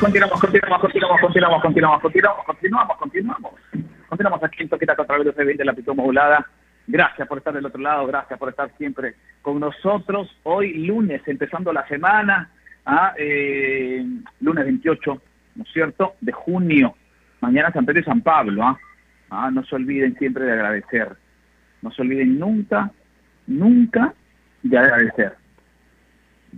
continuamos, 0.00 0.40
continuamos, 0.40 0.80
continuamos, 0.80 1.20
continuamos, 1.20 1.62
continuamos, 1.62 2.02
continuamos, 2.02 2.44
continuamos, 2.46 2.96
continuamos. 2.96 3.54
Continuamos 4.08 4.44
aquí 4.44 4.62
en 4.62 4.68
Toquita 4.68 4.96
contra 4.96 5.16
el 5.16 5.34
C20 5.34 5.56
de 5.56 5.64
la 5.64 5.72
Pitón 5.72 5.96
Modulada. 5.96 6.46
Gracias 6.86 7.26
por 7.26 7.38
estar 7.38 7.54
del 7.54 7.66
otro 7.66 7.80
lado, 7.80 8.06
gracias 8.06 8.38
por 8.38 8.50
estar 8.50 8.70
siempre 8.76 9.14
con 9.42 9.58
nosotros. 9.58 10.28
Hoy 10.42 10.74
lunes, 10.86 11.22
empezando 11.26 11.72
la 11.72 11.86
semana, 11.88 12.50
a, 12.84 13.14
eh, 13.16 14.04
lunes 14.40 14.64
28, 14.64 15.22
¿no 15.56 15.62
es 15.64 15.72
cierto?, 15.72 16.14
de 16.20 16.32
junio. 16.32 16.94
Mañana 17.40 17.72
San 17.72 17.86
Pedro 17.86 18.00
y 18.00 18.04
San 18.04 18.20
Pablo. 18.20 18.62
¿eh? 18.62 18.76
Ah, 19.30 19.50
no 19.50 19.64
se 19.64 19.74
olviden 19.74 20.16
siempre 20.18 20.44
de 20.44 20.52
agradecer. 20.52 21.16
No 21.82 21.90
se 21.90 22.02
olviden 22.02 22.38
nunca, 22.38 22.90
nunca 23.46 24.14
de 24.62 24.78
agradecer 24.78 25.43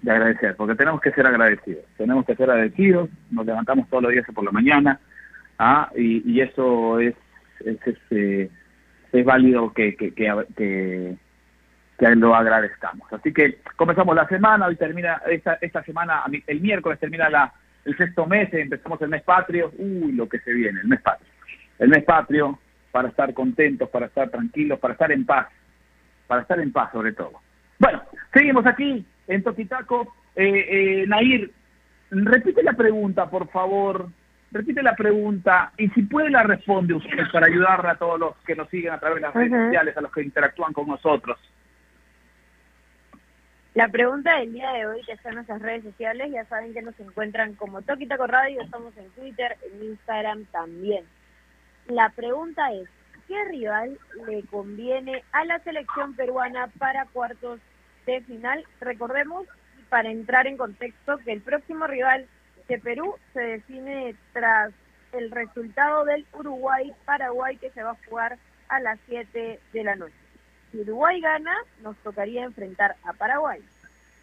de 0.02 0.10
agradecer, 0.10 0.56
porque 0.56 0.74
tenemos 0.74 1.00
que 1.00 1.12
ser 1.12 1.26
agradecidos, 1.26 1.84
tenemos 1.96 2.24
que 2.24 2.34
ser 2.34 2.50
agradecidos, 2.50 3.08
nos 3.30 3.46
levantamos 3.46 3.88
todos 3.88 4.04
los 4.04 4.12
días 4.12 4.26
por 4.34 4.44
la 4.44 4.52
mañana, 4.52 5.00
¿ah? 5.58 5.90
y, 5.96 6.40
eso 6.40 7.00
es, 7.00 7.14
este, 7.64 8.50
es 9.12 9.24
válido 9.24 9.72
que, 9.72 9.96
que, 9.96 10.12
que, 10.14 11.16
lo 12.16 12.34
agradezcamos. 12.34 13.10
Así 13.12 13.32
que 13.32 13.58
comenzamos 13.76 14.14
la 14.14 14.28
semana, 14.28 14.66
hoy 14.66 14.76
termina 14.76 15.22
esta, 15.28 15.54
esta 15.60 15.82
semana, 15.82 16.24
el 16.46 16.60
miércoles 16.60 17.00
termina 17.00 17.30
la, 17.30 17.52
el 17.84 17.96
sexto 17.96 18.26
mes, 18.26 18.52
empezamos 18.52 19.00
el 19.00 19.08
mes 19.08 19.22
patrio, 19.22 19.72
uy, 19.78 20.12
lo 20.12 20.28
que 20.28 20.38
se 20.40 20.52
viene, 20.52 20.80
el 20.80 20.88
mes 20.88 21.00
patrio. 21.00 21.30
El 21.78 21.88
mes 21.88 22.04
patrio 22.04 22.58
para 22.90 23.08
estar 23.08 23.32
contentos, 23.32 23.88
para 23.88 24.06
estar 24.06 24.28
tranquilos, 24.28 24.78
para 24.78 24.92
estar 24.92 25.10
en 25.12 25.24
paz, 25.24 25.48
para 26.26 26.42
estar 26.42 26.58
en 26.60 26.72
paz 26.72 26.92
sobre 26.92 27.12
todo. 27.12 27.40
Bueno, 27.78 28.02
seguimos 28.32 28.66
aquí 28.66 29.06
en 29.26 29.42
Toquitaco. 29.42 30.14
Eh, 30.34 31.02
eh, 31.02 31.04
Nair, 31.06 31.50
repite 32.10 32.62
la 32.62 32.74
pregunta, 32.74 33.28
por 33.28 33.48
favor. 33.48 34.08
Repite 34.52 34.82
la 34.82 34.94
pregunta 34.94 35.72
y 35.76 35.88
si 35.88 36.02
puede 36.02 36.30
la 36.30 36.42
responde 36.42 36.94
usted 36.94 37.24
para 37.32 37.46
ayudar 37.46 37.84
a 37.86 37.96
todos 37.96 38.18
los 38.18 38.36
que 38.46 38.54
nos 38.54 38.68
siguen 38.70 38.92
a 38.92 39.00
través 39.00 39.16
de 39.16 39.20
las 39.22 39.34
redes 39.34 39.50
sociales, 39.50 39.96
a 39.96 40.00
los 40.00 40.12
que 40.12 40.22
interactúan 40.22 40.72
con 40.72 40.86
nosotros. 40.86 41.38
La 43.74 43.88
pregunta 43.88 44.38
del 44.38 44.54
día 44.54 44.72
de 44.72 44.86
hoy, 44.86 45.02
que 45.04 45.12
está 45.12 45.28
en 45.28 45.34
nuestras 45.34 45.60
redes 45.60 45.82
sociales, 45.84 46.32
ya 46.32 46.46
saben 46.46 46.72
que 46.72 46.80
nos 46.80 46.98
encuentran 46.98 47.54
como 47.56 47.82
Toquitaco 47.82 48.26
Radio, 48.26 48.62
estamos 48.62 48.96
en 48.96 49.10
Twitter, 49.10 49.54
en 49.70 49.90
Instagram 49.90 50.46
también. 50.46 51.04
La 51.88 52.08
pregunta 52.08 52.72
es, 52.72 52.88
¿qué 53.28 53.44
rival 53.44 53.98
le 54.26 54.42
conviene 54.44 55.22
a 55.32 55.44
la 55.44 55.58
selección 55.58 56.14
peruana 56.14 56.68
para 56.78 57.04
cuartos 57.06 57.60
de 58.06 58.20
final. 58.22 58.64
Recordemos, 58.80 59.46
para 59.88 60.10
entrar 60.10 60.46
en 60.46 60.56
contexto, 60.56 61.18
que 61.18 61.32
el 61.32 61.42
próximo 61.42 61.86
rival 61.86 62.26
de 62.68 62.78
Perú 62.78 63.14
se 63.32 63.40
define 63.40 64.14
tras 64.32 64.72
el 65.12 65.30
resultado 65.30 66.04
del 66.04 66.26
Uruguay-Paraguay 66.32 67.56
que 67.58 67.70
se 67.70 67.82
va 67.82 67.92
a 67.92 68.08
jugar 68.08 68.38
a 68.68 68.80
las 68.80 68.98
7 69.06 69.60
de 69.72 69.84
la 69.84 69.96
noche. 69.96 70.14
Si 70.70 70.80
Uruguay 70.80 71.20
gana, 71.20 71.54
nos 71.82 71.96
tocaría 71.98 72.44
enfrentar 72.44 72.96
a 73.04 73.12
Paraguay. 73.12 73.62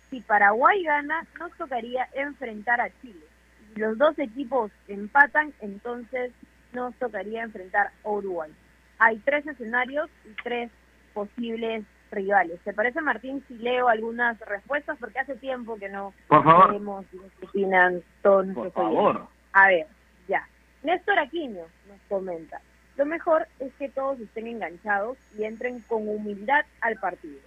Si 0.10 0.22
Paraguay 0.22 0.84
gana, 0.84 1.26
nos 1.40 1.52
tocaría 1.54 2.08
enfrentar 2.14 2.82
a 2.82 2.90
Chile. 3.02 3.26
Si 3.74 3.80
los 3.80 3.98
dos 3.98 4.20
equipos 4.20 4.72
empatan, 4.88 5.54
entonces 5.62 6.32
nos 6.74 6.94
tocaría 6.96 7.44
enfrentar 7.44 7.92
a 8.04 8.10
Uruguay. 8.10 8.52
Hay 9.00 9.18
tres 9.20 9.48
escenarios 9.48 10.10
y 10.26 10.34
tres 10.44 10.70
posibles 11.14 11.86
rivales. 12.14 12.60
¿Te 12.62 12.74
parece, 12.74 13.02
Martín, 13.02 13.44
si 13.48 13.58
leo 13.58 13.88
algunas 13.88 14.40
respuestas? 14.42 14.98
Porque 15.00 15.20
hace 15.20 15.36
tiempo 15.36 15.78
que 15.78 15.90
no 15.90 16.14
Por 16.28 16.44
favor. 16.44 16.74
vemos 16.74 17.06
opinan 17.42 18.02
todos 18.22 18.48
Por 18.54 18.72
favor. 18.72 19.16
oyentes. 19.16 19.30
A 19.54 19.68
ver, 19.68 19.88
ya. 20.28 20.48
Néstor 20.84 21.20
Aquino 21.20 21.62
nos 21.88 22.00
comenta. 22.10 22.62
Lo 22.98 23.06
mejor 23.06 23.48
es 23.60 23.74
que 23.76 23.90
todos 23.90 24.20
estén 24.20 24.48
enganchados 24.48 25.18
y 25.38 25.44
entren 25.46 25.80
con 25.82 26.08
humildad 26.08 26.66
al 26.82 26.96
partido. 26.98 27.40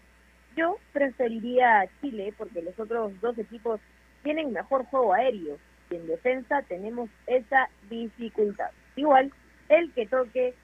Yo 0.56 0.78
preferiría 0.92 1.80
a 1.80 1.86
Chile 2.00 2.32
porque 2.36 2.62
los 2.62 2.78
otros 2.80 3.12
dos 3.20 3.36
equipos 3.38 3.80
tienen 4.22 4.52
mejor 4.52 4.84
juego 4.86 5.12
aéreo 5.14 5.58
y 5.90 5.96
en 5.96 6.06
defensa 6.08 6.62
tenemos 6.62 7.08
esa 7.26 7.68
dificultad. 7.90 8.70
Igual, 8.96 9.30
el 9.68 9.92
que 9.92 10.06
toque 10.06 10.54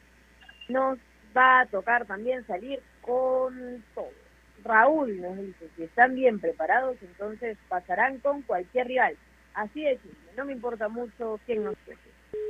nos 0.68 0.98
va 1.36 1.60
a 1.60 1.66
tocar 1.66 2.06
también 2.06 2.44
salir 2.46 2.80
con 3.02 3.84
todo. 3.94 4.10
Raúl 4.64 5.20
nos 5.20 5.36
dice, 5.36 5.68
si 5.76 5.82
están 5.84 6.14
bien 6.14 6.40
preparados, 6.40 6.96
entonces 7.02 7.58
pasarán 7.68 8.18
con 8.18 8.42
cualquier 8.42 8.86
rival. 8.86 9.16
Así 9.54 9.82
de 9.82 9.98
simple, 9.98 10.30
no 10.36 10.44
me 10.44 10.52
importa 10.52 10.88
mucho 10.88 11.38
quién 11.44 11.64
nos 11.64 11.76
toque. 11.78 11.98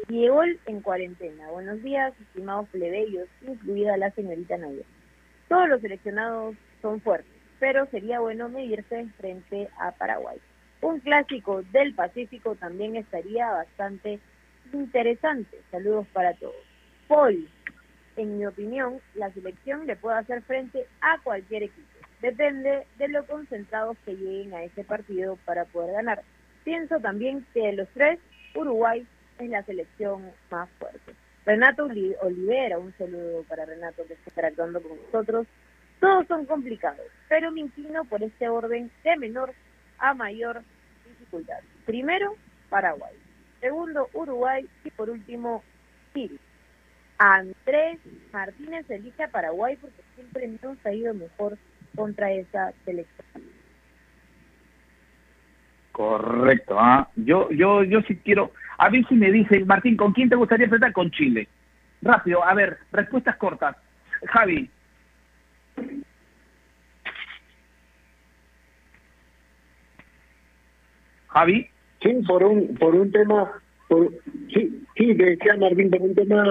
Diego 0.09 0.43
en 0.67 0.81
cuarentena. 0.81 1.51
Buenos 1.51 1.83
días, 1.83 2.13
estimados 2.21 2.69
plebeyos, 2.69 3.29
incluida 3.47 3.97
la 3.97 4.11
señorita 4.11 4.57
Nadia. 4.57 4.85
Todos 5.49 5.69
los 5.69 5.81
seleccionados 5.81 6.55
son 6.81 7.01
fuertes, 7.01 7.33
pero 7.59 7.87
sería 7.87 8.21
bueno 8.21 8.49
medirse 8.49 9.07
frente 9.19 9.69
a 9.79 9.93
Paraguay. 9.93 10.39
Un 10.81 11.01
clásico 11.01 11.63
del 11.73 11.95
Pacífico 11.95 12.57
también 12.57 12.97
estaría 12.97 13.51
bastante 13.51 14.21
interesante. 14.73 15.59
Saludos 15.71 16.07
para 16.13 16.35
todos. 16.35 16.55
Paul, 17.09 17.49
en 18.17 18.39
mi 18.39 18.47
opinión, 18.47 19.01
la 19.15 19.31
selección 19.33 19.87
le 19.87 19.97
puede 19.97 20.19
hacer 20.19 20.43
frente 20.43 20.87
a 21.01 21.19
cualquier 21.23 21.65
equipo. 21.65 21.89
Depende 22.21 22.87
de 22.99 23.09
lo 23.09 23.27
concentrados 23.27 23.97
que 24.05 24.15
lleguen 24.15 24.55
a 24.55 24.63
ese 24.63 24.85
partido 24.85 25.37
para 25.45 25.65
poder 25.65 25.93
ganar. 25.95 26.23
Pienso 26.65 27.01
también 27.01 27.45
que 27.53 27.61
de 27.67 27.73
los 27.73 27.89
tres, 27.89 28.19
Uruguay 28.55 29.07
es 29.39 29.49
la 29.51 29.63
selección 29.65 30.31
más 30.51 30.69
fuerte. 30.79 31.15
Renato 31.45 31.87
Oli- 31.87 32.15
Olivera, 32.23 32.79
un 32.79 32.93
saludo 32.97 33.43
para 33.49 33.65
Renato 33.65 34.07
que 34.07 34.13
está 34.15 34.31
interactuando 34.31 34.81
con 34.81 34.97
nosotros. 34.97 35.47
Todos 35.99 36.27
son 36.29 36.47
complicados, 36.47 37.07
pero 37.29 37.51
me 37.51 37.61
inclino 37.61 38.05
por 38.05 38.23
este 38.23 38.49
orden 38.49 38.91
de 39.03 39.17
menor 39.17 39.53
a 39.99 40.15
mayor 40.15 40.63
dificultad. 41.09 41.59
Primero, 41.87 42.37
Paraguay. 42.69 43.15
Segundo, 43.61 44.09
Uruguay. 44.13 44.69
Y 44.85 44.91
por 44.91 45.11
último, 45.11 45.63
Chile. 46.15 46.39
Andrés 47.23 48.01
Martínez 48.33 48.91
elige 48.91 49.23
a 49.23 49.29
Paraguay 49.29 49.77
porque 49.81 50.03
siempre 50.17 50.49
nos 50.61 50.85
ha 50.85 50.93
ido 50.93 51.15
mejor 51.15 51.57
contra 51.95 52.33
esa 52.33 52.73
selección. 52.85 53.45
Correcto, 55.93 56.81
¿ah? 56.81 57.09
Yo, 57.15 57.49
yo, 57.51 57.85
yo 57.85 58.03
sí 58.03 58.17
quiero. 58.25 58.51
A 58.77 58.89
ver 58.89 59.07
si 59.07 59.15
me 59.15 59.31
dice, 59.31 59.65
Martín, 59.65 59.97
¿con 59.97 60.13
quién 60.13 60.29
te 60.29 60.35
gustaría 60.35 60.65
enfrentar? 60.65 60.93
Con 60.93 61.13
Chile. 61.13 61.47
Rápido, 62.01 62.43
a 62.43 62.55
ver, 62.55 62.79
respuestas 62.91 63.37
cortas. 63.37 63.77
Javi. 64.27 64.69
Javi. 71.29 71.71
Sí, 72.03 72.15
por 72.27 72.43
un, 72.43 72.75
por 72.75 72.97
un 72.97 73.13
tema, 73.13 73.63
por, 73.87 74.11
sí, 74.53 74.82
sí, 74.97 75.15
te 75.15 75.25
decía 75.25 75.57
Martín, 75.57 75.91
por 75.91 76.03
un 76.03 76.15
tema 76.15 76.45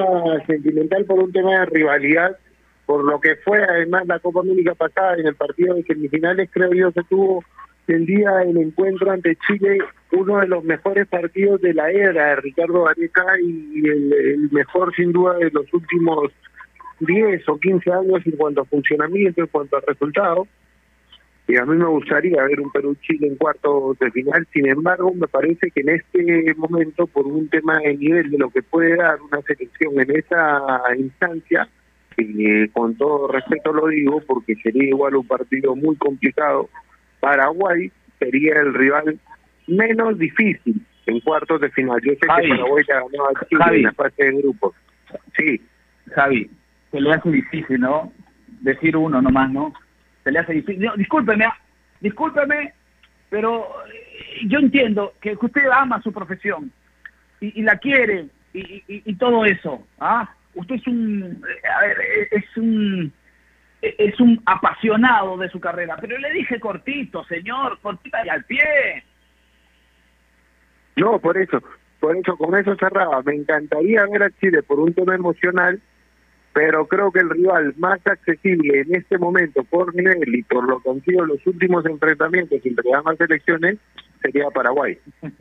sentimental, 0.47 1.05
por 1.05 1.19
un 1.19 1.31
tema 1.31 1.59
de 1.59 1.65
rivalidad, 1.65 2.37
por 2.85 3.03
lo 3.03 3.19
que 3.19 3.35
fue 3.37 3.63
además 3.63 4.07
la 4.07 4.19
Copa 4.19 4.41
América 4.41 4.75
pasada 4.75 5.15
en 5.17 5.27
el 5.27 5.35
partido 5.35 5.75
de 5.75 5.83
semifinales, 5.83 6.49
creo 6.51 6.73
yo 6.73 6.91
que 6.91 7.03
tuvo 7.03 7.43
el 7.87 8.05
día 8.05 8.31
del 8.37 8.57
encuentro 8.57 9.11
ante 9.11 9.37
Chile 9.47 9.79
uno 10.11 10.39
de 10.39 10.47
los 10.47 10.63
mejores 10.63 11.07
partidos 11.07 11.61
de 11.61 11.73
la 11.73 11.89
era 11.89 12.29
de 12.29 12.35
Ricardo 12.37 12.83
Gareca 12.83 13.25
y 13.41 13.87
el, 13.87 14.13
el 14.13 14.51
mejor 14.51 14.93
sin 14.95 15.11
duda 15.11 15.37
de 15.37 15.49
los 15.51 15.73
últimos 15.73 16.31
10 17.01 17.49
o 17.49 17.57
15 17.57 17.91
años 17.91 18.21
en 18.25 18.31
cuanto 18.33 18.61
a 18.61 18.65
funcionamiento, 18.65 19.41
en 19.41 19.47
cuanto 19.47 19.77
a 19.77 19.81
resultados. 19.87 20.47
Y 21.47 21.57
a 21.57 21.65
mí 21.65 21.75
me 21.75 21.85
gustaría 21.85 22.43
ver 22.43 22.61
un 22.61 22.71
Perú-Chile 22.71 23.27
en 23.27 23.35
cuartos 23.35 23.97
de 23.99 24.11
final. 24.11 24.47
Sin 24.53 24.67
embargo, 24.67 25.13
me 25.13 25.27
parece 25.27 25.71
que 25.71 25.81
en 25.81 25.89
este 25.89 26.53
momento, 26.55 27.07
por 27.07 27.25
un 27.25 27.49
tema 27.49 27.79
de 27.79 27.97
nivel 27.97 28.29
de 28.31 28.37
lo 28.37 28.49
que 28.49 28.61
puede 28.61 28.95
dar 28.95 29.21
una 29.21 29.41
selección 29.41 29.99
en 29.99 30.15
esa 30.15 30.79
instancia, 30.97 31.67
eh, 32.17 32.69
con 32.73 32.95
todo 32.95 33.27
respeto 33.27 33.73
lo 33.73 33.87
digo, 33.87 34.21
porque 34.27 34.55
sería 34.55 34.89
igual 34.89 35.15
un 35.15 35.27
partido 35.27 35.75
muy 35.75 35.95
complicado, 35.95 36.69
Paraguay 37.19 37.91
sería 38.19 38.59
el 38.61 38.73
rival 38.73 39.19
menos 39.67 40.17
difícil 40.19 40.81
en 41.05 41.19
cuartos 41.21 41.61
de 41.61 41.69
final. 41.71 41.99
Yo 42.03 42.13
sé 42.13 42.27
Javi. 42.27 42.43
que 42.43 42.55
Paraguay 42.55 42.83
ya 42.87 42.95
ganó 42.95 43.25
a 43.25 43.45
Chile 43.47 43.63
Javi. 43.63 43.77
en 43.77 43.83
la 43.83 43.93
fase 43.93 44.23
de 44.23 44.31
grupos. 44.37 44.75
Sí. 45.37 45.61
Javi, 46.11 46.49
se 46.91 47.01
le 47.01 47.13
hace 47.13 47.29
difícil, 47.29 47.79
¿no? 47.79 48.11
Decir 48.61 48.95
uno 48.97 49.21
nomás, 49.21 49.51
¿no? 49.51 49.73
Se 50.23 50.31
le 50.31 50.39
hace 50.39 50.53
difícil. 50.53 50.83
No, 50.83 50.95
discúlpeme, 50.95 51.45
ah, 51.45 51.57
discúlpeme, 51.99 52.73
pero 53.29 53.67
eh, 53.87 54.41
yo 54.47 54.59
entiendo 54.59 55.13
que 55.21 55.37
usted 55.39 55.67
ama 55.71 56.01
su 56.01 56.11
profesión 56.11 56.71
y, 57.39 57.61
la 57.63 57.77
quiere 57.77 58.27
y, 58.53 59.15
todo 59.15 59.45
eso, 59.45 59.87
¿ah? 59.99 60.29
Usted 60.53 60.75
es 60.75 60.87
un, 60.87 61.41
eh, 61.47 61.67
a 61.67 61.87
ver, 61.87 61.97
eh, 62.01 62.27
es 62.31 62.57
un, 62.57 63.11
es 63.81 64.19
un 64.19 64.41
apasionado 64.45 65.37
de 65.37 65.49
su 65.49 65.59
carrera, 65.59 65.97
pero 65.99 66.17
le 66.17 66.31
dije 66.33 66.59
cortito, 66.59 67.23
señor, 67.23 67.79
cortita 67.81 68.23
y 68.25 68.29
al 68.29 68.43
pie. 68.43 69.03
No, 70.97 71.19
por 71.19 71.37
eso, 71.37 71.63
por 71.99 72.15
eso, 72.15 72.37
con 72.37 72.55
eso 72.55 72.75
cerraba. 72.75 73.21
Me 73.23 73.33
encantaría 73.33 74.05
ver 74.05 74.23
a 74.23 74.31
Chile 74.39 74.61
por 74.61 74.79
un 74.79 74.93
tema 74.93 75.15
emocional, 75.15 75.81
pero 76.53 76.85
creo 76.85 77.11
que 77.11 77.19
el 77.19 77.29
rival 77.29 77.73
más 77.77 77.99
accesible 78.05 78.81
en 78.81 78.95
este 78.95 79.17
momento 79.17 79.63
por 79.63 79.95
nivel 79.95 80.35
y 80.35 80.43
por 80.43 80.67
lo 80.67 80.81
sido 81.05 81.25
los 81.25 81.45
últimos 81.47 81.85
enfrentamientos 81.85 82.59
entre 82.63 82.93
ambas 82.93 83.17
selecciones 83.17 83.77
sería 84.21 84.49
Paraguay. 84.49 84.97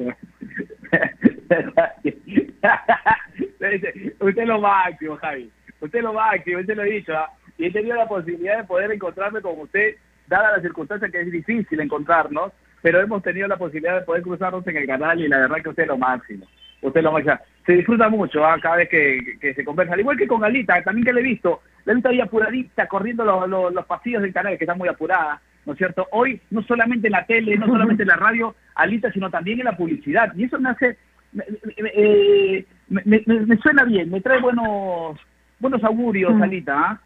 usted 4.20 4.44
lo 4.44 4.60
máximo, 4.60 5.16
Javi. 5.16 5.50
Usted 5.80 6.02
lo 6.02 6.12
máximo, 6.12 6.60
usted 6.60 6.76
lo 6.76 6.82
ha 6.82 6.86
dicho. 6.86 7.12
¿ah? 7.16 7.30
Y 7.58 7.66
he 7.66 7.72
tenido 7.72 7.96
la 7.96 8.08
posibilidad 8.08 8.58
de 8.58 8.64
poder 8.64 8.92
encontrarme 8.92 9.40
con 9.40 9.58
usted, 9.58 9.96
dada 10.28 10.56
la 10.56 10.62
circunstancia 10.62 11.08
que 11.08 11.20
es 11.20 11.30
difícil 11.30 11.80
encontrarnos, 11.80 12.52
pero 12.82 13.00
hemos 13.00 13.22
tenido 13.22 13.48
la 13.48 13.56
posibilidad 13.56 13.98
de 13.98 14.06
poder 14.06 14.22
cruzarnos 14.22 14.66
en 14.66 14.76
el 14.76 14.86
canal 14.86 15.20
y 15.20 15.28
la 15.28 15.40
verdad 15.40 15.62
que 15.62 15.68
usted 15.70 15.82
es 15.82 15.88
lo 15.88 15.98
máximo. 15.98 16.46
Usted 16.82 17.02
lo 17.02 17.12
máximo. 17.12 17.38
Se 17.66 17.72
disfruta 17.72 18.08
mucho 18.08 18.44
¿ah? 18.44 18.58
cada 18.60 18.76
vez 18.76 18.88
que, 18.88 19.20
que 19.40 19.54
se 19.54 19.64
conversa. 19.64 19.94
Al 19.94 20.00
igual 20.00 20.16
que 20.16 20.26
con 20.26 20.42
Alita, 20.44 20.82
también 20.82 21.04
que 21.06 21.12
le 21.12 21.20
he 21.20 21.24
visto. 21.24 21.62
La 21.84 21.92
Alita 21.92 22.08
ahí 22.08 22.20
apuradita, 22.20 22.86
corriendo 22.88 23.24
los, 23.24 23.48
los, 23.48 23.72
los 23.72 23.86
pasillos 23.86 24.22
del 24.22 24.32
canal, 24.32 24.56
que 24.58 24.64
está 24.64 24.74
muy 24.74 24.88
apurada. 24.88 25.40
¿no 25.66 25.72
es 25.74 25.78
cierto? 25.78 26.08
Hoy, 26.12 26.40
no 26.50 26.62
solamente 26.62 27.08
en 27.08 27.12
la 27.12 27.26
tele, 27.26 27.56
no 27.58 27.66
solamente 27.66 28.02
en 28.02 28.08
la 28.08 28.16
radio, 28.16 28.54
Alita, 28.74 29.12
sino 29.12 29.30
también 29.30 29.58
en 29.60 29.66
la 29.66 29.76
publicidad. 29.76 30.32
Y 30.34 30.44
eso 30.44 30.58
me 30.58 30.70
hace, 30.70 30.96
me, 31.32 31.44
me- 31.82 31.92
eh, 31.94 32.66
me- 32.88 33.02
me- 33.04 33.40
me 33.40 33.56
suena 33.58 33.84
bien, 33.84 34.10
me 34.10 34.20
trae 34.22 34.40
buenos 34.40 35.18
buenos 35.58 35.84
augurios, 35.84 36.34
Mm. 36.34 36.42
Alita. 36.42 36.74
¿ah? 36.76 37.00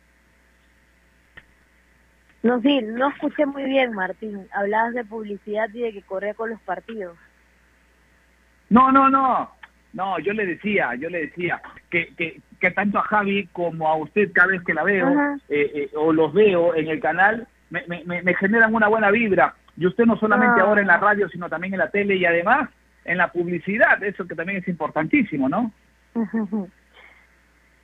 No, 2.44 2.60
sí, 2.60 2.80
no 2.82 3.08
escuché 3.08 3.46
muy 3.46 3.64
bien, 3.64 3.92
Martín. 3.92 4.46
Hablabas 4.52 4.94
de 4.94 5.04
publicidad 5.04 5.68
y 5.72 5.80
de 5.80 5.92
que 5.92 6.02
corría 6.02 6.34
con 6.34 6.50
los 6.50 6.60
partidos. 6.60 7.16
No, 8.68 8.92
no, 8.92 9.08
no. 9.10 9.50
No, 9.94 10.18
yo 10.18 10.32
le 10.32 10.44
decía, 10.44 10.94
yo 10.96 11.08
le 11.08 11.26
decía 11.26 11.62
que, 11.88 12.14
que, 12.16 12.40
que 12.60 12.70
tanto 12.72 12.98
a 12.98 13.02
Javi 13.02 13.46
como 13.52 13.88
a 13.88 13.96
usted 13.96 14.30
cada 14.32 14.48
vez 14.48 14.62
que 14.64 14.74
la 14.74 14.82
veo 14.82 15.08
eh, 15.48 15.70
eh, 15.74 15.90
o 15.96 16.12
los 16.12 16.32
veo 16.34 16.74
en 16.74 16.88
el 16.88 17.00
canal, 17.00 17.46
me, 17.70 17.84
me, 17.86 18.22
me- 18.22 18.34
generan 18.34 18.74
una 18.74 18.88
buena 18.88 19.10
vibra. 19.10 19.54
Y 19.76 19.86
usted 19.86 20.04
no 20.04 20.16
solamente 20.18 20.60
Ah. 20.60 20.64
ahora 20.64 20.80
en 20.80 20.88
la 20.88 20.98
radio, 20.98 21.28
sino 21.28 21.48
también 21.48 21.74
en 21.74 21.78
la 21.78 21.90
tele 21.90 22.16
y 22.16 22.24
además 22.24 22.68
en 23.04 23.18
la 23.18 23.28
publicidad, 23.32 24.02
eso 24.02 24.26
que 24.26 24.34
también 24.34 24.58
es 24.58 24.68
importantísimo, 24.68 25.48
¿no? 25.48 25.72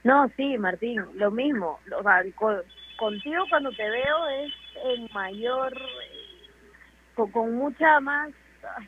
No, 0.03 0.29
sí, 0.37 0.57
Martín, 0.57 1.03
lo 1.17 1.31
mismo. 1.31 1.79
O 1.99 2.03
sea, 2.03 2.23
co- 2.35 2.63
contigo 2.99 3.45
cuando 3.51 3.71
te 3.73 3.83
veo 3.89 4.29
es 4.29 4.53
en 4.97 5.09
mayor, 5.13 5.73
eh, 5.77 6.49
con, 7.15 7.31
con 7.31 7.55
mucha 7.55 8.01
más, 8.01 8.31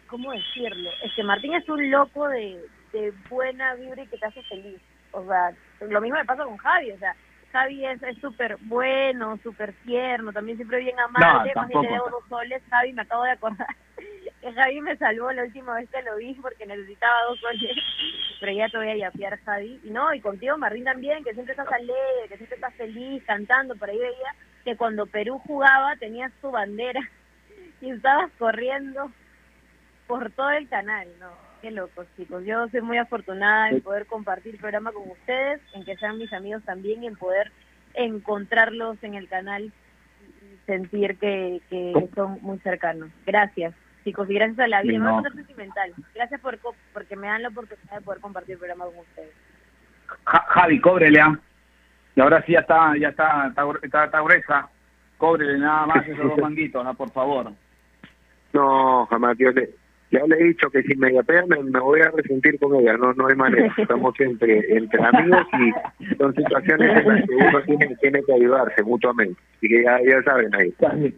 ¿cómo 0.07 0.33
decirlo? 0.33 0.91
Es 1.05 1.13
que 1.15 1.23
Martín 1.23 1.53
es 1.55 1.69
un 1.69 1.91
loco 1.91 2.29
de, 2.29 2.59
de 2.93 3.13
buena 3.29 3.75
vibra 3.75 4.03
y 4.03 4.07
que 4.07 4.19
te 4.19 4.27
hace 4.27 4.43
feliz. 4.45 4.81
O 5.13 5.25
sea, 5.27 5.53
lo 5.81 6.01
mismo 6.01 6.19
me 6.19 6.25
pasa 6.25 6.45
con 6.45 6.57
Javi, 6.57 6.93
o 6.93 6.99
sea, 6.99 7.15
Javi 7.53 7.85
es 7.85 8.01
súper 8.21 8.57
bueno, 8.63 9.39
súper 9.43 9.75
tierno, 9.85 10.33
también 10.33 10.57
siempre 10.57 10.81
bien 10.81 10.99
amable, 10.99 11.53
más 11.55 11.69
bien 11.69 11.83
le 11.83 11.89
tampoco. 11.89 11.95
debo 11.95 12.11
dos 12.11 12.29
soles, 12.29 12.63
Javi 12.71 12.93
me 12.95 13.03
acabo 13.03 13.25
de 13.25 13.33
acordar 13.33 13.67
que 14.41 14.53
Javi 14.53 14.81
me 14.81 14.97
salvó 14.97 15.31
la 15.33 15.45
última 15.45 15.75
vez 15.75 15.89
que 15.91 16.03
lo 16.03 16.17
vi 16.17 16.33
porque 16.35 16.65
necesitaba 16.67 17.15
dos 17.29 17.39
soles, 17.41 17.77
pero 18.41 18.53
ya 18.53 18.69
te 18.71 18.79
voy 18.79 18.89
a 18.89 18.97
yapear 18.97 19.39
Javi, 19.45 19.81
y 19.85 19.91
no, 19.91 20.15
y 20.15 20.21
contigo 20.21 20.57
Martín 20.57 20.85
también, 20.85 21.23
que 21.25 21.35
siempre 21.35 21.53
estás 21.53 21.71
alegre, 21.71 22.29
que 22.29 22.37
siempre 22.37 22.57
estás 22.57 22.75
feliz, 22.75 23.23
cantando, 23.27 23.77
por 23.77 23.91
ahí 23.91 23.99
veía, 23.99 24.35
que 24.65 24.77
cuando 24.77 25.05
Perú 25.07 25.39
jugaba 25.47 25.97
tenías 25.97 26.33
su 26.41 26.51
bandera 26.51 27.03
y 27.83 27.91
estabas 27.91 28.31
corriendo 28.39 29.13
por 30.07 30.31
todo 30.31 30.51
el 30.51 30.69
canal, 30.71 31.07
¿no? 31.21 31.52
Qué 31.63 31.71
locos, 31.71 32.07
chicos. 32.17 32.45
Yo 32.45 32.69
soy 32.71 32.81
muy 32.81 32.99
afortunada 32.99 33.71
en 33.71 33.81
poder 33.81 34.07
compartir 34.07 34.55
el 34.55 34.61
programa 34.61 34.91
con 34.91 35.09
ustedes, 35.09 35.61
en 35.75 35.85
que 35.85 35.97
sean 35.97 36.19
mis 36.19 36.33
amigos 36.33 36.63
también 36.65 37.05
y 37.05 37.07
en 37.07 37.15
poder 37.17 37.53
encontrarlos 37.95 38.99
en 39.03 39.15
el 39.15 39.29
canal 39.29 39.65
y 39.67 40.67
sentir 40.67 41.17
que, 41.19 41.61
que 41.71 42.09
son 42.17 42.39
muy 42.43 42.59
cercanos. 42.59 43.11
Gracias, 43.25 43.75
chicos, 44.05 44.29
y 44.29 44.35
gracias 44.35 44.59
a 44.59 44.67
la 44.67 44.83
vida. 44.83 44.99
Me 44.99 45.05
voy 45.09 45.13
a 45.13 45.17
poner 45.23 45.35
sentimental. 45.35 45.93
Gracias 46.17 46.41
por 46.41 46.59
porque 46.93 47.15
me 47.17 47.29
dan 47.29 47.43
la 47.43 47.49
oportunidad 47.51 47.97
de 47.97 48.01
poder 48.05 48.21
compartir 48.21 48.55
el 48.55 48.59
programa 48.59 48.87
con 48.87 48.99
ustedes. 48.99 49.33
Ja- 50.25 50.45
Javi, 50.49 50.81
cóbrele, 50.81 51.21
¿ah? 51.21 51.39
Y 52.17 52.21
ahora 52.21 52.43
sí 52.45 52.53
ya 52.53 52.61
está, 52.61 52.93
ya 52.99 53.09
está, 53.11 53.47
está, 53.47 53.63
está, 53.83 54.05
está 54.07 54.21
gruesa. 54.21 54.69
Cóbrele 55.17 55.59
nada 55.61 55.87
más 55.87 56.07
esos 56.09 56.29
dos 56.29 56.39
manguitos, 56.39 56.85
¿no? 56.85 56.93
Por 56.95 57.11
favor. 57.13 57.53
No, 58.53 59.07
jamás, 59.07 59.39
yo 59.39 59.51
le, 59.53 59.71
ya 60.13 60.27
le 60.27 60.37
he 60.37 60.45
dicho 60.45 60.71
que 60.71 60.83
si 60.83 60.95
me 60.97 61.11
golpea 61.11 61.47
me, 61.47 61.63
me 61.63 61.81
voy 61.81 62.01
a 62.01 62.11
resentir 62.11 62.59
con 62.61 62.77
ella, 62.77 62.97
no 62.99 63.15
no 63.15 63.27
hay 63.27 63.35
manera. 63.35 63.75
Estamos 63.79 64.15
entre, 64.21 64.77
entre 64.77 65.05
amigos 65.05 65.47
y 65.59 66.15
son 66.17 66.35
situaciones 66.35 66.99
en 66.99 67.09
las 67.09 67.27
que 67.27 67.35
uno 67.35 67.63
tiene, 67.63 67.97
tiene 67.97 68.23
que 68.23 68.35
ayudarse 68.35 68.83
mutuamente. 68.83 69.41
Así 69.57 69.69
que 69.69 69.83
ya, 69.83 69.99
ya 70.07 70.23
saben 70.23 70.55
ahí. 70.55 70.69
Está 70.69 70.91
bien. 70.91 71.15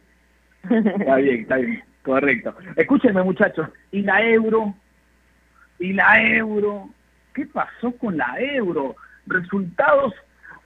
Está 0.70 1.16
bien, 1.16 1.40
está 1.40 1.56
bien. 1.56 1.82
Correcto. 2.02 2.54
Escúchenme, 2.76 3.22
muchachos. 3.22 3.68
¿Y 3.90 4.02
la 4.02 4.24
euro? 4.24 4.74
¿Y 5.80 5.92
la 5.92 6.22
euro? 6.22 6.88
¿Qué 7.34 7.46
pasó 7.46 7.92
con 7.92 8.16
la 8.16 8.36
euro? 8.38 8.94
Resultados 9.26 10.14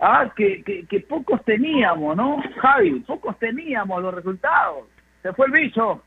ah, 0.01 0.31
que, 0.37 0.63
que, 0.65 0.85
que 0.87 1.01
pocos 1.01 1.43
teníamos, 1.45 2.17
¿no? 2.17 2.43
Javi, 2.59 3.01
pocos 3.01 3.39
teníamos 3.39 4.03
los 4.03 4.15
resultados. 4.15 4.85
Se 5.23 5.33
fue 5.33 5.47
el 5.47 5.53
bicho. 5.53 6.03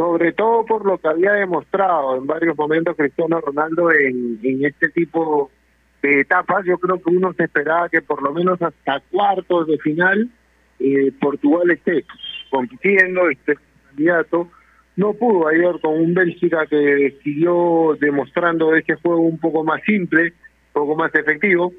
Sobre 0.00 0.32
todo 0.32 0.64
por 0.64 0.86
lo 0.86 0.96
que 0.96 1.08
había 1.08 1.32
demostrado 1.32 2.16
en 2.16 2.26
varios 2.26 2.56
momentos 2.56 2.96
Cristiano 2.96 3.38
Ronaldo 3.38 3.92
en, 3.92 4.40
en 4.42 4.64
este 4.64 4.88
tipo 4.88 5.50
de 6.02 6.20
etapas. 6.20 6.64
Yo 6.64 6.78
creo 6.78 6.96
que 7.02 7.10
uno 7.10 7.34
se 7.34 7.44
esperaba 7.44 7.86
que 7.90 8.00
por 8.00 8.22
lo 8.22 8.32
menos 8.32 8.62
hasta 8.62 9.00
cuartos 9.10 9.66
de 9.66 9.76
final 9.76 10.30
eh, 10.78 11.12
Portugal 11.20 11.70
esté 11.70 12.06
compitiendo, 12.48 13.28
esté 13.28 13.58
candidato. 13.88 14.48
No 14.96 15.12
pudo 15.12 15.48
ayer 15.48 15.78
con 15.82 16.00
un 16.00 16.14
Bélgica 16.14 16.64
que 16.64 17.18
siguió 17.22 17.94
demostrando 18.00 18.74
ese 18.74 18.94
juego 18.94 19.20
un 19.20 19.38
poco 19.38 19.64
más 19.64 19.82
simple, 19.82 20.32
un 20.68 20.72
poco 20.72 20.96
más 20.96 21.14
efectivo. 21.14 21.74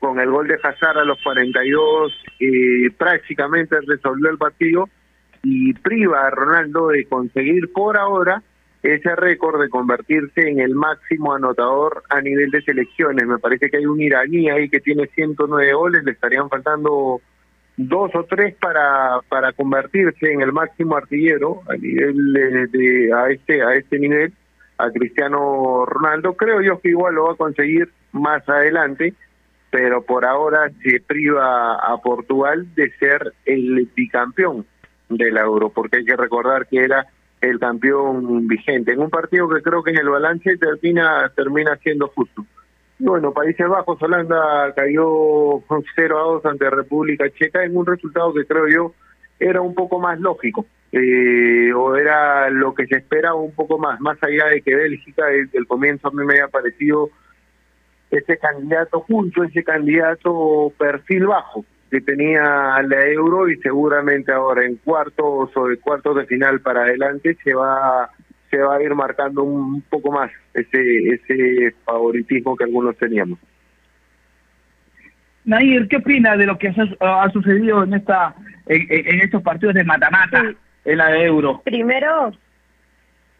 Con 0.00 0.20
el 0.20 0.30
gol 0.30 0.48
de 0.48 0.58
Hazard 0.62 0.98
a 0.98 1.04
los 1.04 1.18
42 1.22 2.12
eh, 2.40 2.90
prácticamente 2.98 3.74
resolvió 3.86 4.28
el 4.28 4.36
partido 4.36 4.86
y 5.50 5.72
priva 5.72 6.26
a 6.26 6.30
Ronaldo 6.30 6.88
de 6.88 7.06
conseguir 7.06 7.72
por 7.72 7.96
ahora 7.96 8.42
ese 8.82 9.16
récord 9.16 9.60
de 9.60 9.70
convertirse 9.70 10.48
en 10.48 10.60
el 10.60 10.74
máximo 10.74 11.32
anotador 11.32 12.02
a 12.10 12.20
nivel 12.20 12.50
de 12.50 12.62
selecciones. 12.62 13.26
Me 13.26 13.38
parece 13.38 13.70
que 13.70 13.78
hay 13.78 13.86
un 13.86 14.00
iraní 14.00 14.50
ahí 14.50 14.68
que 14.68 14.80
tiene 14.80 15.06
109 15.06 15.72
goles, 15.72 16.04
le 16.04 16.12
estarían 16.12 16.50
faltando 16.50 17.20
dos 17.78 18.10
o 18.14 18.24
tres 18.24 18.56
para 18.56 19.20
para 19.28 19.52
convertirse 19.52 20.32
en 20.32 20.42
el 20.42 20.52
máximo 20.52 20.96
artillero 20.96 21.62
a 21.68 21.76
nivel 21.76 22.32
de, 22.72 23.12
a 23.14 23.30
este 23.30 23.62
a 23.62 23.74
este 23.74 23.98
nivel 23.98 24.32
a 24.76 24.90
Cristiano 24.90 25.86
Ronaldo. 25.86 26.34
Creo 26.34 26.60
yo 26.60 26.78
que 26.80 26.90
igual 26.90 27.14
lo 27.14 27.24
va 27.24 27.32
a 27.32 27.36
conseguir 27.36 27.88
más 28.12 28.46
adelante 28.48 29.14
pero 29.70 30.02
por 30.02 30.24
ahora 30.24 30.70
se 30.82 31.00
priva 31.00 31.74
a 31.74 31.96
Portugal 31.98 32.66
de 32.74 32.90
ser 32.98 33.34
el 33.44 33.88
bicampeón 33.94 34.64
de 35.08 35.30
la 35.30 35.42
Euro, 35.42 35.70
porque 35.70 35.98
hay 35.98 36.04
que 36.04 36.16
recordar 36.16 36.66
que 36.66 36.84
era 36.84 37.06
el 37.40 37.58
campeón 37.58 38.46
vigente, 38.48 38.92
en 38.92 39.00
un 39.00 39.10
partido 39.10 39.48
que 39.48 39.62
creo 39.62 39.82
que 39.82 39.90
en 39.90 39.98
el 39.98 40.08
balance 40.08 40.56
termina 40.58 41.30
termina 41.34 41.76
siendo 41.76 42.08
justo. 42.08 42.44
Bueno, 42.98 43.32
Países 43.32 43.68
Bajos, 43.68 44.02
Holanda 44.02 44.72
cayó 44.74 45.62
0 45.94 46.18
a 46.18 46.22
2 46.22 46.46
ante 46.46 46.68
República 46.68 47.30
Checa 47.30 47.64
en 47.64 47.76
un 47.76 47.86
resultado 47.86 48.34
que 48.34 48.44
creo 48.44 48.68
yo 48.68 48.94
era 49.38 49.60
un 49.60 49.72
poco 49.72 50.00
más 50.00 50.18
lógico, 50.18 50.66
eh, 50.90 51.72
o 51.72 51.94
era 51.94 52.50
lo 52.50 52.74
que 52.74 52.86
se 52.86 52.96
esperaba 52.96 53.36
un 53.36 53.54
poco 53.54 53.78
más, 53.78 54.00
más 54.00 54.20
allá 54.20 54.46
de 54.46 54.62
que 54.62 54.74
Bélgica 54.74 55.26
desde 55.26 55.58
el 55.58 55.66
comienzo 55.68 56.08
a 56.08 56.10
mí 56.10 56.24
me 56.24 56.34
había 56.34 56.48
parecido 56.48 57.10
ese 58.10 58.36
candidato 58.38 59.00
junto, 59.00 59.44
ese 59.44 59.62
candidato 59.62 60.72
perfil 60.76 61.26
bajo 61.26 61.64
que 61.90 62.00
tenía 62.00 62.42
la 62.82 63.06
Euro 63.06 63.48
y 63.48 63.56
seguramente 63.58 64.32
ahora 64.32 64.64
en 64.64 64.76
cuartos 64.76 65.50
o 65.56 65.68
de 65.68 65.78
cuartos 65.78 66.16
de 66.16 66.26
final 66.26 66.60
para 66.60 66.82
adelante 66.82 67.36
se 67.42 67.54
va 67.54 68.10
se 68.50 68.58
va 68.58 68.76
a 68.76 68.82
ir 68.82 68.94
marcando 68.94 69.42
un 69.42 69.82
poco 69.82 70.10
más 70.10 70.30
ese 70.54 71.14
ese 71.14 71.74
favoritismo 71.84 72.56
que 72.56 72.64
algunos 72.64 72.96
teníamos. 72.96 73.38
Nair, 75.44 75.88
¿qué 75.88 75.96
opina 75.96 76.36
de 76.36 76.44
lo 76.44 76.58
que 76.58 76.68
ha, 77.00 77.30
sucedido 77.30 77.82
en 77.82 77.94
esta 77.94 78.34
en, 78.66 79.20
estos 79.20 79.42
partidos 79.42 79.74
de 79.74 79.84
mata-mata 79.84 80.54
en 80.84 80.98
la 80.98 81.06
de 81.10 81.24
Euro? 81.24 81.62
Primero, 81.64 82.32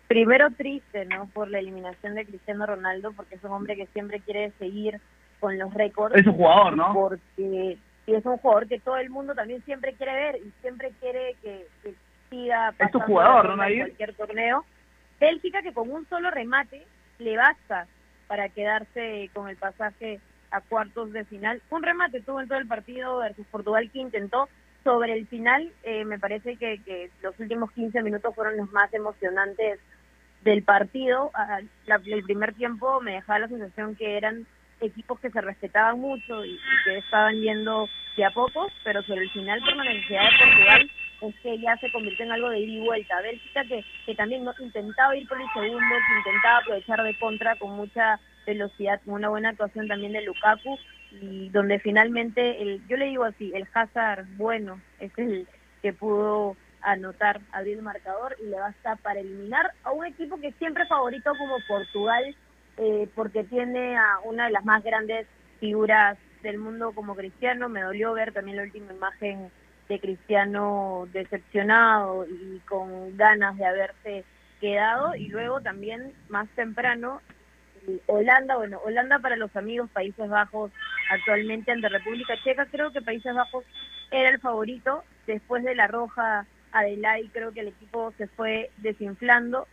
primero 0.06 0.48
triste, 0.56 1.04
¿no? 1.04 1.28
Por 1.34 1.50
la 1.50 1.58
eliminación 1.58 2.14
de 2.14 2.24
Cristiano 2.24 2.64
Ronaldo, 2.64 3.12
porque 3.12 3.34
es 3.34 3.44
un 3.44 3.52
hombre 3.52 3.76
que 3.76 3.86
siempre 3.92 4.20
quiere 4.20 4.52
seguir 4.58 4.98
con 5.38 5.58
los 5.58 5.72
récords. 5.74 6.16
Es 6.16 6.26
un 6.26 6.32
jugador, 6.32 6.76
¿no? 6.78 6.94
Porque 6.94 7.76
y 8.08 8.14
es 8.14 8.24
un 8.24 8.38
jugador 8.38 8.66
que 8.66 8.80
todo 8.80 8.96
el 8.96 9.10
mundo 9.10 9.34
también 9.34 9.62
siempre 9.64 9.92
quiere 9.92 10.12
ver 10.14 10.36
y 10.36 10.50
siempre 10.62 10.92
quiere 11.00 11.36
que, 11.42 11.66
que 11.82 11.94
siga 12.30 12.70
Es 12.70 12.76
tu 12.90 12.98
pasando 12.98 13.00
jugador, 13.06 13.34
la 13.36 13.42
¿no, 13.42 13.48
ronda 13.50 13.68
en 13.68 13.78
cualquier 13.80 14.14
torneo. 14.14 14.64
Bélgica 15.20 15.62
que 15.62 15.72
con 15.72 15.90
un 15.90 16.08
solo 16.08 16.30
remate 16.30 16.86
le 17.18 17.36
basta 17.36 17.86
para 18.26 18.48
quedarse 18.48 19.30
con 19.34 19.48
el 19.48 19.56
pasaje 19.56 20.20
a 20.50 20.60
cuartos 20.62 21.12
de 21.12 21.24
final. 21.24 21.60
Un 21.70 21.82
remate 21.82 22.20
tuvo 22.22 22.40
en 22.40 22.48
todo 22.48 22.58
el 22.58 22.66
partido 22.66 23.18
versus 23.18 23.46
Portugal 23.48 23.90
que 23.92 23.98
intentó. 23.98 24.48
Sobre 24.84 25.12
el 25.12 25.26
final, 25.26 25.70
eh, 25.82 26.04
me 26.04 26.18
parece 26.18 26.56
que, 26.56 26.80
que 26.84 27.10
los 27.20 27.38
últimos 27.40 27.70
15 27.72 28.00
minutos 28.02 28.34
fueron 28.34 28.56
los 28.56 28.70
más 28.72 28.92
emocionantes 28.94 29.80
del 30.42 30.62
partido. 30.62 31.30
Ah, 31.34 31.60
la- 31.84 32.00
el 32.06 32.22
primer 32.22 32.54
tiempo 32.54 33.00
me 33.00 33.12
dejaba 33.14 33.40
la 33.40 33.48
sensación 33.48 33.96
que 33.96 34.16
eran 34.16 34.46
equipos 34.80 35.18
que 35.20 35.30
se 35.30 35.40
respetaban 35.40 36.00
mucho 36.00 36.44
y, 36.44 36.58
que 36.84 36.98
estaban 36.98 37.40
yendo 37.40 37.88
de 38.16 38.24
a 38.24 38.30
pocos, 38.30 38.72
pero 38.84 39.02
sobre 39.02 39.22
el 39.22 39.30
final, 39.30 39.60
por 39.60 39.76
la 39.76 39.84
necesidad 39.84 40.24
de 40.24 40.44
Portugal, 40.44 40.90
es 41.20 41.34
que 41.42 41.58
ya 41.58 41.76
se 41.78 41.90
convirtió 41.90 42.24
en 42.24 42.32
algo 42.32 42.50
de 42.50 42.60
ida 42.60 42.72
y 42.72 42.80
vuelta. 42.80 43.20
Bélgica 43.20 43.64
que, 43.64 43.84
que 44.06 44.14
también 44.14 44.44
no 44.44 44.52
intentaba 44.60 45.16
ir 45.16 45.26
por 45.28 45.40
el 45.40 45.48
segundo, 45.52 45.94
intentaba 46.18 46.58
aprovechar 46.58 47.02
de 47.02 47.18
contra 47.18 47.56
con 47.56 47.76
mucha 47.76 48.20
velocidad, 48.46 49.00
con 49.04 49.14
una 49.14 49.28
buena 49.28 49.50
actuación 49.50 49.88
también 49.88 50.12
de 50.12 50.22
Lukaku, 50.22 50.78
y 51.10 51.48
donde 51.50 51.78
finalmente, 51.78 52.62
el, 52.62 52.86
yo 52.86 52.96
le 52.96 53.06
digo 53.06 53.24
así, 53.24 53.52
el 53.54 53.66
Hazard 53.72 54.26
bueno 54.36 54.80
es 55.00 55.10
el 55.16 55.46
que 55.82 55.92
pudo 55.92 56.56
anotar, 56.82 57.40
abrir 57.52 57.76
el 57.76 57.82
marcador 57.82 58.36
y 58.40 58.46
le 58.46 58.58
basta 58.58 58.96
para 58.96 59.20
eliminar 59.20 59.72
a 59.84 59.90
un 59.90 60.06
equipo 60.06 60.40
que 60.40 60.52
siempre 60.52 60.86
favorito 60.86 61.32
como 61.36 61.56
Portugal, 61.66 62.34
eh, 62.78 63.08
porque 63.14 63.44
tiene 63.44 63.96
a 63.96 64.20
una 64.24 64.46
de 64.46 64.52
las 64.52 64.64
más 64.64 64.82
grandes 64.84 65.26
figuras 65.58 66.16
del 66.42 66.58
mundo 66.58 66.92
como 66.92 67.16
Cristiano. 67.16 67.68
Me 67.68 67.82
dolió 67.82 68.12
ver 68.12 68.32
también 68.32 68.56
la 68.56 68.62
última 68.62 68.92
imagen 68.92 69.50
de 69.88 70.00
Cristiano 70.00 71.08
decepcionado 71.12 72.26
y 72.26 72.60
con 72.68 73.16
ganas 73.16 73.56
de 73.56 73.66
haberse 73.66 74.24
quedado. 74.60 75.14
Y 75.16 75.28
luego 75.28 75.60
también 75.60 76.12
más 76.28 76.48
temprano, 76.50 77.20
Holanda, 78.06 78.56
bueno, 78.56 78.80
Holanda 78.84 79.18
para 79.18 79.36
los 79.36 79.54
amigos 79.56 79.90
Países 79.90 80.28
Bajos 80.28 80.70
actualmente 81.10 81.72
ante 81.72 81.88
República 81.88 82.34
Checa. 82.44 82.66
Creo 82.66 82.92
que 82.92 83.02
Países 83.02 83.34
Bajos 83.34 83.64
era 84.10 84.28
el 84.28 84.38
favorito. 84.38 85.02
Después 85.26 85.64
de 85.64 85.74
la 85.74 85.88
roja 85.88 86.46
Adelay, 86.72 87.28
creo 87.28 87.52
que 87.52 87.60
el 87.60 87.68
equipo 87.68 88.12
se 88.18 88.28
fue 88.28 88.70
desinflando. 88.76 89.66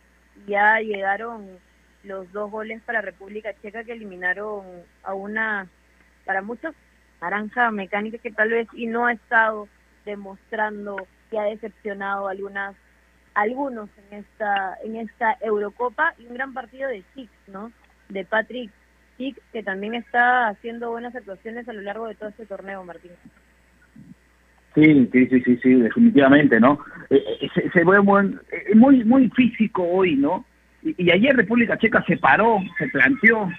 Ya 0.46 0.80
llegaron 0.80 1.58
los 2.06 2.30
dos 2.32 2.50
goles 2.50 2.80
para 2.82 3.02
República 3.02 3.54
Checa 3.60 3.84
que 3.84 3.92
eliminaron 3.92 4.64
a 5.02 5.14
una, 5.14 5.68
para 6.24 6.42
muchos, 6.42 6.74
naranja 7.20 7.70
mecánica 7.70 8.18
que 8.18 8.30
tal 8.30 8.50
vez 8.50 8.68
y 8.74 8.86
no 8.86 9.06
ha 9.06 9.12
estado 9.12 9.68
demostrando 10.04 10.96
que 11.30 11.38
ha 11.38 11.44
decepcionado 11.44 12.28
a 12.28 12.30
algunas 12.30 12.76
algunos 13.34 13.90
en 14.10 14.20
esta 14.20 14.78
en 14.82 14.96
esta 14.96 15.36
Eurocopa 15.40 16.14
y 16.18 16.26
un 16.26 16.34
gran 16.34 16.54
partido 16.54 16.88
de 16.88 17.04
Six, 17.14 17.30
¿no? 17.48 17.72
De 18.08 18.24
Patrick 18.24 18.70
Six 19.18 19.38
que 19.52 19.62
también 19.62 19.94
está 19.94 20.48
haciendo 20.48 20.90
buenas 20.90 21.14
actuaciones 21.14 21.68
a 21.68 21.72
lo 21.72 21.82
largo 21.82 22.06
de 22.06 22.14
todo 22.14 22.28
este 22.28 22.46
torneo, 22.46 22.84
Martín. 22.84 23.12
Sí, 24.74 25.08
sí, 25.10 25.26
sí, 25.26 25.40
sí, 25.40 25.56
sí, 25.62 25.74
definitivamente, 25.74 26.60
¿no? 26.60 26.78
Eh, 27.08 27.22
eh, 27.40 27.48
se, 27.54 27.70
se 27.70 27.84
ve 27.84 28.00
muy, 28.00 28.38
eh, 28.52 28.74
muy, 28.74 29.04
muy 29.04 29.30
físico 29.30 29.82
hoy, 29.82 30.16
¿no? 30.16 30.44
Y, 30.96 31.10
ayer 31.10 31.36
República 31.36 31.76
Checa 31.78 32.04
se 32.06 32.16
paró, 32.16 32.60
se 32.78 32.86
planteó, 32.88 33.50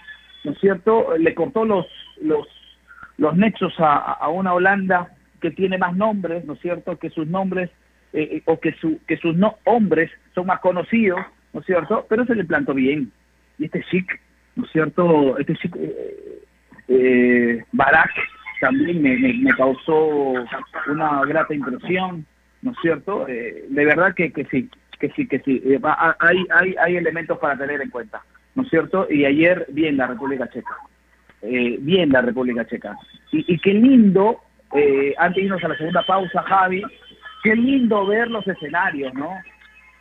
¿no 0.45 0.51
es 0.51 0.59
cierto? 0.59 1.17
Le 1.17 1.33
cortó 1.33 1.65
los, 1.65 1.85
los, 2.21 2.47
los 3.17 3.35
nexos 3.35 3.73
a, 3.79 4.27
una 4.29 4.53
Holanda 4.53 5.09
que 5.41 5.51
tiene 5.51 5.77
más 5.77 5.95
nombres, 5.95 6.45
¿no 6.45 6.53
es 6.53 6.59
cierto?, 6.61 6.97
que 6.97 7.09
sus 7.09 7.27
nombres 7.27 7.69
eh, 8.13 8.41
o 8.45 8.59
que, 8.59 8.73
su, 8.73 8.99
que 9.05 9.17
sus 9.17 9.35
no, 9.35 9.57
hombres 9.65 10.09
son 10.33 10.47
más 10.47 10.61
conocidos, 10.61 11.19
¿no 11.53 11.59
es 11.59 11.65
cierto?, 11.65 12.05
pero 12.09 12.25
se 12.25 12.35
le 12.35 12.45
plantó 12.45 12.73
bien. 12.73 13.11
Y 13.59 13.65
este 13.65 13.83
chic, 13.91 14.19
¿no 14.55 14.63
es 14.63 14.71
cierto?, 14.71 15.37
este 15.37 15.55
chic, 15.57 15.75
eh, 15.75 16.39
eh, 16.87 17.63
Barak 17.73 18.11
también 18.61 19.01
me, 19.01 19.17
me, 19.17 19.51
causó 19.53 20.33
una 20.87 21.25
grata 21.25 21.53
impresión, 21.53 22.25
¿no 22.61 22.71
es 22.71 22.77
cierto? 22.81 23.25
de 23.25 23.85
verdad 23.85 24.15
que, 24.15 24.31
que 24.31 24.45
sí, 24.45 24.67
que 24.99 25.09
sí, 25.11 25.27
que 25.27 25.39
sí. 25.39 25.61
hay, 26.19 26.45
hay, 26.49 26.75
hay 26.79 26.95
elementos 26.97 27.37
para 27.39 27.57
tener 27.57 27.81
en 27.81 27.89
cuenta, 27.89 28.21
¿no 28.55 28.63
es 28.63 28.69
cierto? 28.69 29.07
Y 29.09 29.25
ayer, 29.25 29.65
bien 29.69 29.97
la 29.97 30.07
República 30.07 30.49
Checa. 30.49 30.75
Eh, 31.41 31.77
bien 31.79 32.09
la 32.09 32.21
República 32.21 32.65
Checa. 32.65 32.97
Y, 33.31 33.59
qué 33.59 33.73
lindo, 33.73 34.41
eh, 34.73 35.13
antes 35.17 35.35
de 35.35 35.43
irnos 35.43 35.63
a 35.63 35.67
la 35.67 35.77
segunda 35.77 36.03
pausa, 36.03 36.41
Javi, 36.43 36.83
qué 37.43 37.55
lindo 37.55 38.05
ver 38.07 38.29
los 38.29 38.47
escenarios, 38.47 39.13
¿no? 39.13 39.37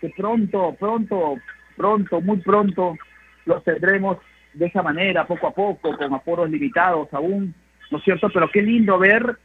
Que 0.00 0.10
pronto, 0.10 0.74
pronto, 0.78 1.36
pronto, 1.76 2.20
muy 2.20 2.38
pronto 2.38 2.96
los 3.44 3.62
tendremos 3.64 4.18
de 4.54 4.66
esa 4.66 4.82
manera, 4.82 5.26
poco 5.26 5.48
a 5.48 5.54
poco, 5.54 5.96
con 5.96 6.14
aforos 6.14 6.50
limitados 6.50 7.12
aún, 7.12 7.54
¿no 7.90 7.98
es 7.98 8.04
cierto? 8.04 8.28
Pero 8.32 8.50
qué 8.50 8.62
lindo 8.62 8.98
ver, 8.98 9.36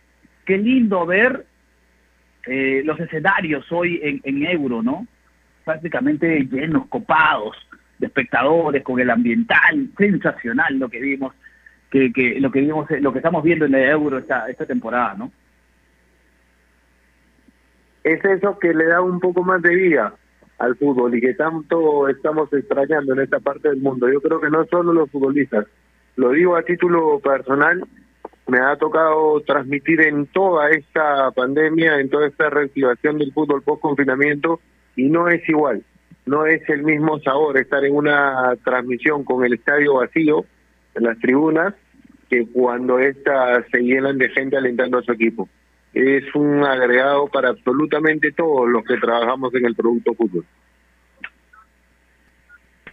qué 0.46 0.58
lindo 0.58 1.06
ver 1.06 1.46
eh, 2.48 2.82
los 2.86 3.00
escenarios 3.00 3.70
hoy 3.72 4.00
en, 4.02 4.22
en 4.24 4.46
euro, 4.48 4.82
¿no? 4.82 5.06
Prácticamente 5.64 6.48
llenos, 6.52 6.88
copados 6.88 7.56
de 8.00 8.08
espectadores, 8.08 8.84
con 8.84 9.00
el 9.00 9.10
ambiental, 9.10 9.90
sensacional 9.98 10.78
lo 10.80 10.90
que 10.90 11.00
vimos 11.00 11.34
que, 11.92 12.38
lo 12.40 12.52
que 12.52 12.62
vimos, 12.62 12.90
lo 12.90 13.12
que 13.12 13.20
estamos 13.20 13.44
viendo 13.44 13.66
en 13.66 13.76
el 13.76 13.90
Euro 13.90 14.18
esta, 14.18 14.50
esta 14.50 14.66
temporada, 14.66 15.16
¿no? 15.16 15.32
Es 18.04 18.24
eso 18.24 18.58
que 18.58 18.74
le 18.74 18.86
da 18.86 19.02
un 19.02 19.20
poco 19.20 19.44
más 19.44 19.62
de 19.62 19.76
vida 19.76 20.16
al 20.58 20.76
fútbol 20.78 21.16
y 21.16 21.22
que 21.22 21.34
tanto 21.34 22.08
estamos 22.08 22.52
extrañando 22.54 23.14
en 23.14 23.20
esta 23.20 23.40
parte 23.40 23.70
del 23.70 23.82
mundo. 23.82 24.10
Yo 24.12 24.22
creo 24.22 24.40
que 24.40 24.50
no 24.50 24.66
solo 24.66 24.94
los 24.94 25.12
futbolistas, 25.12 25.68
lo 26.16 26.32
digo 26.32 26.56
a 26.56 26.64
título 26.64 27.20
personal, 27.20 27.84
me 28.48 28.60
ha 28.60 28.76
tocado 28.78 29.42
transmitir 29.42 30.02
en 30.02 30.26
toda 30.28 30.70
esta 30.72 31.32
pandemia, 31.32 32.00
en 32.00 32.10
toda 32.10 32.28
esta 32.28 32.50
reactivación 32.50 33.18
del 33.18 33.34
fútbol 33.34 33.62
post 33.62 33.82
confinamiento 33.82 34.62
y 34.96 35.10
no 35.10 35.28
es 35.28 35.48
igual, 35.48 35.84
no 36.26 36.46
es 36.46 36.68
el 36.70 36.84
mismo 36.84 37.20
sabor 37.20 37.58
estar 37.58 37.84
en 37.84 37.96
una 37.96 38.56
transmisión 38.64 39.24
con 39.24 39.44
el 39.46 39.54
estadio 39.54 39.96
vacío 39.96 40.46
en 40.96 41.04
las 41.04 41.18
tribunas 41.20 41.74
que 42.30 42.48
cuando 42.48 43.00
éstas 43.00 43.66
se 43.72 43.82
llenan 43.82 44.18
de 44.18 44.30
gente 44.30 44.56
alentando 44.56 44.98
a 44.98 45.04
su 45.04 45.12
equipo. 45.12 45.50
Es 45.94 46.24
un 46.34 46.64
agregado 46.64 47.28
para 47.28 47.50
absolutamente 47.50 48.32
todos 48.32 48.70
los 48.70 48.86
que 48.86 48.98
trabajamos 48.98 49.54
en 49.54 49.66
el 49.66 49.76
producto 49.76 50.14
fútbol. 50.14 50.46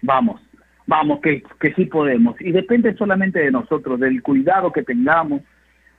Vamos, 0.02 0.40
vamos, 0.86 1.20
que, 1.20 1.42
que 1.60 1.72
sí 1.74 1.84
podemos. 1.86 2.40
Y 2.40 2.50
depende 2.50 2.94
solamente 2.96 3.38
de 3.38 3.52
nosotros, 3.52 4.00
del 4.00 4.22
cuidado 4.22 4.72
que 4.72 4.82
tengamos, 4.82 5.42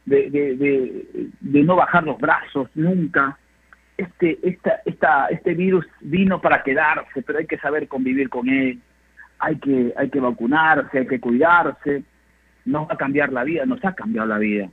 de, 0.06 0.30
de, 0.30 1.30
de, 1.40 1.64
no 1.64 1.76
bajar 1.78 2.04
los 2.04 2.18
brazos 2.18 2.70
nunca. 2.76 3.38
Este, 4.00 4.40
esta, 4.44 4.82
esta, 4.86 5.28
este 5.28 5.54
virus 5.54 5.86
vino 6.02 6.40
para 6.42 6.64
quedarse, 6.64 7.22
pero 7.22 7.40
hay 7.40 7.48
que 7.48 7.58
saber 7.58 7.88
convivir 7.88 8.30
con 8.30 8.48
él 8.48 8.80
hay 9.40 9.56
que, 9.58 9.94
hay 9.96 10.10
que 10.10 10.20
vacunarse, 10.20 11.00
hay 11.00 11.08
que 11.08 11.20
cuidarse, 11.20 12.04
nos 12.66 12.88
va 12.88 12.94
a 12.94 12.98
cambiar 12.98 13.32
la 13.32 13.44
vida, 13.44 13.66
nos 13.66 13.84
ha 13.84 13.94
cambiado 13.94 14.28
la 14.28 14.38
vida. 14.38 14.70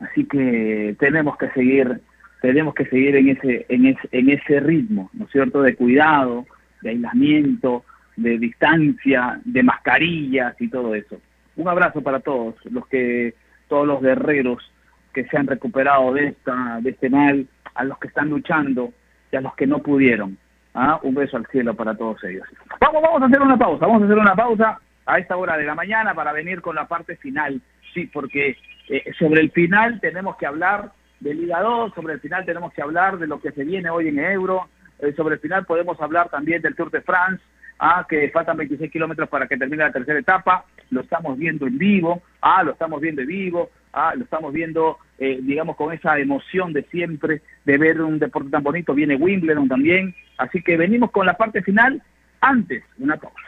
Así 0.00 0.24
que 0.24 0.96
tenemos 0.98 1.36
que 1.36 1.50
seguir, 1.50 2.00
tenemos 2.40 2.74
que 2.74 2.86
seguir 2.86 3.16
en 3.16 3.28
ese, 3.28 3.66
en 3.68 3.86
ese, 3.86 4.08
en 4.12 4.30
ese 4.30 4.60
ritmo, 4.60 5.10
¿no 5.12 5.26
es 5.26 5.30
cierto?, 5.30 5.62
de 5.62 5.76
cuidado, 5.76 6.46
de 6.82 6.90
aislamiento, 6.90 7.84
de 8.16 8.38
distancia, 8.38 9.40
de 9.44 9.62
mascarillas 9.62 10.54
y 10.60 10.68
todo 10.68 10.94
eso. 10.94 11.20
Un 11.56 11.68
abrazo 11.68 12.00
para 12.00 12.20
todos 12.20 12.54
los 12.70 12.86
que, 12.86 13.34
todos 13.68 13.86
los 13.86 14.00
guerreros 14.00 14.72
que 15.12 15.24
se 15.24 15.36
han 15.36 15.46
recuperado 15.46 16.14
de 16.14 16.28
esta, 16.28 16.78
de 16.80 16.90
este 16.90 17.10
mal, 17.10 17.46
a 17.78 17.84
los 17.84 17.98
que 17.98 18.08
están 18.08 18.28
luchando 18.28 18.92
y 19.30 19.36
a 19.36 19.40
los 19.40 19.54
que 19.54 19.66
no 19.66 19.78
pudieron. 19.78 20.36
¿Ah? 20.74 20.98
Un 21.02 21.14
beso 21.14 21.36
al 21.36 21.46
cielo 21.46 21.74
para 21.74 21.94
todos 21.96 22.22
ellos. 22.24 22.46
Vamos, 22.80 23.02
vamos 23.02 23.22
a 23.22 23.26
hacer 23.26 23.40
una 23.40 23.56
pausa, 23.56 23.86
vamos 23.86 24.02
a 24.02 24.04
hacer 24.04 24.18
una 24.18 24.34
pausa 24.34 24.78
a 25.06 25.18
esta 25.18 25.36
hora 25.36 25.56
de 25.56 25.64
la 25.64 25.74
mañana 25.74 26.14
para 26.14 26.32
venir 26.32 26.60
con 26.60 26.74
la 26.74 26.86
parte 26.86 27.16
final. 27.16 27.60
Sí, 27.94 28.06
porque 28.12 28.56
eh, 28.88 29.04
sobre 29.18 29.40
el 29.40 29.50
final 29.52 30.00
tenemos 30.00 30.36
que 30.36 30.46
hablar 30.46 30.90
de 31.20 31.34
Liga 31.34 31.62
2, 31.62 31.94
sobre 31.94 32.14
el 32.14 32.20
final 32.20 32.44
tenemos 32.44 32.72
que 32.72 32.82
hablar 32.82 33.18
de 33.18 33.26
lo 33.26 33.40
que 33.40 33.52
se 33.52 33.64
viene 33.64 33.90
hoy 33.90 34.08
en 34.08 34.18
Euro, 34.18 34.68
eh, 34.98 35.12
sobre 35.16 35.36
el 35.36 35.40
final 35.40 35.64
podemos 35.64 36.00
hablar 36.00 36.28
también 36.28 36.60
del 36.62 36.74
Tour 36.74 36.90
de 36.90 37.00
France, 37.00 37.42
ah, 37.78 38.04
que 38.08 38.28
faltan 38.30 38.56
26 38.56 38.90
kilómetros 38.90 39.28
para 39.28 39.46
que 39.46 39.56
termine 39.56 39.84
la 39.84 39.92
tercera 39.92 40.18
etapa, 40.18 40.64
lo 40.90 41.00
estamos 41.00 41.38
viendo 41.38 41.66
en 41.66 41.78
vivo, 41.78 42.22
ah, 42.40 42.62
lo 42.62 42.72
estamos 42.72 43.00
viendo 43.00 43.22
en 43.22 43.28
vivo, 43.28 43.70
ah, 43.92 44.14
lo 44.16 44.24
estamos 44.24 44.52
viendo, 44.52 44.98
eh, 45.18 45.38
digamos, 45.42 45.76
con 45.76 45.92
esa 45.92 46.18
emoción 46.18 46.72
de 46.72 46.82
siempre 46.84 47.42
de 47.64 47.78
ver 47.78 48.00
un 48.00 48.18
deporte 48.18 48.50
tan 48.50 48.62
bonito, 48.62 48.94
viene 48.94 49.16
Wimbledon 49.16 49.68
también, 49.68 50.14
así 50.36 50.62
que 50.62 50.76
venimos 50.76 51.10
con 51.10 51.26
la 51.26 51.36
parte 51.36 51.62
final, 51.62 52.02
antes 52.40 52.84
una 52.98 53.16
pausa. 53.16 53.47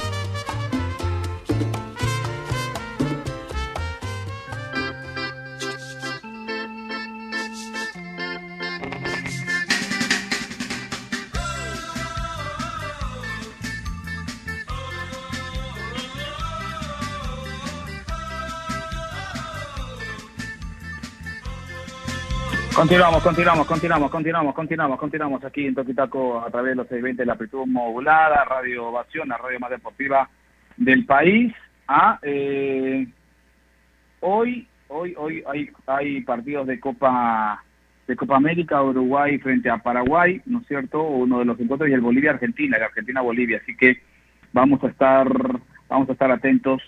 Continuamos, 22.81 23.21
continuamos, 23.21 23.67
continuamos, 23.67 24.09
continuamos, 24.09 24.55
continuamos, 24.55 24.99
continuamos 24.99 25.45
aquí 25.45 25.67
en 25.67 25.75
Toquitaco 25.75 26.41
a 26.41 26.49
través 26.49 26.71
de 26.71 26.77
los 26.77 26.87
620 26.87 27.21
de 27.21 27.25
la 27.27 27.33
amplitud 27.33 27.67
modulada, 27.67 28.43
Radio 28.43 28.87
Ovación, 28.87 29.29
la 29.29 29.37
radio 29.37 29.59
más 29.59 29.69
deportiva 29.69 30.27
del 30.77 31.05
país. 31.05 31.53
Ah, 31.87 32.17
eh, 32.23 33.05
hoy, 34.21 34.67
hoy, 34.87 35.13
hoy 35.15 35.43
hay, 35.47 35.69
hay 35.85 36.21
partidos 36.21 36.65
de 36.65 36.79
Copa 36.79 37.63
de 38.07 38.15
Copa 38.15 38.37
América, 38.37 38.81
Uruguay 38.81 39.37
frente 39.37 39.69
a 39.69 39.77
Paraguay, 39.77 40.41
¿no 40.47 40.61
es 40.61 40.67
cierto? 40.67 41.03
Uno 41.03 41.37
de 41.37 41.45
los 41.45 41.59
encuentros 41.59 41.87
y 41.87 41.93
el 41.93 42.01
Bolivia-Argentina, 42.01 42.77
el 42.77 42.83
Argentina-Bolivia. 42.83 43.59
Así 43.61 43.77
que 43.77 44.01
vamos 44.53 44.83
a 44.83 44.87
estar, 44.87 45.27
vamos 45.87 46.09
a 46.09 46.13
estar 46.13 46.31
atentos 46.31 46.81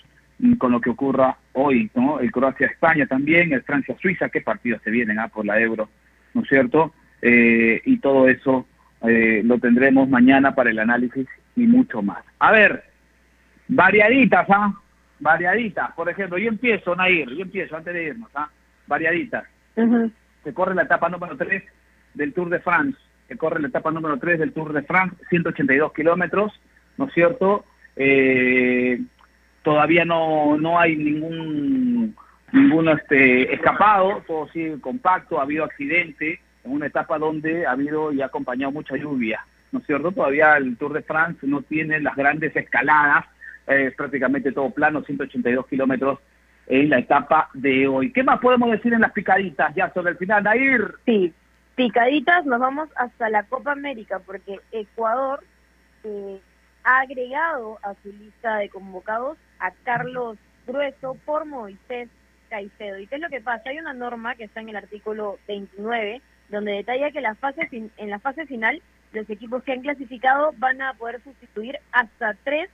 con 0.58 0.72
lo 0.72 0.80
que 0.80 0.90
ocurra 0.90 1.38
hoy, 1.54 1.90
¿no? 1.94 2.20
El 2.20 2.30
Croacia-España 2.30 3.06
también, 3.06 3.52
el 3.52 3.62
Francia-Suiza, 3.62 4.28
qué 4.28 4.40
partidos 4.40 4.82
se 4.82 4.90
vienen 4.90 5.18
ah, 5.18 5.28
por 5.28 5.46
la 5.46 5.58
Euro, 5.60 5.88
¿no 6.34 6.42
es 6.42 6.48
cierto? 6.48 6.92
Eh, 7.22 7.80
y 7.84 7.98
todo 7.98 8.28
eso 8.28 8.66
eh, 9.02 9.42
lo 9.44 9.58
tendremos 9.58 10.08
mañana 10.08 10.54
para 10.54 10.70
el 10.70 10.78
análisis 10.78 11.26
y 11.56 11.66
mucho 11.66 12.02
más. 12.02 12.22
A 12.38 12.52
ver, 12.52 12.84
variaditas, 13.68 14.46
¿ah? 14.50 14.74
Variaditas. 15.20 15.92
Por 15.92 16.08
ejemplo, 16.08 16.38
yo 16.38 16.48
empiezo, 16.48 16.94
Nair, 16.94 17.30
yo 17.30 17.42
empiezo 17.42 17.76
antes 17.76 17.94
de 17.94 18.04
irnos, 18.04 18.30
¿ah? 18.34 18.50
Variaditas. 18.86 19.44
Se 20.44 20.52
corre 20.52 20.74
la 20.74 20.82
etapa 20.82 21.08
número 21.08 21.36
3 21.36 21.62
del 22.14 22.32
Tour 22.32 22.50
de 22.50 22.60
France, 22.60 22.98
que 23.28 23.36
corre 23.36 23.60
la 23.60 23.68
etapa 23.68 23.90
número 23.90 24.18
3 24.18 24.38
del 24.38 24.52
Tour 24.52 24.72
de 24.72 24.82
France, 24.82 25.16
182 25.30 25.92
kilómetros, 25.92 26.52
¿no 26.98 27.06
es 27.06 27.14
cierto? 27.14 27.64
Eh, 27.96 29.00
todavía 29.64 30.04
no, 30.04 30.56
no 30.56 30.78
hay 30.78 30.94
ningún 30.94 32.14
ningún 32.52 32.88
este 32.88 33.52
escapado, 33.52 34.22
todo 34.28 34.46
sigue 34.50 34.80
compacto, 34.80 35.40
ha 35.40 35.42
habido 35.42 35.64
accidente 35.64 36.40
en 36.62 36.70
una 36.70 36.86
etapa 36.86 37.18
donde 37.18 37.66
ha 37.66 37.72
habido 37.72 38.12
y 38.12 38.22
ha 38.22 38.26
acompañado 38.26 38.70
mucha 38.70 38.96
lluvia, 38.96 39.44
¿no 39.72 39.80
es 39.80 39.86
cierto? 39.86 40.12
Todavía 40.12 40.56
el 40.56 40.76
Tour 40.76 40.92
de 40.92 41.02
France 41.02 41.44
no 41.48 41.62
tiene 41.62 41.98
las 42.00 42.14
grandes 42.14 42.54
escaladas, 42.54 43.24
es 43.66 43.92
prácticamente 43.96 44.52
todo 44.52 44.70
plano, 44.70 45.02
182 45.02 45.66
kilómetros 45.66 46.20
en 46.68 46.90
la 46.90 46.98
etapa 46.98 47.50
de 47.54 47.88
hoy. 47.88 48.12
¿Qué 48.12 48.22
más 48.22 48.38
podemos 48.38 48.70
decir 48.70 48.92
en 48.92 49.00
las 49.00 49.12
picaditas 49.12 49.74
ya 49.74 49.92
sobre 49.92 50.12
el 50.12 50.18
final, 50.18 50.44
Nair? 50.44 50.94
Sí, 51.06 51.34
picaditas, 51.74 52.46
nos 52.46 52.60
vamos 52.60 52.88
hasta 52.94 53.28
la 53.30 53.42
Copa 53.44 53.72
América, 53.72 54.20
porque 54.24 54.60
Ecuador 54.70 55.42
eh, 56.04 56.40
ha 56.84 57.00
agregado 57.00 57.78
a 57.82 57.94
su 58.02 58.12
lista 58.12 58.58
de 58.58 58.68
convocados 58.68 59.38
a 59.58 59.70
Carlos 59.84 60.38
Grueso 60.66 61.16
por 61.24 61.44
Moisés 61.44 62.08
Caicedo. 62.48 62.98
¿Y 62.98 63.06
qué 63.06 63.16
es 63.16 63.20
lo 63.20 63.28
que 63.28 63.40
pasa? 63.40 63.70
Hay 63.70 63.78
una 63.78 63.94
norma 63.94 64.34
que 64.34 64.44
está 64.44 64.60
en 64.60 64.68
el 64.68 64.76
artículo 64.76 65.38
29 65.48 66.22
donde 66.48 66.72
detalla 66.72 67.10
que 67.10 67.20
la 67.20 67.34
fase 67.34 67.68
en 67.70 68.10
la 68.10 68.18
fase 68.18 68.46
final 68.46 68.82
los 69.14 69.30
equipos 69.30 69.62
que 69.62 69.72
han 69.72 69.80
clasificado 69.80 70.52
van 70.58 70.82
a 70.82 70.94
poder 70.94 71.22
sustituir 71.22 71.78
hasta 71.92 72.34
tres 72.44 72.68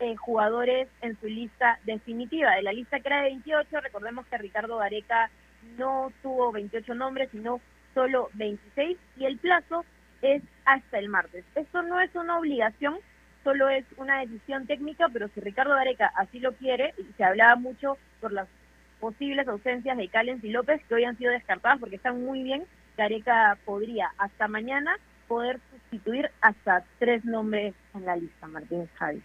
eh, 0.00 0.14
jugadores 0.16 0.88
en 1.00 1.18
su 1.18 1.26
lista 1.26 1.80
definitiva. 1.84 2.54
De 2.54 2.62
la 2.62 2.72
lista 2.72 3.00
que 3.00 3.08
era 3.08 3.22
de 3.22 3.30
28, 3.30 3.80
recordemos 3.80 4.26
que 4.26 4.38
Ricardo 4.38 4.76
Gareca 4.76 5.30
no 5.76 6.12
tuvo 6.22 6.52
28 6.52 6.94
nombres, 6.94 7.30
sino 7.32 7.60
solo 7.94 8.28
26 8.34 8.96
y 9.16 9.24
el 9.24 9.38
plazo 9.38 9.84
es 10.22 10.42
hasta 10.64 10.98
el 10.98 11.08
martes. 11.08 11.44
Esto 11.54 11.82
no 11.82 12.00
es 12.00 12.14
una 12.14 12.38
obligación, 12.38 12.98
solo 13.48 13.70
es 13.70 13.86
una 13.96 14.20
decisión 14.20 14.66
técnica, 14.66 15.08
pero 15.10 15.28
si 15.28 15.40
Ricardo 15.40 15.74
Gareca 15.74 16.12
así 16.16 16.38
lo 16.38 16.52
quiere, 16.52 16.92
y 16.98 17.04
se 17.16 17.24
hablaba 17.24 17.56
mucho 17.56 17.96
por 18.20 18.30
las 18.30 18.46
posibles 19.00 19.48
ausencias 19.48 19.96
de 19.96 20.08
Callens 20.08 20.44
y 20.44 20.50
López 20.50 20.82
que 20.86 20.96
hoy 20.96 21.04
han 21.04 21.16
sido 21.16 21.32
descartadas 21.32 21.78
porque 21.78 21.96
están 21.96 22.22
muy 22.22 22.42
bien, 22.42 22.64
Gareca 22.98 23.56
podría 23.64 24.10
hasta 24.18 24.48
mañana 24.48 24.98
poder 25.28 25.60
sustituir 25.70 26.30
hasta 26.42 26.84
tres 26.98 27.24
nombres 27.24 27.74
en 27.94 28.04
la 28.04 28.16
lista, 28.16 28.46
Martín 28.48 28.86
Javi. 28.96 29.22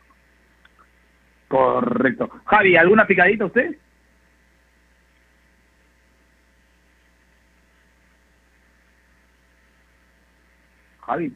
Correcto. 1.50 2.30
Javi, 2.46 2.78
¿alguna 2.78 3.06
picadita 3.06 3.46
usted? 3.46 3.76
Javi, 11.02 11.36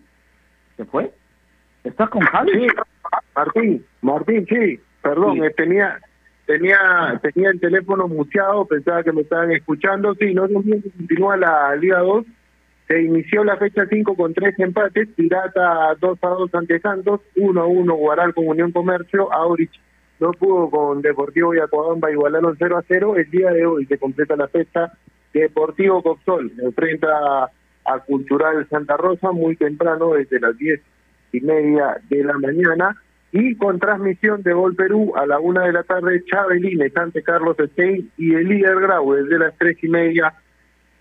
¿se 0.78 0.86
fue? 0.86 1.12
¿Estás 1.88 2.10
con 2.10 2.22
Javi? 2.22 2.52
Sí, 2.52 2.68
Martín, 3.36 3.86
Martín, 4.02 4.46
sí, 4.48 4.80
perdón, 5.02 5.44
eh, 5.44 5.52
tenía 5.52 6.00
tenía 6.46 6.78
tenía 7.22 7.50
el 7.50 7.60
teléfono 7.60 8.08
muteado, 8.08 8.66
pensaba 8.66 9.04
que 9.04 9.14
me 9.14 9.22
estaban 9.22 9.52
escuchando, 9.52 10.14
sí, 10.16 10.34
no 10.34 10.48
continúa 10.50 11.38
la 11.38 11.76
Liga 11.76 12.00
2, 12.00 12.26
se 12.88 13.02
inició 13.02 13.44
la 13.44 13.58
fecha 13.58 13.86
5 13.90 14.16
con 14.16 14.34
tres 14.34 14.60
empates, 14.60 15.08
Pirata 15.16 15.96
2 16.00 16.20
a 16.22 16.28
2 16.28 16.56
ante 16.56 16.80
Santos, 16.80 17.22
1 17.36 17.62
a 17.62 17.66
1 17.66 17.96
Guaral 17.96 18.34
con 18.34 18.48
Unión 18.48 18.72
Comercio, 18.72 19.32
Aurich 19.32 19.80
no 20.20 20.32
pudo 20.32 20.70
con 20.70 21.02
Deportivo 21.02 21.54
Yacuabamba 21.54 22.12
igualaron 22.12 22.56
0 22.58 22.78
a 22.78 22.84
0, 22.86 23.16
el 23.16 23.30
día 23.30 23.52
de 23.52 23.66
hoy 23.66 23.86
se 23.86 23.98
completa 23.98 24.36
la 24.36 24.48
fecha 24.50 24.92
Deportivo 25.34 26.02
Coxol, 26.02 26.52
enfrenta 26.62 27.10
a 27.86 28.00
Cultural 28.00 28.68
Santa 28.70 28.98
Rosa 28.98 29.32
muy 29.32 29.56
temprano, 29.56 30.14
desde 30.14 30.40
las 30.40 30.58
10 30.58 30.82
y 31.32 31.42
media 31.42 31.98
de 32.10 32.24
la 32.24 32.34
mañana, 32.38 32.96
y 33.32 33.56
con 33.56 33.80
transmisión 33.80 34.42
de 34.44 34.54
Gol 34.54 34.76
Perú 34.76 35.14
a 35.16 35.26
la 35.26 35.40
una 35.40 35.64
de 35.64 35.74
la 35.74 35.84
tarde, 35.84 36.24
Chabelines 36.26 36.96
ante 36.96 37.22
Carlos 37.24 37.58
Stein 37.74 38.12
y 38.18 38.34
el 38.34 38.48
líder 38.48 38.80
Grau 38.80 39.14
desde 39.14 39.38
las 39.38 39.58
tres 39.58 39.78
y 39.84 39.90
media 39.90 40.34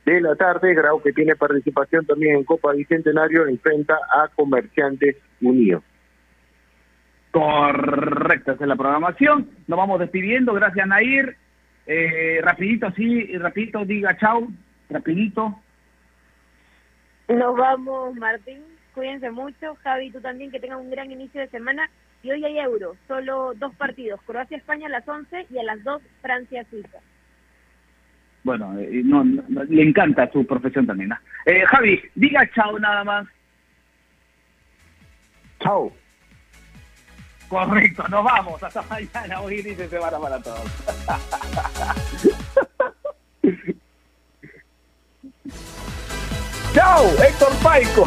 de 0.05 0.21
la 0.21 0.35
tarde, 0.35 0.75
Grau 0.75 1.01
que 1.03 1.13
tiene 1.13 1.37
participación 1.37 2.05
también 2.05 2.37
en 2.37 2.45
Copa 2.45 2.73
Bicentenario, 2.73 3.47
enfrenta 3.47 3.95
a 4.13 4.29
Comerciantes 4.29 5.17
Unidos. 5.41 5.83
Correcto, 7.31 8.53
esa 8.53 8.65
es 8.65 8.69
la 8.69 8.77
programación. 8.77 9.51
Nos 9.67 9.79
vamos 9.79 10.01
despidiendo, 10.01 10.53
gracias 10.55 10.87
Nair. 10.87 11.37
Eh, 11.87 12.41
rapidito, 12.43 12.91
sí, 12.93 13.37
rapidito, 13.39 13.85
diga 13.85 14.17
chao, 14.17 14.49
rapidito. 14.91 15.61
Nos 17.29 17.57
vamos, 17.57 18.15
Martín. 18.17 18.76
Cuídense 18.97 19.31
mucho. 19.31 19.77
Javi, 19.85 20.11
tú 20.11 20.23
también, 20.23 20.51
que 20.51 20.59
tengan 20.59 20.79
un 20.79 20.91
gran 20.91 21.13
inicio 21.13 21.43
de 21.43 21.49
semana. 21.49 21.91
Y 22.23 22.31
hoy 22.31 22.43
hay 22.47 22.59
Euro, 22.59 22.97
solo 23.07 23.53
dos 23.55 23.75
partidos. 23.75 24.19
Croacia-España 24.23 24.87
a 24.87 24.91
las 24.91 25.07
11 25.07 25.49
y 25.51 25.59
a 25.59 25.65
las 25.65 25.85
2 25.85 26.01
Francia-Suiza. 26.23 26.99
Bueno, 28.43 28.75
eh, 28.79 29.03
no, 29.05 29.23
le 29.23 29.83
encanta 29.83 30.31
su 30.33 30.47
profesión 30.47 30.87
también. 30.87 31.13
Eh, 31.45 31.67
Javi, 31.67 32.01
diga 32.15 32.51
chao 32.55 32.79
nada 32.79 33.05
más. 33.05 33.27
Chao. 35.61 35.93
Correcto, 37.49 38.09
nos 38.09 38.25
vamos. 38.25 38.63
Hasta 38.63 38.81
mañana. 38.81 39.43
Hoy 39.43 39.61
dice 39.61 39.89
semana 39.91 40.19
para 40.19 40.41
todos. 40.41 40.73
¡Chao! 46.77 47.09
Héctor 47.27 47.53
Paico. 47.63 48.07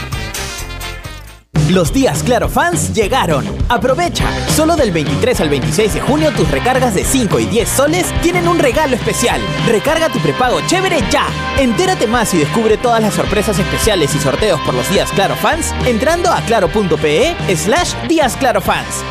Los 1.70 1.92
días 1.92 2.24
Claro 2.24 2.48
Fans 2.48 2.94
llegaron. 2.94 3.46
Aprovecha. 3.68 4.26
Solo 4.56 4.78
del 4.78 4.92
23 4.92 5.42
al 5.42 5.50
26 5.50 5.96
de 5.96 6.00
junio 6.02 6.32
tus 6.32 6.50
recargas 6.50 6.96
de 6.96 7.04
5 7.04 7.40
y 7.40 7.46
10 7.46 7.68
soles 7.68 8.06
tienen 8.22 8.48
un 8.48 8.58
regalo 8.58 8.96
especial. 8.96 9.42
Recarga 9.68 10.08
tu 10.10 10.20
prepago 10.20 10.62
chévere 10.68 11.04
ya. 11.12 11.28
Entérate 11.60 12.08
más 12.08 12.34
y 12.34 12.38
descubre 12.38 12.78
todas 12.78 13.02
las 13.02 13.16
sorpresas 13.16 13.60
especiales 13.60 14.16
y 14.16 14.20
sorteos 14.20 14.62
por 14.62 14.76
los 14.76 14.90
días 14.90 15.12
Claro 15.12 15.36
Fans 15.36 15.74
entrando 15.86 16.32
a 16.32 16.40
claro.pe 16.42 17.36
slash 17.54 17.94
días 18.08 18.38
Claro 18.38 18.62
Fans. 18.62 19.04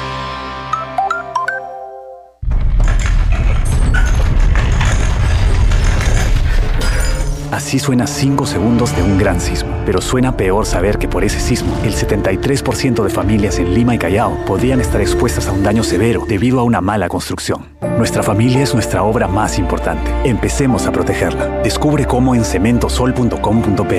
Así 7.56 7.78
suena 7.78 8.06
5 8.06 8.44
segundos 8.44 8.94
de 8.94 9.02
un 9.02 9.16
gran 9.16 9.40
sismo. 9.40 9.70
Pero 9.86 10.02
suena 10.02 10.36
peor 10.36 10.66
saber 10.66 10.98
que 10.98 11.08
por 11.08 11.24
ese 11.24 11.40
sismo, 11.40 11.74
el 11.84 11.94
73% 11.94 13.02
de 13.02 13.08
familias 13.08 13.58
en 13.58 13.72
Lima 13.72 13.94
y 13.94 13.98
Callao 13.98 14.36
podrían 14.44 14.78
estar 14.78 15.00
expuestas 15.00 15.48
a 15.48 15.52
un 15.52 15.62
daño 15.62 15.82
severo 15.82 16.26
debido 16.28 16.60
a 16.60 16.64
una 16.64 16.82
mala 16.82 17.08
construcción. 17.08 17.64
Nuestra 17.96 18.22
familia 18.22 18.62
es 18.62 18.74
nuestra 18.74 19.02
obra 19.04 19.26
más 19.26 19.58
importante. 19.58 20.12
Empecemos 20.28 20.86
a 20.86 20.92
protegerla. 20.92 21.62
Descubre 21.62 22.04
cómo 22.04 22.34
en 22.34 22.44
cementosol.com.p. 22.44 23.94